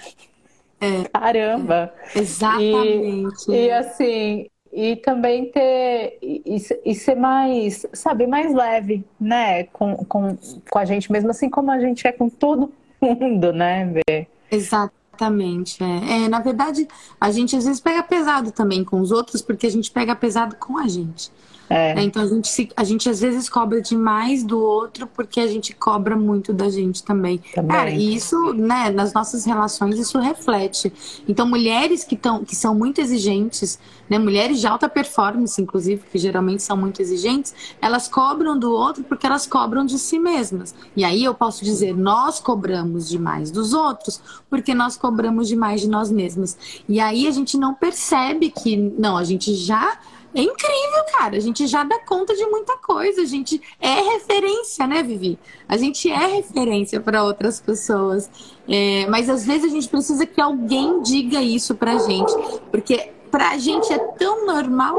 É, 0.85 1.05
Caramba! 1.05 1.92
Exatamente. 2.14 3.51
E, 3.51 3.55
e, 3.55 3.73
assim, 3.73 4.47
e 4.70 4.97
também 4.97 5.51
ter 5.51 6.18
e, 6.20 6.57
e, 6.85 6.94
ser 6.94 7.14
mais, 7.14 7.87
sabe, 7.92 8.27
mais 8.27 8.53
leve, 8.53 9.03
né? 9.18 9.64
Com, 9.64 9.97
com, 10.05 10.37
com 10.68 10.79
a 10.79 10.85
gente 10.85 11.11
mesmo, 11.11 11.31
assim 11.31 11.49
como 11.49 11.70
a 11.70 11.79
gente 11.79 12.07
é 12.07 12.12
com 12.12 12.29
todo 12.29 12.73
mundo, 13.01 13.53
né? 13.53 13.87
Vê? 13.87 14.27
Exatamente. 14.51 15.83
É. 15.83 16.25
é, 16.25 16.29
na 16.29 16.40
verdade, 16.40 16.87
a 17.18 17.31
gente 17.31 17.57
às 17.57 17.64
vezes 17.64 17.81
pega 17.81 18.03
pesado 18.03 18.53
também 18.53 18.85
com 18.85 19.01
os 19.01 19.11
outros, 19.11 19.40
porque 19.40 19.66
a 19.66 19.70
gente 19.70 19.90
pega 19.90 20.14
pesado 20.14 20.57
com 20.57 20.77
a 20.77 20.87
gente. 20.87 21.31
É. 21.68 21.94
Né? 21.94 22.03
Então 22.03 22.22
a 22.22 22.27
gente, 22.27 22.48
se, 22.48 22.68
a 22.77 22.85
gente 22.85 23.09
às 23.09 23.20
vezes 23.20 23.48
cobra 23.48 23.81
demais 23.81 24.44
do 24.44 24.61
outro 24.61 25.07
porque 25.07 25.40
a 25.40 25.46
gente 25.46 25.74
cobra 25.74 26.16
muito 26.16 26.53
da 26.53 26.68
gente 26.68 27.03
também. 27.03 27.40
também. 27.55 27.77
Cara, 27.77 27.90
e 27.90 28.14
isso, 28.14 28.53
né, 28.53 28.90
nas 28.90 29.12
nossas 29.12 29.44
relações, 29.44 29.98
isso 29.98 30.18
reflete. 30.18 30.92
Então, 31.27 31.46
mulheres 31.46 32.05
que, 32.05 32.16
tão, 32.16 32.44
que 32.44 32.55
são 32.55 32.74
muito 32.74 33.00
exigentes, 33.00 33.79
né, 34.09 34.18
mulheres 34.18 34.61
de 34.61 34.66
alta 34.66 34.88
performance, 34.88 35.61
inclusive, 35.61 36.03
que 36.11 36.18
geralmente 36.18 36.62
são 36.62 36.77
muito 36.77 37.00
exigentes, 37.00 37.55
elas 37.81 38.09
cobram 38.09 38.59
do 38.59 38.70
outro 38.70 39.03
porque 39.05 39.27
elas 39.27 39.46
cobram 39.46 39.85
de 39.85 39.98
si 39.98 40.18
mesmas. 40.18 40.74
E 40.96 41.05
aí 41.05 41.24
eu 41.24 41.35
posso 41.35 41.64
dizer, 41.64 41.96
nós 41.96 42.40
cobramos 42.40 43.09
demais 43.09 43.50
dos 43.50 43.72
outros 43.72 44.20
porque 44.50 44.74
nós 44.74 44.96
cobramos 44.96 45.48
demais 45.48 45.81
de 45.81 45.88
nós 45.88 46.11
mesmas. 46.11 46.57
E 46.88 47.00
aí 47.00 47.27
a 47.27 47.31
gente 47.31 47.57
não 47.57 47.74
percebe 47.74 48.50
que, 48.50 48.77
não, 48.77 49.16
a 49.16 49.24
gente 49.24 49.55
já 49.55 49.98
é 50.35 50.42
incrível, 50.42 51.05
cara. 51.12 51.37
A 51.37 51.40
gente 51.40 51.66
já 51.66 51.85
dá 51.85 51.99
conta 52.01 52.35
de 52.35 52.44
muita 52.47 52.77
coisa. 52.79 53.23
A 53.23 53.25
gente 53.25 53.61
é 53.81 53.94
referência, 54.12 54.87
né, 54.87 55.03
Vivi? 55.03 55.38
A 55.69 55.77
gente 55.77 56.11
é 56.11 56.27
referência 56.27 57.00
para 57.00 57.23
outras 57.23 57.61
pessoas. 57.61 58.29
É, 58.69 59.06
mas 59.09 59.31
às 59.31 59.46
vezes 59.46 59.65
a 59.65 59.75
gente 59.75 59.88
precisa 59.88 60.27
que 60.27 60.40
alguém 60.40 61.00
diga 61.02 61.40
isso 61.40 61.75
pra 61.75 61.98
gente. 61.98 62.33
Porque 62.71 63.13
pra 63.31 63.56
gente 63.59 63.92
é 63.92 63.98
tão 63.98 64.46
normal, 64.46 64.96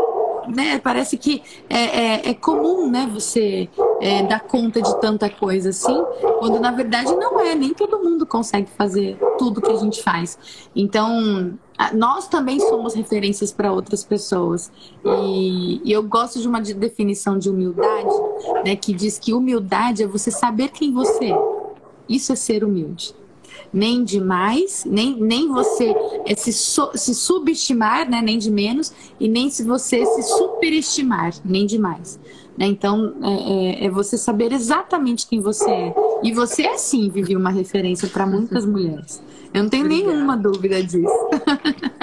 né? 0.47 0.79
Parece 0.79 1.17
que 1.17 1.41
é, 1.69 1.79
é, 1.79 2.29
é 2.29 2.33
comum, 2.33 2.89
né? 2.89 3.09
Você 3.13 3.69
é, 4.01 4.23
dar 4.23 4.41
conta 4.41 4.81
de 4.81 4.99
tanta 4.99 5.29
coisa 5.29 5.69
assim, 5.69 6.03
quando 6.39 6.59
na 6.59 6.71
verdade 6.71 7.15
não 7.15 7.39
é, 7.39 7.55
nem 7.55 7.73
todo 7.73 7.99
mundo 7.99 8.25
consegue 8.25 8.69
fazer 8.77 9.17
tudo 9.37 9.61
que 9.61 9.71
a 9.71 9.77
gente 9.77 10.01
faz. 10.01 10.37
Então, 10.75 11.57
nós 11.93 12.27
também 12.27 12.59
somos 12.59 12.93
referências 12.93 13.51
para 13.51 13.71
outras 13.71 14.03
pessoas. 14.03 14.71
E, 15.03 15.81
e, 15.83 15.91
eu 15.91 16.03
gosto 16.03 16.39
de 16.39 16.47
uma 16.47 16.61
definição 16.61 17.37
de 17.37 17.49
humildade, 17.49 18.15
né, 18.63 18.75
que 18.75 18.93
diz 18.93 19.19
que 19.19 19.33
humildade 19.33 20.03
é 20.03 20.07
você 20.07 20.31
saber 20.31 20.69
quem 20.69 20.93
você 20.93 21.31
é. 21.31 21.37
Isso 22.07 22.31
é 22.31 22.35
ser 22.35 22.63
humilde 22.63 23.15
nem 23.75 24.05
de 24.05 24.21
mais, 24.21 24.85
nem, 24.85 25.19
nem 25.19 25.49
você 25.49 25.93
é 26.25 26.33
se, 26.33 26.53
so, 26.53 26.91
se 26.95 27.13
subestimar, 27.13 28.09
né, 28.09 28.21
nem 28.21 28.37
de 28.37 28.49
menos, 28.49 28.93
e 29.19 29.27
nem 29.27 29.49
se 29.49 29.65
você 29.65 30.05
se 30.05 30.23
superestimar, 30.23 31.33
nem 31.43 31.65
de 31.65 31.77
mais. 31.77 32.17
Né? 32.57 32.67
Então, 32.67 33.13
é, 33.21 33.83
é, 33.83 33.85
é, 33.85 33.89
você 33.89 34.17
saber 34.17 34.53
exatamente 34.53 35.27
quem 35.27 35.41
você 35.41 35.69
é. 35.69 35.95
E 36.23 36.31
você 36.31 36.63
é 36.63 36.77
sim, 36.77 37.09
Vivi, 37.09 37.35
uma 37.35 37.49
referência 37.49 38.07
para 38.07 38.25
muitas 38.25 38.63
mulheres. 38.65 39.21
Eu 39.53 39.63
não 39.63 39.69
tenho 39.69 39.85
Obrigada. 39.85 40.13
nenhuma 40.13 40.37
dúvida 40.37 40.81
disso. 40.81 41.09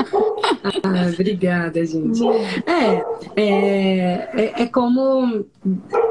Ah, 0.64 1.10
obrigada, 1.12 1.84
gente. 1.84 2.20
É, 2.66 3.04
é, 3.36 4.30
é, 4.34 4.62
é 4.62 4.66
como 4.66 5.44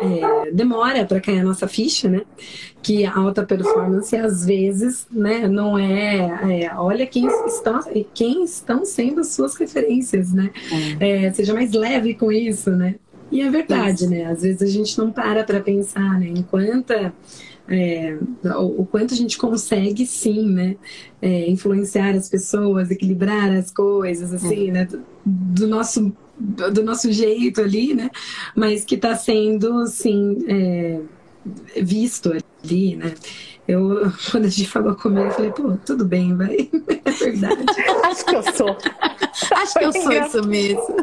é, 0.02 0.52
demora 0.52 1.06
para 1.06 1.22
cair 1.22 1.40
a 1.40 1.44
nossa 1.44 1.68
ficha, 1.68 2.10
né? 2.10 2.22
Que 2.82 3.06
a 3.06 3.16
alta 3.16 3.46
performance 3.46 4.16
às 4.16 4.46
vezes, 4.46 5.08
né, 5.12 5.48
não 5.48 5.78
é, 5.78 6.64
é 6.64 6.76
olha 6.76 7.06
quem 7.06 7.28
estão, 7.46 7.80
quem 8.14 8.44
estão 8.44 8.84
sendo 8.84 9.22
as 9.22 9.28
suas 9.30 9.56
referências, 9.56 10.34
né? 10.34 10.52
É. 11.00 11.26
é 11.26 11.34
seja 11.34 11.54
mais 11.54 11.72
leve 11.72 12.14
com 12.16 12.32
isso, 12.32 12.72
né? 12.72 12.96
E 13.32 13.42
é 13.42 13.50
verdade, 13.50 14.08
né? 14.08 14.26
Às 14.26 14.42
vezes 14.42 14.62
a 14.62 14.66
gente 14.66 14.98
não 14.98 15.12
para 15.12 15.44
para 15.46 15.62
pensar, 15.62 16.20
né? 16.20 16.28
Enquanto 16.36 16.92
é, 17.68 18.18
o, 18.58 18.86
quanto 18.86 19.14
a 19.14 19.18
gente 19.18 19.38
consegue 19.38 20.06
sim, 20.06 20.50
né, 20.50 20.76
é, 21.22 21.50
influenciar 21.50 22.16
as 22.16 22.30
pessoas, 22.30 22.92
equilibrar 22.92 23.52
as 23.52 23.72
coisas, 23.72 24.34
assim, 24.34 24.70
é. 24.70 24.72
né, 24.72 24.86
do, 24.86 25.04
do, 25.26 25.68
nosso 25.68 26.14
do 26.38 26.84
nosso 26.84 27.12
jeito 27.12 27.62
ali, 27.62 27.94
né, 27.94 28.10
mas 28.56 28.84
que 28.84 28.96
está 28.96 29.16
sendo, 29.16 29.86
sim, 29.88 30.40
é, 30.48 31.00
visto 31.82 32.34
ali, 32.64 32.96
né. 32.96 33.14
Eu, 33.68 34.12
quando 34.32 34.46
a 34.46 34.50
gente 34.50 34.68
falou 34.68 34.96
comigo, 34.96 35.28
eu 35.28 35.32
falei, 35.32 35.52
pô, 35.52 35.78
tudo 35.86 36.06
bem, 36.06 36.36
vai. 36.36 36.70
É 37.04 37.12
verdade. 37.12 37.66
Acho 38.04 38.26
que 38.26 38.36
eu 38.36 38.44
sou. 38.54 38.78
Acho 39.56 39.74
que 39.74 39.86
eu 39.86 39.94
sou 39.94 40.12
isso 40.12 40.48
mesmo. 40.48 40.96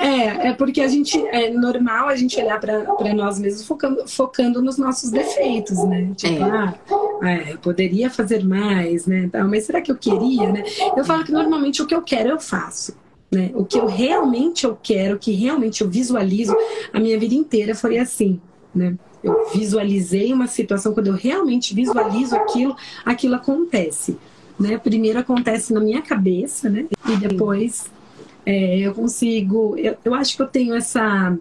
É, 0.00 0.48
é 0.48 0.52
porque 0.54 0.80
a 0.80 0.88
gente 0.88 1.18
é 1.28 1.50
normal 1.50 2.08
a 2.08 2.16
gente 2.16 2.38
olhar 2.40 2.60
para 2.60 3.14
nós 3.14 3.38
mesmos 3.38 3.66
focando, 3.66 4.06
focando 4.08 4.62
nos 4.62 4.76
nossos 4.78 5.10
defeitos, 5.10 5.82
né? 5.84 6.12
Tipo, 6.16 6.44
é. 6.44 6.50
ah, 6.50 6.74
é, 7.22 7.52
eu 7.52 7.58
poderia 7.58 8.10
fazer 8.10 8.44
mais, 8.44 9.06
né? 9.06 9.30
Mas 9.48 9.64
será 9.64 9.80
que 9.80 9.90
eu 9.90 9.96
queria, 9.96 10.52
né? 10.52 10.62
Eu 10.96 11.04
falo 11.04 11.24
que 11.24 11.32
normalmente 11.32 11.82
o 11.82 11.86
que 11.86 11.94
eu 11.94 12.02
quero 12.02 12.30
eu 12.30 12.40
faço. 12.40 12.96
Né? 13.30 13.50
O 13.54 13.64
que 13.64 13.78
eu 13.78 13.86
realmente 13.86 14.64
eu 14.64 14.78
quero, 14.80 15.16
o 15.16 15.18
que 15.18 15.32
realmente 15.32 15.82
eu 15.82 15.90
visualizo, 15.90 16.56
a 16.92 17.00
minha 17.00 17.18
vida 17.18 17.34
inteira 17.34 17.74
foi 17.74 17.98
assim, 17.98 18.40
né? 18.72 18.94
Eu 19.24 19.48
visualizei 19.52 20.32
uma 20.32 20.46
situação, 20.46 20.92
quando 20.92 21.06
eu 21.06 21.14
realmente 21.14 21.74
visualizo 21.74 22.36
aquilo, 22.36 22.76
aquilo 23.04 23.34
acontece 23.34 24.18
né? 24.58 24.78
Primeiro 24.78 25.18
acontece 25.18 25.72
na 25.72 25.80
minha 25.80 26.02
cabeça, 26.02 26.68
né? 26.68 26.86
E 27.08 27.16
depois 27.16 27.90
é, 28.46 28.78
eu 28.78 28.94
consigo. 28.94 29.76
Eu, 29.76 29.96
eu, 30.04 30.14
acho 30.14 30.36
que 30.36 30.42
eu 30.42 30.46
tenho 30.46 30.74
essa, 30.74 31.36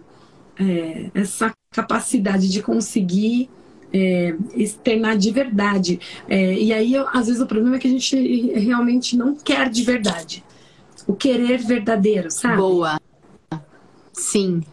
é, 0.59 1.09
essa 1.13 1.53
capacidade 1.71 2.49
de 2.49 2.61
conseguir 2.61 3.49
é, 3.93 4.35
externar 4.55 5.17
de 5.17 5.31
verdade. 5.31 5.99
É, 6.27 6.53
e 6.53 6.73
aí, 6.73 6.93
eu, 6.93 7.07
às 7.09 7.27
vezes, 7.27 7.41
o 7.41 7.45
problema 7.45 7.75
é 7.75 7.79
que 7.79 7.87
a 7.87 7.91
gente 7.91 8.15
realmente 8.57 9.17
não 9.17 9.35
quer 9.35 9.69
de 9.69 9.83
verdade. 9.83 10.43
O 11.05 11.13
querer 11.13 11.59
verdadeiro, 11.59 12.31
sabe? 12.31 12.57
Boa. 12.57 12.99
Sim. 14.13 14.63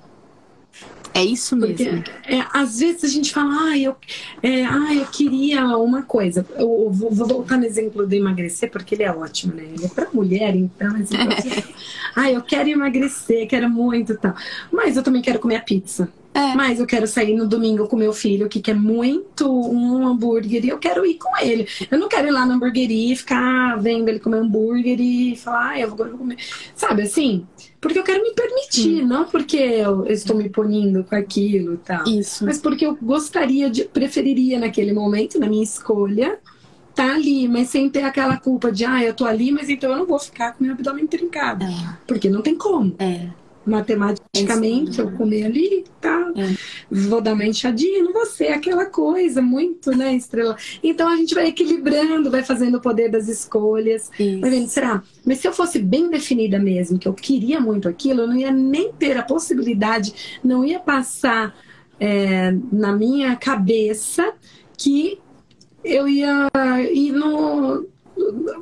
É 1.12 1.24
isso 1.24 1.56
mesmo. 1.56 2.02
Porque, 2.02 2.34
é, 2.34 2.44
às 2.52 2.78
vezes 2.78 3.04
a 3.04 3.08
gente 3.08 3.32
fala, 3.32 3.70
ah, 3.70 3.78
eu, 3.78 3.96
é, 4.42 4.64
ah, 4.64 4.94
eu 4.94 5.06
queria 5.06 5.76
uma 5.76 6.02
coisa. 6.02 6.46
Eu 6.56 6.90
vou, 6.90 7.10
vou, 7.10 7.26
voltar 7.26 7.58
no 7.58 7.64
exemplo 7.64 8.06
do 8.06 8.14
emagrecer, 8.14 8.70
porque 8.70 8.94
ele 8.94 9.02
é 9.02 9.12
ótimo, 9.12 9.54
né? 9.54 9.64
Ele 9.64 9.84
é 9.84 9.88
para 9.88 10.08
mulher, 10.12 10.54
então. 10.54 10.94
Assim, 10.96 11.16
ah, 12.14 12.30
eu 12.30 12.42
quero 12.42 12.68
emagrecer, 12.68 13.48
quero 13.48 13.68
muito 13.68 14.16
tal. 14.16 14.34
Mas 14.72 14.96
eu 14.96 15.02
também 15.02 15.22
quero 15.22 15.38
comer 15.38 15.56
a 15.56 15.60
pizza. 15.60 16.08
É. 16.32 16.54
Mas 16.54 16.78
eu 16.78 16.86
quero 16.86 17.06
sair 17.06 17.34
no 17.34 17.46
domingo 17.46 17.88
com 17.88 17.96
meu 17.96 18.12
filho, 18.12 18.48
que 18.48 18.60
quer 18.60 18.74
muito 18.74 19.50
um 19.50 20.06
hambúrguer, 20.06 20.64
e 20.64 20.68
eu 20.68 20.78
quero 20.78 21.04
ir 21.04 21.14
com 21.14 21.36
ele. 21.38 21.66
Eu 21.90 21.98
não 21.98 22.08
quero 22.08 22.28
ir 22.28 22.30
lá 22.30 22.46
na 22.46 22.54
hamburgueria 22.54 23.12
e 23.12 23.16
ficar 23.16 23.76
vendo 23.80 24.08
ele 24.08 24.20
comer 24.20 24.38
hambúrguer 24.38 25.00
e 25.00 25.36
falar, 25.36 25.70
ah, 25.70 25.80
eu 25.80 25.94
vou 25.94 26.06
comer. 26.06 26.36
Sabe 26.74 27.02
assim? 27.02 27.46
Porque 27.80 27.98
eu 27.98 28.04
quero 28.04 28.22
me 28.22 28.32
permitir, 28.32 29.02
hum. 29.02 29.06
não 29.06 29.24
porque 29.24 29.56
eu 29.56 30.06
estou 30.06 30.36
me 30.36 30.48
punindo 30.48 31.02
com 31.02 31.16
aquilo 31.16 31.74
e 31.74 31.78
tal. 31.78 32.06
Isso. 32.06 32.44
Mas 32.44 32.58
porque 32.58 32.86
eu 32.86 32.96
gostaria 33.00 33.68
de, 33.68 33.84
preferiria 33.84 34.58
naquele 34.58 34.92
momento, 34.92 35.38
na 35.38 35.48
minha 35.48 35.64
escolha, 35.64 36.38
tá 36.94 37.14
ali, 37.14 37.48
mas 37.48 37.70
sem 37.70 37.90
ter 37.90 38.02
aquela 38.02 38.36
culpa 38.36 38.70
de, 38.70 38.84
ah, 38.84 39.02
eu 39.02 39.14
tô 39.14 39.24
ali, 39.24 39.50
mas 39.50 39.68
então 39.68 39.90
eu 39.90 39.98
não 39.98 40.06
vou 40.06 40.18
ficar 40.18 40.52
com 40.52 40.62
meu 40.62 40.74
abdômen 40.74 41.08
trincado. 41.08 41.64
É. 41.64 41.98
Porque 42.06 42.30
não 42.30 42.40
tem 42.40 42.54
como. 42.54 42.94
É 43.00 43.40
matematicamente, 43.64 44.98
eu 44.98 45.12
comer 45.12 45.44
ali, 45.44 45.84
tá? 46.00 46.32
É. 46.36 46.54
Vou 46.90 47.20
dar 47.20 47.34
uma 47.34 47.44
enxadinha, 47.44 48.02
não 48.02 48.12
vou 48.12 48.26
ser 48.26 48.48
aquela 48.48 48.86
coisa 48.86 49.42
muito, 49.42 49.90
né, 49.90 50.14
estrela. 50.14 50.56
Então 50.82 51.08
a 51.08 51.16
gente 51.16 51.34
vai 51.34 51.48
equilibrando, 51.48 52.30
vai 52.30 52.42
fazendo 52.42 52.76
o 52.76 52.80
poder 52.80 53.10
das 53.10 53.28
escolhas. 53.28 54.10
Isso. 54.18 54.40
Vai 54.40 54.50
vendo, 54.50 54.68
será? 54.68 55.02
Mas 55.24 55.38
se 55.38 55.48
eu 55.48 55.52
fosse 55.52 55.78
bem 55.78 56.08
definida 56.08 56.58
mesmo, 56.58 56.98
que 56.98 57.06
eu 57.06 57.14
queria 57.14 57.60
muito 57.60 57.88
aquilo, 57.88 58.22
eu 58.22 58.26
não 58.26 58.36
ia 58.36 58.50
nem 58.50 58.92
ter 58.92 59.16
a 59.16 59.22
possibilidade, 59.22 60.40
não 60.42 60.64
ia 60.64 60.80
passar 60.80 61.54
é, 61.98 62.54
na 62.72 62.92
minha 62.92 63.36
cabeça 63.36 64.32
que 64.76 65.18
eu 65.84 66.08
ia 66.08 66.48
ir 66.92 67.12
no. 67.12 67.86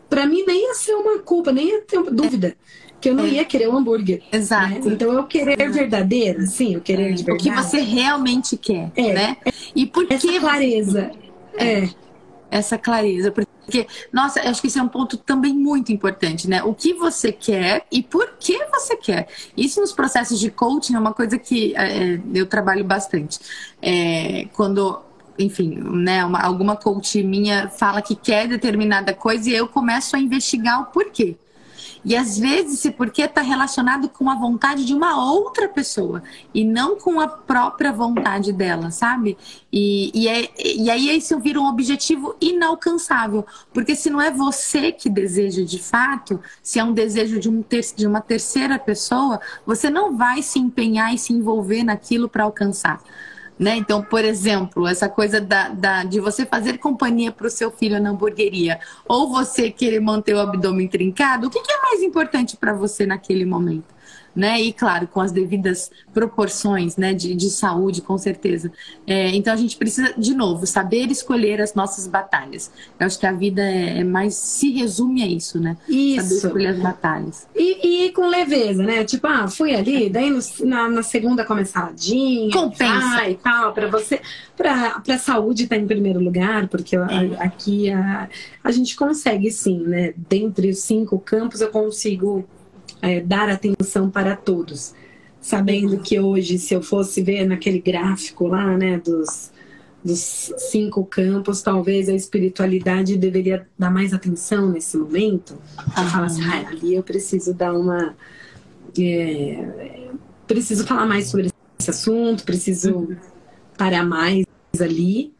Para 0.08 0.26
mim, 0.26 0.44
nem 0.46 0.66
ia 0.68 0.74
ser 0.74 0.94
uma 0.94 1.18
culpa, 1.18 1.52
nem 1.52 1.68
ia 1.68 1.82
ter 1.82 2.00
dúvida 2.02 2.56
que 3.00 3.08
eu 3.08 3.14
não 3.14 3.24
é. 3.24 3.28
ia 3.28 3.44
querer 3.44 3.68
um 3.68 3.76
hambúrguer. 3.76 4.18
Né? 4.18 4.38
Exato. 4.38 4.70
Né? 4.70 4.80
Então 4.86 5.12
eu 5.12 5.24
querer 5.24 5.60
Exato. 5.60 5.72
verdadeiro, 5.72 6.46
sim, 6.46 6.74
eu 6.74 6.80
querer 6.80 7.14
de 7.14 7.22
verdade. 7.22 7.48
O 7.48 7.54
que 7.54 7.62
você 7.62 7.80
realmente 7.80 8.56
quer, 8.56 8.90
é. 8.96 9.12
né? 9.12 9.36
E 9.74 9.86
por 9.86 10.06
Essa 10.10 10.26
que 10.26 10.40
clareza. 10.40 11.10
É. 11.56 11.84
é. 11.84 11.90
Essa 12.50 12.78
clareza, 12.78 13.30
porque, 13.30 13.86
nossa, 14.10 14.40
acho 14.40 14.62
que 14.62 14.68
esse 14.68 14.78
é 14.78 14.82
um 14.82 14.88
ponto 14.88 15.18
também 15.18 15.52
muito 15.52 15.92
importante, 15.92 16.48
né? 16.48 16.62
O 16.62 16.72
que 16.72 16.94
você 16.94 17.30
quer 17.30 17.84
e 17.92 18.02
por 18.02 18.36
que 18.40 18.58
você 18.66 18.96
quer. 18.96 19.28
Isso 19.54 19.80
nos 19.82 19.92
processos 19.92 20.40
de 20.40 20.50
coaching 20.50 20.94
é 20.94 20.98
uma 20.98 21.12
coisa 21.12 21.38
que 21.38 21.76
é, 21.76 22.18
eu 22.32 22.46
trabalho 22.46 22.82
bastante. 22.84 23.38
É, 23.82 24.46
quando 24.54 25.02
enfim, 25.38 25.78
né, 25.78 26.24
uma, 26.24 26.40
alguma 26.40 26.74
coach 26.74 27.22
minha 27.22 27.68
fala 27.68 28.02
que 28.02 28.16
quer 28.16 28.48
determinada 28.48 29.14
coisa 29.14 29.48
e 29.48 29.54
eu 29.54 29.68
começo 29.68 30.16
a 30.16 30.18
investigar 30.18 30.82
o 30.82 30.86
porquê. 30.86 31.36
E 32.04 32.16
às 32.16 32.38
vezes 32.38 32.74
esse 32.74 32.90
porquê 32.90 33.22
está 33.22 33.40
relacionado 33.40 34.08
com 34.08 34.30
a 34.30 34.34
vontade 34.34 34.84
de 34.84 34.94
uma 34.94 35.24
outra 35.32 35.68
pessoa 35.68 36.22
e 36.54 36.64
não 36.64 36.96
com 36.96 37.20
a 37.20 37.28
própria 37.28 37.92
vontade 37.92 38.52
dela, 38.52 38.90
sabe? 38.90 39.36
E, 39.72 40.10
e, 40.14 40.28
é, 40.28 40.50
e 40.58 40.90
aí 40.90 41.16
isso 41.16 41.38
vira 41.38 41.60
um 41.60 41.68
objetivo 41.68 42.34
inalcançável, 42.40 43.44
porque 43.72 43.94
se 43.94 44.10
não 44.10 44.20
é 44.20 44.30
você 44.30 44.92
que 44.92 45.10
deseja 45.10 45.64
de 45.64 45.78
fato, 45.78 46.40
se 46.62 46.78
é 46.78 46.84
um 46.84 46.92
desejo 46.92 47.38
de, 47.38 47.48
um 47.48 47.62
ter, 47.62 47.84
de 47.94 48.06
uma 48.06 48.20
terceira 48.20 48.78
pessoa, 48.78 49.40
você 49.66 49.90
não 49.90 50.16
vai 50.16 50.42
se 50.42 50.58
empenhar 50.58 51.14
e 51.14 51.18
se 51.18 51.32
envolver 51.32 51.82
naquilo 51.82 52.28
para 52.28 52.44
alcançar. 52.44 53.02
Né? 53.58 53.76
Então, 53.76 54.02
por 54.02 54.24
exemplo, 54.24 54.86
essa 54.86 55.08
coisa 55.08 55.40
da, 55.40 55.68
da 55.68 56.04
de 56.04 56.20
você 56.20 56.46
fazer 56.46 56.78
companhia 56.78 57.32
para 57.32 57.48
o 57.48 57.50
seu 57.50 57.72
filho 57.72 58.00
na 58.00 58.10
hamburgueria 58.10 58.78
ou 59.08 59.28
você 59.28 59.68
querer 59.68 60.00
manter 60.00 60.34
o 60.34 60.40
abdômen 60.40 60.86
trincado, 60.86 61.48
o 61.48 61.50
que, 61.50 61.60
que 61.60 61.72
é 61.72 61.82
mais 61.82 62.00
importante 62.00 62.56
para 62.56 62.72
você 62.72 63.04
naquele 63.04 63.44
momento? 63.44 63.97
Né? 64.38 64.62
E 64.62 64.72
claro, 64.72 65.08
com 65.08 65.20
as 65.20 65.32
devidas 65.32 65.90
proporções, 66.14 66.96
né, 66.96 67.12
de, 67.12 67.34
de 67.34 67.50
saúde, 67.50 68.00
com 68.00 68.16
certeza. 68.16 68.70
É, 69.04 69.34
então 69.34 69.52
a 69.52 69.56
gente 69.56 69.76
precisa, 69.76 70.14
de 70.16 70.32
novo, 70.32 70.64
saber 70.64 71.10
escolher 71.10 71.60
as 71.60 71.74
nossas 71.74 72.06
batalhas. 72.06 72.70
Eu 73.00 73.06
acho 73.06 73.18
que 73.18 73.26
a 73.26 73.32
vida 73.32 73.60
é, 73.60 73.98
é 73.98 74.04
mais 74.04 74.36
se 74.36 74.70
resume 74.70 75.24
a 75.24 75.26
isso, 75.26 75.58
né? 75.58 75.76
Isso. 75.88 76.22
Saber 76.22 76.36
escolher 76.36 76.66
as 76.68 76.78
batalhas. 76.78 77.48
E, 77.52 78.06
e 78.06 78.12
com 78.12 78.28
leveza, 78.28 78.80
né? 78.80 79.02
Tipo, 79.02 79.26
ah, 79.26 79.48
fui 79.48 79.74
ali, 79.74 80.08
daí 80.08 80.30
no, 80.30 80.38
na, 80.60 80.88
na, 80.88 81.02
segunda 81.02 81.44
come 81.44 81.64
saladinha, 81.64 82.52
compensa 82.52 83.28
e 83.28 83.34
tal, 83.34 83.72
para 83.72 83.88
você, 83.88 84.20
para 84.56 85.02
a 85.08 85.18
saúde 85.18 85.64
estar 85.64 85.74
tá 85.74 85.82
em 85.82 85.86
primeiro 85.86 86.20
lugar, 86.20 86.68
porque 86.68 86.94
é. 86.94 87.00
a, 87.00 87.42
aqui 87.42 87.90
a, 87.90 88.28
a 88.62 88.70
gente 88.70 88.94
consegue 88.94 89.50
sim, 89.50 89.80
né? 89.80 90.14
Dentre 90.16 90.70
os 90.70 90.78
cinco 90.78 91.18
campos 91.18 91.60
eu 91.60 91.70
consigo 91.70 92.46
é, 93.02 93.20
dar 93.20 93.48
atenção 93.48 94.10
para 94.10 94.36
todos. 94.36 94.94
sabendo 95.40 95.98
que 95.98 96.18
hoje, 96.18 96.58
se 96.58 96.74
eu 96.74 96.82
fosse 96.82 97.22
ver 97.22 97.46
naquele 97.46 97.80
gráfico 97.80 98.48
lá, 98.48 98.76
né, 98.76 98.98
dos, 98.98 99.50
dos 100.04 100.52
cinco 100.70 101.04
campos, 101.04 101.62
talvez 101.62 102.08
a 102.08 102.12
espiritualidade 102.14 103.16
deveria 103.16 103.66
dar 103.78 103.90
mais 103.90 104.12
atenção 104.12 104.70
nesse 104.70 104.96
momento. 104.96 105.52
Uhum. 105.78 106.04
Falar 106.08 106.26
assim, 106.26 106.42
ah, 106.44 106.68
ali 106.68 106.94
eu 106.94 107.02
preciso 107.02 107.54
dar 107.54 107.72
uma. 107.72 108.14
É, 108.98 110.08
preciso 110.46 110.86
falar 110.86 111.06
mais 111.06 111.28
sobre 111.28 111.50
esse 111.78 111.90
assunto, 111.90 112.44
preciso 112.44 112.94
uhum. 112.94 113.16
parar 113.76 114.04
mais 114.04 114.44
ali. 114.80 115.32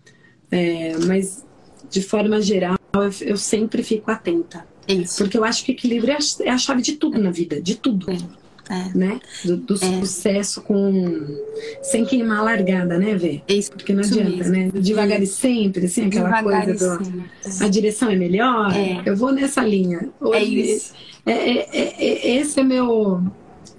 É, 0.51 0.97
mas, 1.07 1.45
de 1.91 2.03
forma 2.03 2.41
geral, 2.41 2.79
eu, 2.95 3.29
eu 3.29 3.37
sempre 3.37 3.83
fico 3.83 4.11
atenta. 4.11 4.67
Isso. 4.89 5.18
Porque 5.18 5.36
eu 5.36 5.45
acho 5.45 5.64
que 5.64 5.72
equilíbrio 5.72 6.16
é 6.41 6.49
a 6.51 6.55
é 6.55 6.59
chave 6.59 6.82
de 6.82 6.97
tudo 6.97 7.18
na 7.18 7.30
vida, 7.30 7.61
de 7.61 7.76
tudo. 7.76 8.11
É. 8.11 8.49
É. 8.70 8.91
Né? 8.95 9.20
Do, 9.45 9.57
do 9.57 9.74
é. 9.74 9.78
sucesso 9.78 10.61
com 10.61 11.26
sem 11.82 12.05
queimar 12.05 12.41
a 12.41 12.43
largada, 12.43 12.99
né, 12.99 13.14
Vê? 13.14 13.41
Isso, 13.49 13.72
Porque 13.72 13.95
não 13.95 14.03
adianta, 14.03 14.30
mesmo. 14.30 14.53
né? 14.53 14.70
Devagar 14.74 15.22
e 15.22 15.26
sempre, 15.26 15.86
assim, 15.86 16.07
aquela 16.07 16.28
Devagar 16.28 16.66
coisa 16.66 16.99
do. 16.99 17.64
A 17.64 17.68
direção 17.68 18.11
é 18.11 18.16
melhor, 18.16 18.70
é. 18.76 19.03
eu 19.07 19.16
vou 19.16 19.32
nessa 19.32 19.62
linha. 19.62 20.11
Hoje, 20.20 20.36
é 20.36 20.45
isso. 20.45 20.93
É, 21.24 21.32
é, 21.32 22.36
esse 22.36 22.61
é 22.61 22.62
meu. 22.62 23.22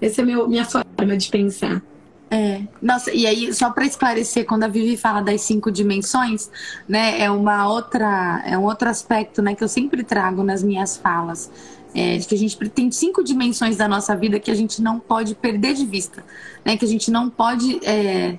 Esse 0.01 0.22
é 0.22 0.26
meu, 0.26 0.47
minha 0.47 0.66
forma 0.66 1.18
de 1.18 1.30
pensar. 1.30 1.84
É. 2.32 2.62
Nossa, 2.82 3.12
e 3.12 3.26
aí, 3.26 3.52
só 3.54 3.72
para 3.72 3.86
esclarecer, 3.86 4.46
quando 4.46 4.64
a 4.64 4.68
Vivi 4.68 4.96
fala 4.96 5.22
das 5.22 5.42
cinco 5.42 5.72
dimensões, 5.72 6.50
né, 6.88 7.20
é 7.20 7.32
uma 7.32 7.68
outra, 7.68 8.44
é 8.46 8.56
um 8.58 8.64
outro 8.64 8.88
aspecto, 8.88 9.42
né, 9.42 9.56
que 9.56 9.64
eu 9.64 9.68
sempre 9.68 10.04
trago 10.04 10.44
nas 10.44 10.62
minhas 10.62 10.96
falas. 10.98 11.50
É, 11.92 12.18
de 12.18 12.28
que 12.28 12.36
a 12.36 12.38
gente 12.38 12.56
tem 12.70 12.92
cinco 12.92 13.24
dimensões 13.24 13.76
da 13.76 13.88
nossa 13.88 14.16
vida 14.16 14.40
que 14.40 14.52
a 14.52 14.54
gente 14.54 14.80
não 14.80 15.00
pode 15.00 15.34
perder 15.34 15.74
de 15.74 15.88
vista, 15.88 16.24
né? 16.64 16.78
Que 16.78 16.86
a 16.86 16.88
gente 16.88 17.10
não 17.10 17.32
pode 17.32 17.84
é, 17.84 18.38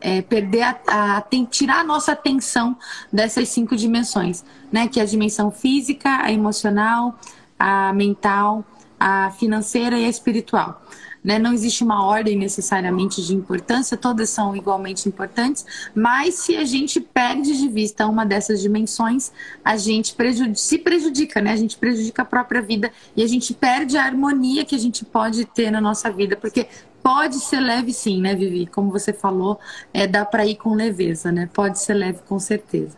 é, 0.00 0.22
perder 0.22 0.62
a, 0.62 0.80
a, 0.88 1.16
a, 1.18 1.22
tirar 1.50 1.80
a 1.80 1.84
nossa 1.84 2.12
atenção 2.12 2.74
dessas 3.12 3.50
cinco 3.50 3.76
dimensões, 3.76 4.42
né? 4.72 4.88
Que 4.88 4.98
é 4.98 5.02
a 5.02 5.06
dimensão 5.06 5.50
física, 5.50 6.22
a 6.22 6.32
emocional, 6.32 7.18
a 7.58 7.92
mental, 7.92 8.64
a 8.98 9.30
financeira 9.32 9.98
e 9.98 10.06
a 10.06 10.08
espiritual. 10.08 10.82
Né? 11.26 11.40
Não 11.40 11.52
existe 11.52 11.82
uma 11.82 12.04
ordem 12.04 12.38
necessariamente 12.38 13.20
de 13.20 13.34
importância, 13.34 13.96
todas 13.96 14.30
são 14.30 14.54
igualmente 14.54 15.08
importantes, 15.08 15.66
mas 15.92 16.36
se 16.36 16.56
a 16.56 16.64
gente 16.64 17.00
perde 17.00 17.56
de 17.56 17.68
vista 17.68 18.06
uma 18.06 18.24
dessas 18.24 18.62
dimensões, 18.62 19.32
a 19.64 19.76
gente 19.76 20.14
prejudica, 20.14 20.54
se 20.54 20.78
prejudica, 20.78 21.40
né? 21.40 21.50
A 21.50 21.56
gente 21.56 21.76
prejudica 21.76 22.22
a 22.22 22.24
própria 22.24 22.62
vida 22.62 22.92
e 23.16 23.24
a 23.24 23.26
gente 23.26 23.52
perde 23.52 23.96
a 23.96 24.04
harmonia 24.04 24.64
que 24.64 24.76
a 24.76 24.78
gente 24.78 25.04
pode 25.04 25.44
ter 25.46 25.72
na 25.72 25.80
nossa 25.80 26.08
vida, 26.12 26.36
porque 26.36 26.68
pode 27.02 27.40
ser 27.40 27.58
leve 27.58 27.92
sim, 27.92 28.20
né, 28.20 28.32
Vivi? 28.36 28.64
Como 28.64 28.92
você 28.92 29.12
falou, 29.12 29.58
é, 29.92 30.06
dá 30.06 30.24
para 30.24 30.46
ir 30.46 30.54
com 30.54 30.74
leveza, 30.74 31.32
né? 31.32 31.50
Pode 31.52 31.80
ser 31.80 31.94
leve 31.94 32.20
com 32.28 32.38
certeza. 32.38 32.96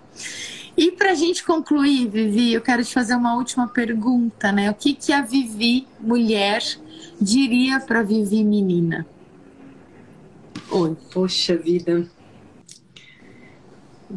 E 0.76 0.92
para 0.92 1.12
a 1.12 1.14
gente 1.14 1.42
concluir, 1.42 2.06
Vivi, 2.08 2.52
eu 2.52 2.60
quero 2.60 2.84
te 2.84 2.92
fazer 2.92 3.14
uma 3.14 3.34
última 3.34 3.66
pergunta, 3.68 4.52
né? 4.52 4.70
O 4.70 4.74
que, 4.74 4.92
que 4.92 5.14
a 5.14 5.22
Vivi, 5.22 5.88
mulher, 5.98 6.62
diria 7.20 7.80
para 7.80 8.02
Vivi 8.02 8.44
menina? 8.44 9.06
Oi. 10.70 10.96
Poxa 11.12 11.56
vida. 11.56 12.06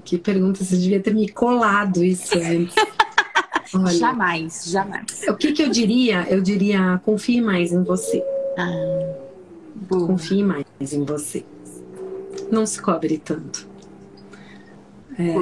Que 0.06 0.18
pergunta, 0.18 0.64
você 0.64 0.78
devia 0.78 1.02
ter 1.02 1.14
me 1.14 1.28
colado 1.30 2.04
isso 2.04 2.38
antes. 2.38 2.76
Olha, 3.74 3.94
jamais, 3.94 4.66
jamais. 4.66 5.24
O 5.30 5.36
que, 5.36 5.54
que 5.54 5.64
eu 5.64 5.70
diria? 5.70 6.28
Eu 6.30 6.42
diria, 6.42 7.02
confie 7.06 7.42
mais 7.42 7.72
em 7.72 7.84
você. 7.84 8.22
Ah, 8.58 9.16
confie 9.90 10.44
mais 10.44 10.66
em 10.92 11.06
você. 11.06 11.46
Não 12.52 12.66
se 12.66 12.82
cobre 12.82 13.18
tanto. 13.18 13.68
É, 15.18 15.36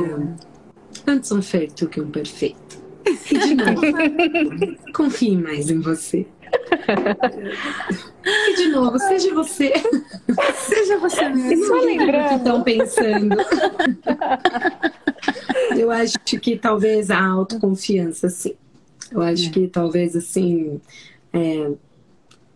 antes 1.07 1.32
um 1.32 1.41
feito 1.41 1.88
que 1.88 1.99
um 1.99 2.10
perfeito. 2.10 2.80
E 3.32 3.38
de 3.38 3.55
novo, 3.55 3.82
confie 4.93 5.36
mais 5.36 5.70
em 5.70 5.80
você. 5.80 6.28
E 8.26 8.56
de 8.56 8.68
novo, 8.70 9.00
seja 9.00 9.34
você. 9.34 9.74
Seja 10.56 10.98
você 10.98 11.30
mesmo. 11.30 11.66
Só 11.66 11.82
lembrando 11.82 12.30
que 12.30 12.36
estão 12.36 12.64
pensando. 12.64 13.36
Eu 15.78 15.92
acho 15.92 16.18
que 16.20 16.58
talvez 16.58 17.10
a 17.10 17.24
autoconfiança, 17.24 18.30
sim. 18.30 18.56
Eu 19.12 19.22
acho 19.22 19.48
é. 19.48 19.50
que 19.50 19.68
talvez 19.68 20.16
assim, 20.16 20.80
é, 21.34 21.72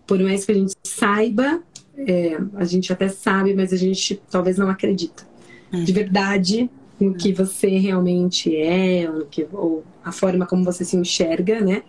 por 0.06 0.20
mais 0.20 0.46
que 0.46 0.52
a 0.52 0.56
gente 0.56 0.76
saiba, 0.84 1.62
é, 1.98 2.38
a 2.56 2.66
gente 2.66 2.92
até 2.92 3.08
sabe, 3.08 3.54
mas 3.54 3.74
a 3.74 3.78
gente 3.78 4.22
talvez 4.30 4.58
não 4.58 4.70
acredita. 4.70 5.26
É. 5.72 5.78
De 5.82 5.92
verdade, 5.92 6.70
no 7.00 7.14
que 7.16 7.34
você 7.34 7.68
realmente 7.78 8.56
é, 8.56 9.10
ou, 9.10 9.26
que, 9.26 9.48
ou 9.52 9.84
a 10.04 10.12
forma 10.12 10.46
como 10.46 10.64
você 10.64 10.86
se 10.86 10.96
enxerga, 10.96 11.62
né? 11.62 11.84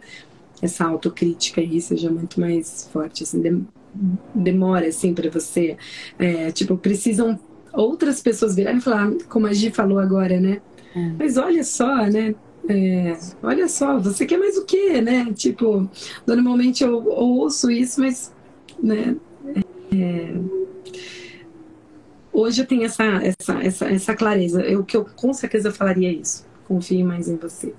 Essa 0.65 0.85
autocrítica 0.85 1.61
aí 1.61 1.81
seja 1.81 2.11
muito 2.11 2.41
mais 2.41 2.89
forte, 2.93 3.23
assim, 3.23 3.67
demora, 4.35 4.89
assim, 4.89 5.15
para 5.15 5.31
você, 5.31 5.77
é, 6.19 6.51
tipo, 6.51 6.77
precisam 6.77 7.39
outras 7.73 8.21
pessoas 8.21 8.55
virarem 8.55 8.79
e 8.79 8.83
falar, 8.83 9.13
como 9.29 9.47
a 9.47 9.53
Gi 9.53 9.71
falou 9.71 9.99
agora, 9.99 10.41
né? 10.41 10.61
É. 10.95 11.13
Mas 11.19 11.37
olha 11.37 11.63
só, 11.65 12.07
né? 12.07 12.35
É, 12.69 13.17
olha 13.43 13.69
só, 13.69 13.99
você 13.99 14.25
quer 14.25 14.39
mais 14.39 14.57
o 14.57 14.65
quê, 14.65 15.01
né? 15.03 15.31
Tipo, 15.35 15.89
normalmente 16.27 16.83
eu, 16.83 16.91
eu 16.91 17.11
ouço 17.11 17.71
isso, 17.71 18.01
mas, 18.01 18.33
né? 18.83 19.17
É, 19.93 20.35
hoje 22.33 22.63
eu 22.63 22.67
tenho 22.67 22.85
essa, 22.85 23.05
essa, 23.05 23.63
essa, 23.63 23.87
essa 23.87 24.17
clareza. 24.17 24.63
Eu 24.63 24.83
que 24.83 24.97
eu 24.97 25.05
com 25.05 25.33
certeza 25.33 25.71
falaria 25.71 26.11
isso. 26.11 26.47
Confie 26.67 27.05
mais 27.05 27.29
em 27.29 27.37
você. 27.37 27.75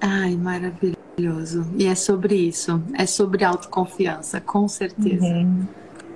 Ai, 0.00 0.36
maravilhoso. 0.36 1.66
E 1.76 1.86
é 1.86 1.94
sobre 1.94 2.34
isso. 2.34 2.82
É 2.94 3.06
sobre 3.06 3.44
autoconfiança, 3.44 4.40
com 4.40 4.68
certeza. 4.68 5.24
Uhum. 5.24 5.66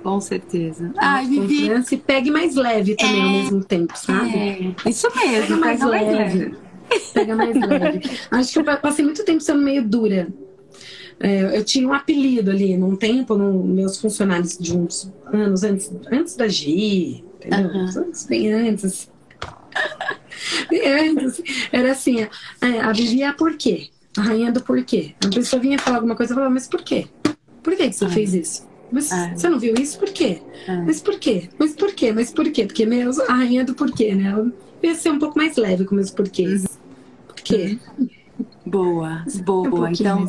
Com 0.03 0.19
certeza. 0.19 0.91
Ai, 0.97 1.27
Vivi. 1.27 1.69
E 1.91 1.97
pegue 1.97 2.31
mais 2.31 2.55
leve 2.55 2.95
também 2.95 3.19
é, 3.19 3.23
ao 3.23 3.29
mesmo 3.29 3.63
tempo, 3.63 3.95
sabe? 3.95 4.35
É, 4.35 4.89
isso 4.89 5.07
mesmo. 5.15 5.47
Pega 5.47 5.57
mais, 5.57 5.79
pega 5.79 5.91
leve. 5.91 6.15
mais 6.15 6.33
leve. 6.33 6.57
Pega 7.13 7.35
mais 7.35 7.55
leve. 7.67 8.01
Acho 8.31 8.51
que 8.51 8.69
eu 8.69 8.77
passei 8.77 9.05
muito 9.05 9.23
tempo 9.23 9.41
sendo 9.41 9.61
meio 9.61 9.87
dura. 9.87 10.27
É, 11.19 11.55
eu 11.55 11.63
tinha 11.63 11.87
um 11.87 11.93
apelido 11.93 12.49
ali 12.49 12.75
num 12.75 12.95
tempo, 12.95 13.37
no, 13.37 13.63
meus 13.63 13.99
funcionários 14.01 14.57
de 14.57 14.75
uns 14.75 15.11
anos 15.31 15.63
antes, 15.63 15.91
antes 16.11 16.35
da 16.35 16.47
Gi, 16.47 17.23
entendeu? 17.35 17.69
Uhum. 17.69 17.89
Anos 17.95 18.25
bem 18.25 18.51
antes. 18.51 19.07
Era 21.71 21.91
assim, 21.91 22.27
é, 22.61 22.79
a 22.81 22.91
Vivi 22.91 23.21
é 23.21 23.27
a 23.27 23.33
porquê. 23.33 23.89
A 24.17 24.21
rainha 24.21 24.51
do 24.51 24.61
porquê. 24.61 25.15
A 25.25 25.29
pessoa 25.29 25.61
vinha 25.61 25.79
falar 25.79 25.97
alguma 25.97 26.15
coisa 26.15 26.33
e 26.33 26.35
falava, 26.35 26.53
mas 26.53 26.67
por 26.67 26.81
quê? 26.81 27.07
Por 27.63 27.75
que, 27.75 27.89
que 27.89 27.93
você 27.93 28.05
Ai. 28.05 28.11
fez 28.11 28.33
isso? 28.33 28.67
Mas 28.91 29.11
Ai. 29.11 29.37
você 29.37 29.47
não 29.47 29.57
viu 29.57 29.73
isso? 29.75 29.97
Por 29.97 30.09
quê? 30.09 30.41
Mas 30.85 31.01
por 31.01 31.17
quê? 31.17 31.49
Mas 31.57 31.73
por 31.73 31.93
quê? 31.93 32.11
Mas 32.11 32.31
por 32.31 32.51
quê? 32.51 32.65
Porque 32.65 32.85
meus, 32.85 33.19
a 33.19 33.33
rainha 33.33 33.63
do 33.63 33.73
porquê, 33.73 34.13
né? 34.13 34.29
Ela 34.29 34.51
ia 34.83 34.95
ser 34.95 35.11
um 35.11 35.19
pouco 35.19 35.37
mais 35.37 35.55
leve 35.55 35.85
com 35.85 35.95
meus 35.95 36.11
porquês. 36.11 36.65
Por 37.27 37.35
quê? 37.35 37.77
Boa, 38.65 39.25
boa. 39.45 39.87
Um 39.87 39.91
então, 39.91 40.27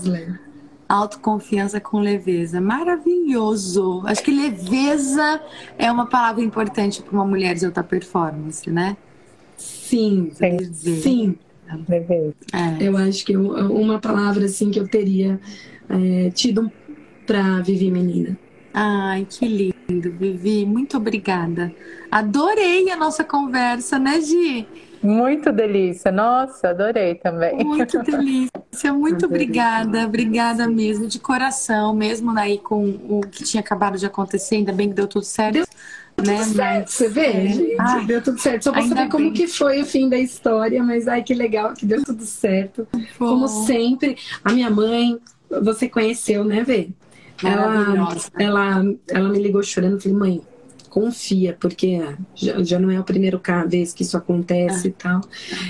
autoconfiança 0.89 1.81
com 1.81 1.99
leveza. 1.99 2.61
Maravilhoso. 2.61 4.03
Acho 4.07 4.23
que 4.23 4.31
leveza 4.31 5.41
é 5.79 5.91
uma 5.91 6.07
palavra 6.07 6.43
importante 6.43 7.03
para 7.03 7.13
uma 7.13 7.25
mulher 7.25 7.55
de 7.55 7.67
alta 7.67 7.83
performance, 7.83 8.71
né? 8.71 8.97
Sim, 9.93 10.31
sim. 10.73 11.37
É. 12.53 12.77
Eu 12.81 12.97
acho 12.97 13.27
que 13.27 13.37
uma 13.37 13.99
palavra 13.99 14.47
assim 14.47 14.71
que 14.71 14.81
eu 14.81 14.89
teria 14.89 15.39
é, 15.87 16.31
tido 16.31 16.73
para 17.27 17.61
Vivi 17.61 17.91
Menina. 17.91 18.39
Ai, 18.73 19.27
que 19.29 19.47
lindo, 19.47 20.11
Vivi. 20.13 20.65
Muito 20.65 20.97
obrigada. 20.97 21.71
Adorei 22.11 22.91
a 22.91 22.97
nossa 22.97 23.23
conversa, 23.23 23.99
né, 23.99 24.19
Gi? 24.21 24.67
Muito 25.03 25.51
delícia. 25.53 26.13
Nossa, 26.13 26.69
adorei 26.69 27.17
também. 27.17 27.65
Muito 27.65 27.99
delícia. 28.05 28.93
Muito 28.93 29.27
obrigada. 29.27 30.05
Obrigada 30.07 30.69
mesmo, 30.69 31.07
de 31.07 31.19
coração, 31.19 31.95
mesmo 31.95 32.37
aí 32.39 32.59
com 32.59 32.89
o 33.09 33.21
que 33.21 33.43
tinha 33.45 33.61
acabado 33.61 33.99
de 33.99 34.07
acontecer. 34.07 34.57
Ainda 34.57 34.73
bem 34.73 34.89
que 34.89 34.95
deu 34.95 35.09
tudo 35.09 35.25
certo. 35.25 35.55
Deu 35.55 35.67
né? 36.25 36.45
Tudo 36.45 36.55
certo, 36.55 36.89
você 36.89 37.09
vê, 37.09 37.27
é. 37.27 37.47
gente, 37.49 37.77
ai, 37.81 38.05
deu 38.05 38.23
tudo 38.23 38.39
certo. 38.39 38.65
Só 38.65 38.73
pra 38.73 38.83
saber 38.83 39.09
como 39.09 39.25
bem. 39.25 39.33
que 39.33 39.47
foi 39.49 39.81
o 39.81 39.87
fim 39.87 40.09
da 40.09 40.19
história, 40.19 40.83
mas 40.83 41.09
ai 41.09 41.23
que 41.23 41.33
legal 41.33 41.73
que 41.73 41.87
deu 41.87 42.05
tudo 42.05 42.25
certo. 42.25 42.87
Bom. 42.93 43.27
Como 43.29 43.49
sempre, 43.49 44.17
a 44.45 44.53
minha 44.53 44.71
mãe, 44.71 45.19
você 45.63 45.89
conheceu, 45.89 46.45
né, 46.45 46.63
Vê? 46.63 46.91
Ela, 47.43 48.17
ela, 48.39 48.95
ela 49.09 49.29
me 49.29 49.43
ligou 49.43 49.63
chorando, 49.63 50.01
falei, 50.01 50.17
mãe, 50.17 50.43
confia, 50.93 51.57
porque 51.59 52.03
já, 52.35 52.63
já 52.63 52.79
não 52.79 52.91
é 52.91 52.99
a 52.99 53.03
primeira 53.03 53.41
vez 53.67 53.95
que 53.95 54.03
isso 54.03 54.15
acontece 54.15 54.87
ah. 54.87 54.91
e 54.91 54.93
tal. 54.93 55.21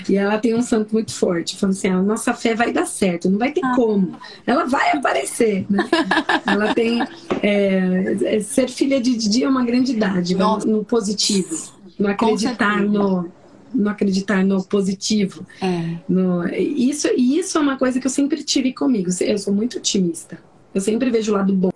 E 0.09 0.17
ela 0.17 0.37
tem 0.37 0.53
um 0.53 0.63
santo 0.63 0.93
muito 0.93 1.15
forte, 1.15 1.57
falando 1.57 1.77
assim: 1.77 1.89
a 1.89 2.03
nossa 2.03 2.35
fé 2.35 2.57
vai 2.57 2.73
dar 2.73 2.87
certo, 2.87 3.31
não 3.31 3.39
vai 3.39 3.53
ter 3.53 3.65
ah. 3.65 3.73
como, 3.77 4.17
ela 4.45 4.65
vai 4.65 4.91
aparecer. 4.91 5.65
Né? 5.71 5.89
ela 6.45 6.75
tem. 6.75 7.01
É, 7.41 8.37
é, 8.37 8.41
ser 8.41 8.69
filha 8.69 9.01
de 9.01 9.17
Didi 9.17 9.45
é 9.45 9.49
uma 9.49 9.65
grande 9.65 9.93
idade, 9.93 10.35
no, 10.35 10.59
no 10.59 10.85
positivo, 10.85 11.73
não 11.99 12.11
acreditar 12.11 12.83
no 12.83 13.31
não 13.73 13.91
acreditar 13.91 14.45
no 14.45 14.63
positivo. 14.65 15.47
É. 15.63 15.97
No, 16.07 16.47
isso, 16.49 17.09
e 17.17 17.39
isso 17.39 17.57
é 17.57 17.61
uma 17.61 17.79
coisa 17.79 17.99
que 17.99 18.07
eu 18.07 18.11
sempre 18.11 18.43
tive 18.43 18.71
comigo. 18.73 19.09
Eu 19.21 19.39
sou 19.39 19.55
muito 19.55 19.79
otimista. 19.79 20.39
Eu 20.75 20.81
sempre 20.81 21.11
vejo 21.11 21.33
o 21.33 21.37
lado 21.37 21.53
bom. 21.53 21.71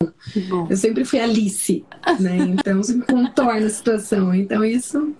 bom. 0.48 0.66
Eu 0.70 0.76
sempre 0.76 1.04
fui 1.04 1.20
Alice, 1.20 1.84
né? 2.18 2.36
Então 2.38 2.80
me 2.80 3.02
contorna 3.02 3.66
a 3.66 3.70
situação. 3.70 4.34
Então 4.34 4.64
isso 4.64 5.14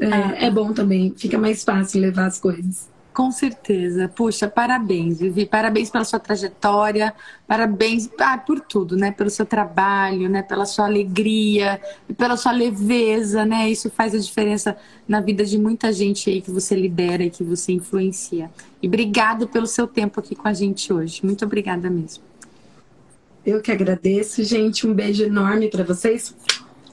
é, 0.00 0.12
ah. 0.12 0.34
é 0.46 0.50
bom 0.50 0.72
também. 0.72 1.12
Fica 1.16 1.38
mais 1.38 1.62
fácil 1.62 2.00
levar 2.00 2.26
as 2.26 2.40
coisas. 2.40 2.88
Com 3.12 3.30
certeza. 3.32 4.08
Puxa, 4.08 4.48
parabéns, 4.48 5.18
Vivi. 5.18 5.44
Parabéns 5.44 5.90
pela 5.90 6.04
sua 6.04 6.18
trajetória, 6.18 7.12
parabéns 7.46 8.08
ah, 8.20 8.38
por 8.38 8.60
tudo, 8.60 8.96
né? 8.96 9.10
Pelo 9.10 9.28
seu 9.28 9.44
trabalho, 9.44 10.28
né? 10.28 10.42
Pela 10.42 10.64
sua 10.64 10.86
alegria, 10.86 11.80
pela 12.16 12.36
sua 12.36 12.52
leveza, 12.52 13.44
né? 13.44 13.68
Isso 13.68 13.90
faz 13.90 14.14
a 14.14 14.18
diferença 14.18 14.76
na 15.08 15.20
vida 15.20 15.44
de 15.44 15.58
muita 15.58 15.92
gente 15.92 16.30
aí 16.30 16.40
que 16.40 16.50
você 16.50 16.74
lidera 16.74 17.24
e 17.24 17.30
que 17.30 17.42
você 17.42 17.72
influencia. 17.72 18.50
E 18.80 18.86
obrigado 18.86 19.48
pelo 19.48 19.66
seu 19.66 19.86
tempo 19.86 20.20
aqui 20.20 20.36
com 20.36 20.46
a 20.46 20.52
gente 20.52 20.92
hoje. 20.92 21.20
Muito 21.24 21.44
obrigada 21.44 21.90
mesmo. 21.90 22.29
Eu 23.50 23.60
que 23.60 23.72
agradeço, 23.72 24.44
gente. 24.44 24.86
Um 24.86 24.94
beijo 24.94 25.24
enorme 25.24 25.68
para 25.68 25.82
vocês. 25.82 26.36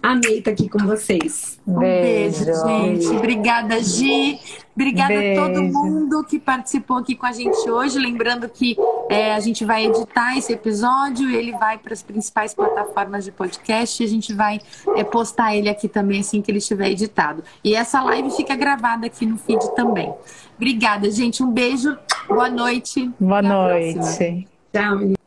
Amei 0.01 0.39
estar 0.39 0.51
aqui 0.51 0.67
com 0.67 0.79
vocês. 0.79 1.59
Um 1.67 1.77
beijo, 1.77 2.45
beijo 2.45 2.65
gente. 2.65 3.07
Obrigada, 3.09 3.79
Gi. 3.79 4.39
Obrigada 4.75 5.13
beijo. 5.13 5.39
a 5.39 5.45
todo 5.45 5.61
mundo 5.61 6.23
que 6.23 6.39
participou 6.39 6.97
aqui 6.97 7.15
com 7.15 7.27
a 7.27 7.31
gente 7.31 7.69
hoje. 7.69 7.99
Lembrando 7.99 8.49
que 8.49 8.75
é, 9.07 9.35
a 9.35 9.39
gente 9.39 9.63
vai 9.65 9.85
editar 9.85 10.35
esse 10.35 10.51
episódio, 10.51 11.29
ele 11.29 11.51
vai 11.51 11.77
para 11.77 11.93
as 11.93 12.01
principais 12.01 12.55
plataformas 12.55 13.23
de 13.23 13.31
podcast 13.31 14.01
e 14.01 14.05
a 14.05 14.09
gente 14.09 14.33
vai 14.33 14.59
é, 14.95 15.03
postar 15.03 15.55
ele 15.55 15.69
aqui 15.69 15.87
também 15.87 16.21
assim 16.21 16.41
que 16.41 16.49
ele 16.49 16.57
estiver 16.57 16.89
editado. 16.89 17.43
E 17.63 17.75
essa 17.75 18.01
live 18.01 18.31
fica 18.31 18.55
gravada 18.55 19.05
aqui 19.05 19.27
no 19.27 19.37
feed 19.37 19.75
também. 19.75 20.11
Obrigada, 20.55 21.11
gente. 21.11 21.43
Um 21.43 21.51
beijo. 21.51 21.95
Boa 22.27 22.49
noite. 22.49 23.11
Boa 23.19 23.43
noite. 23.43 24.47
Tchau, 24.73 25.17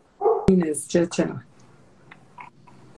meninas. 0.51 0.87
Tchau, 0.87 1.07
tchau. 1.07 1.50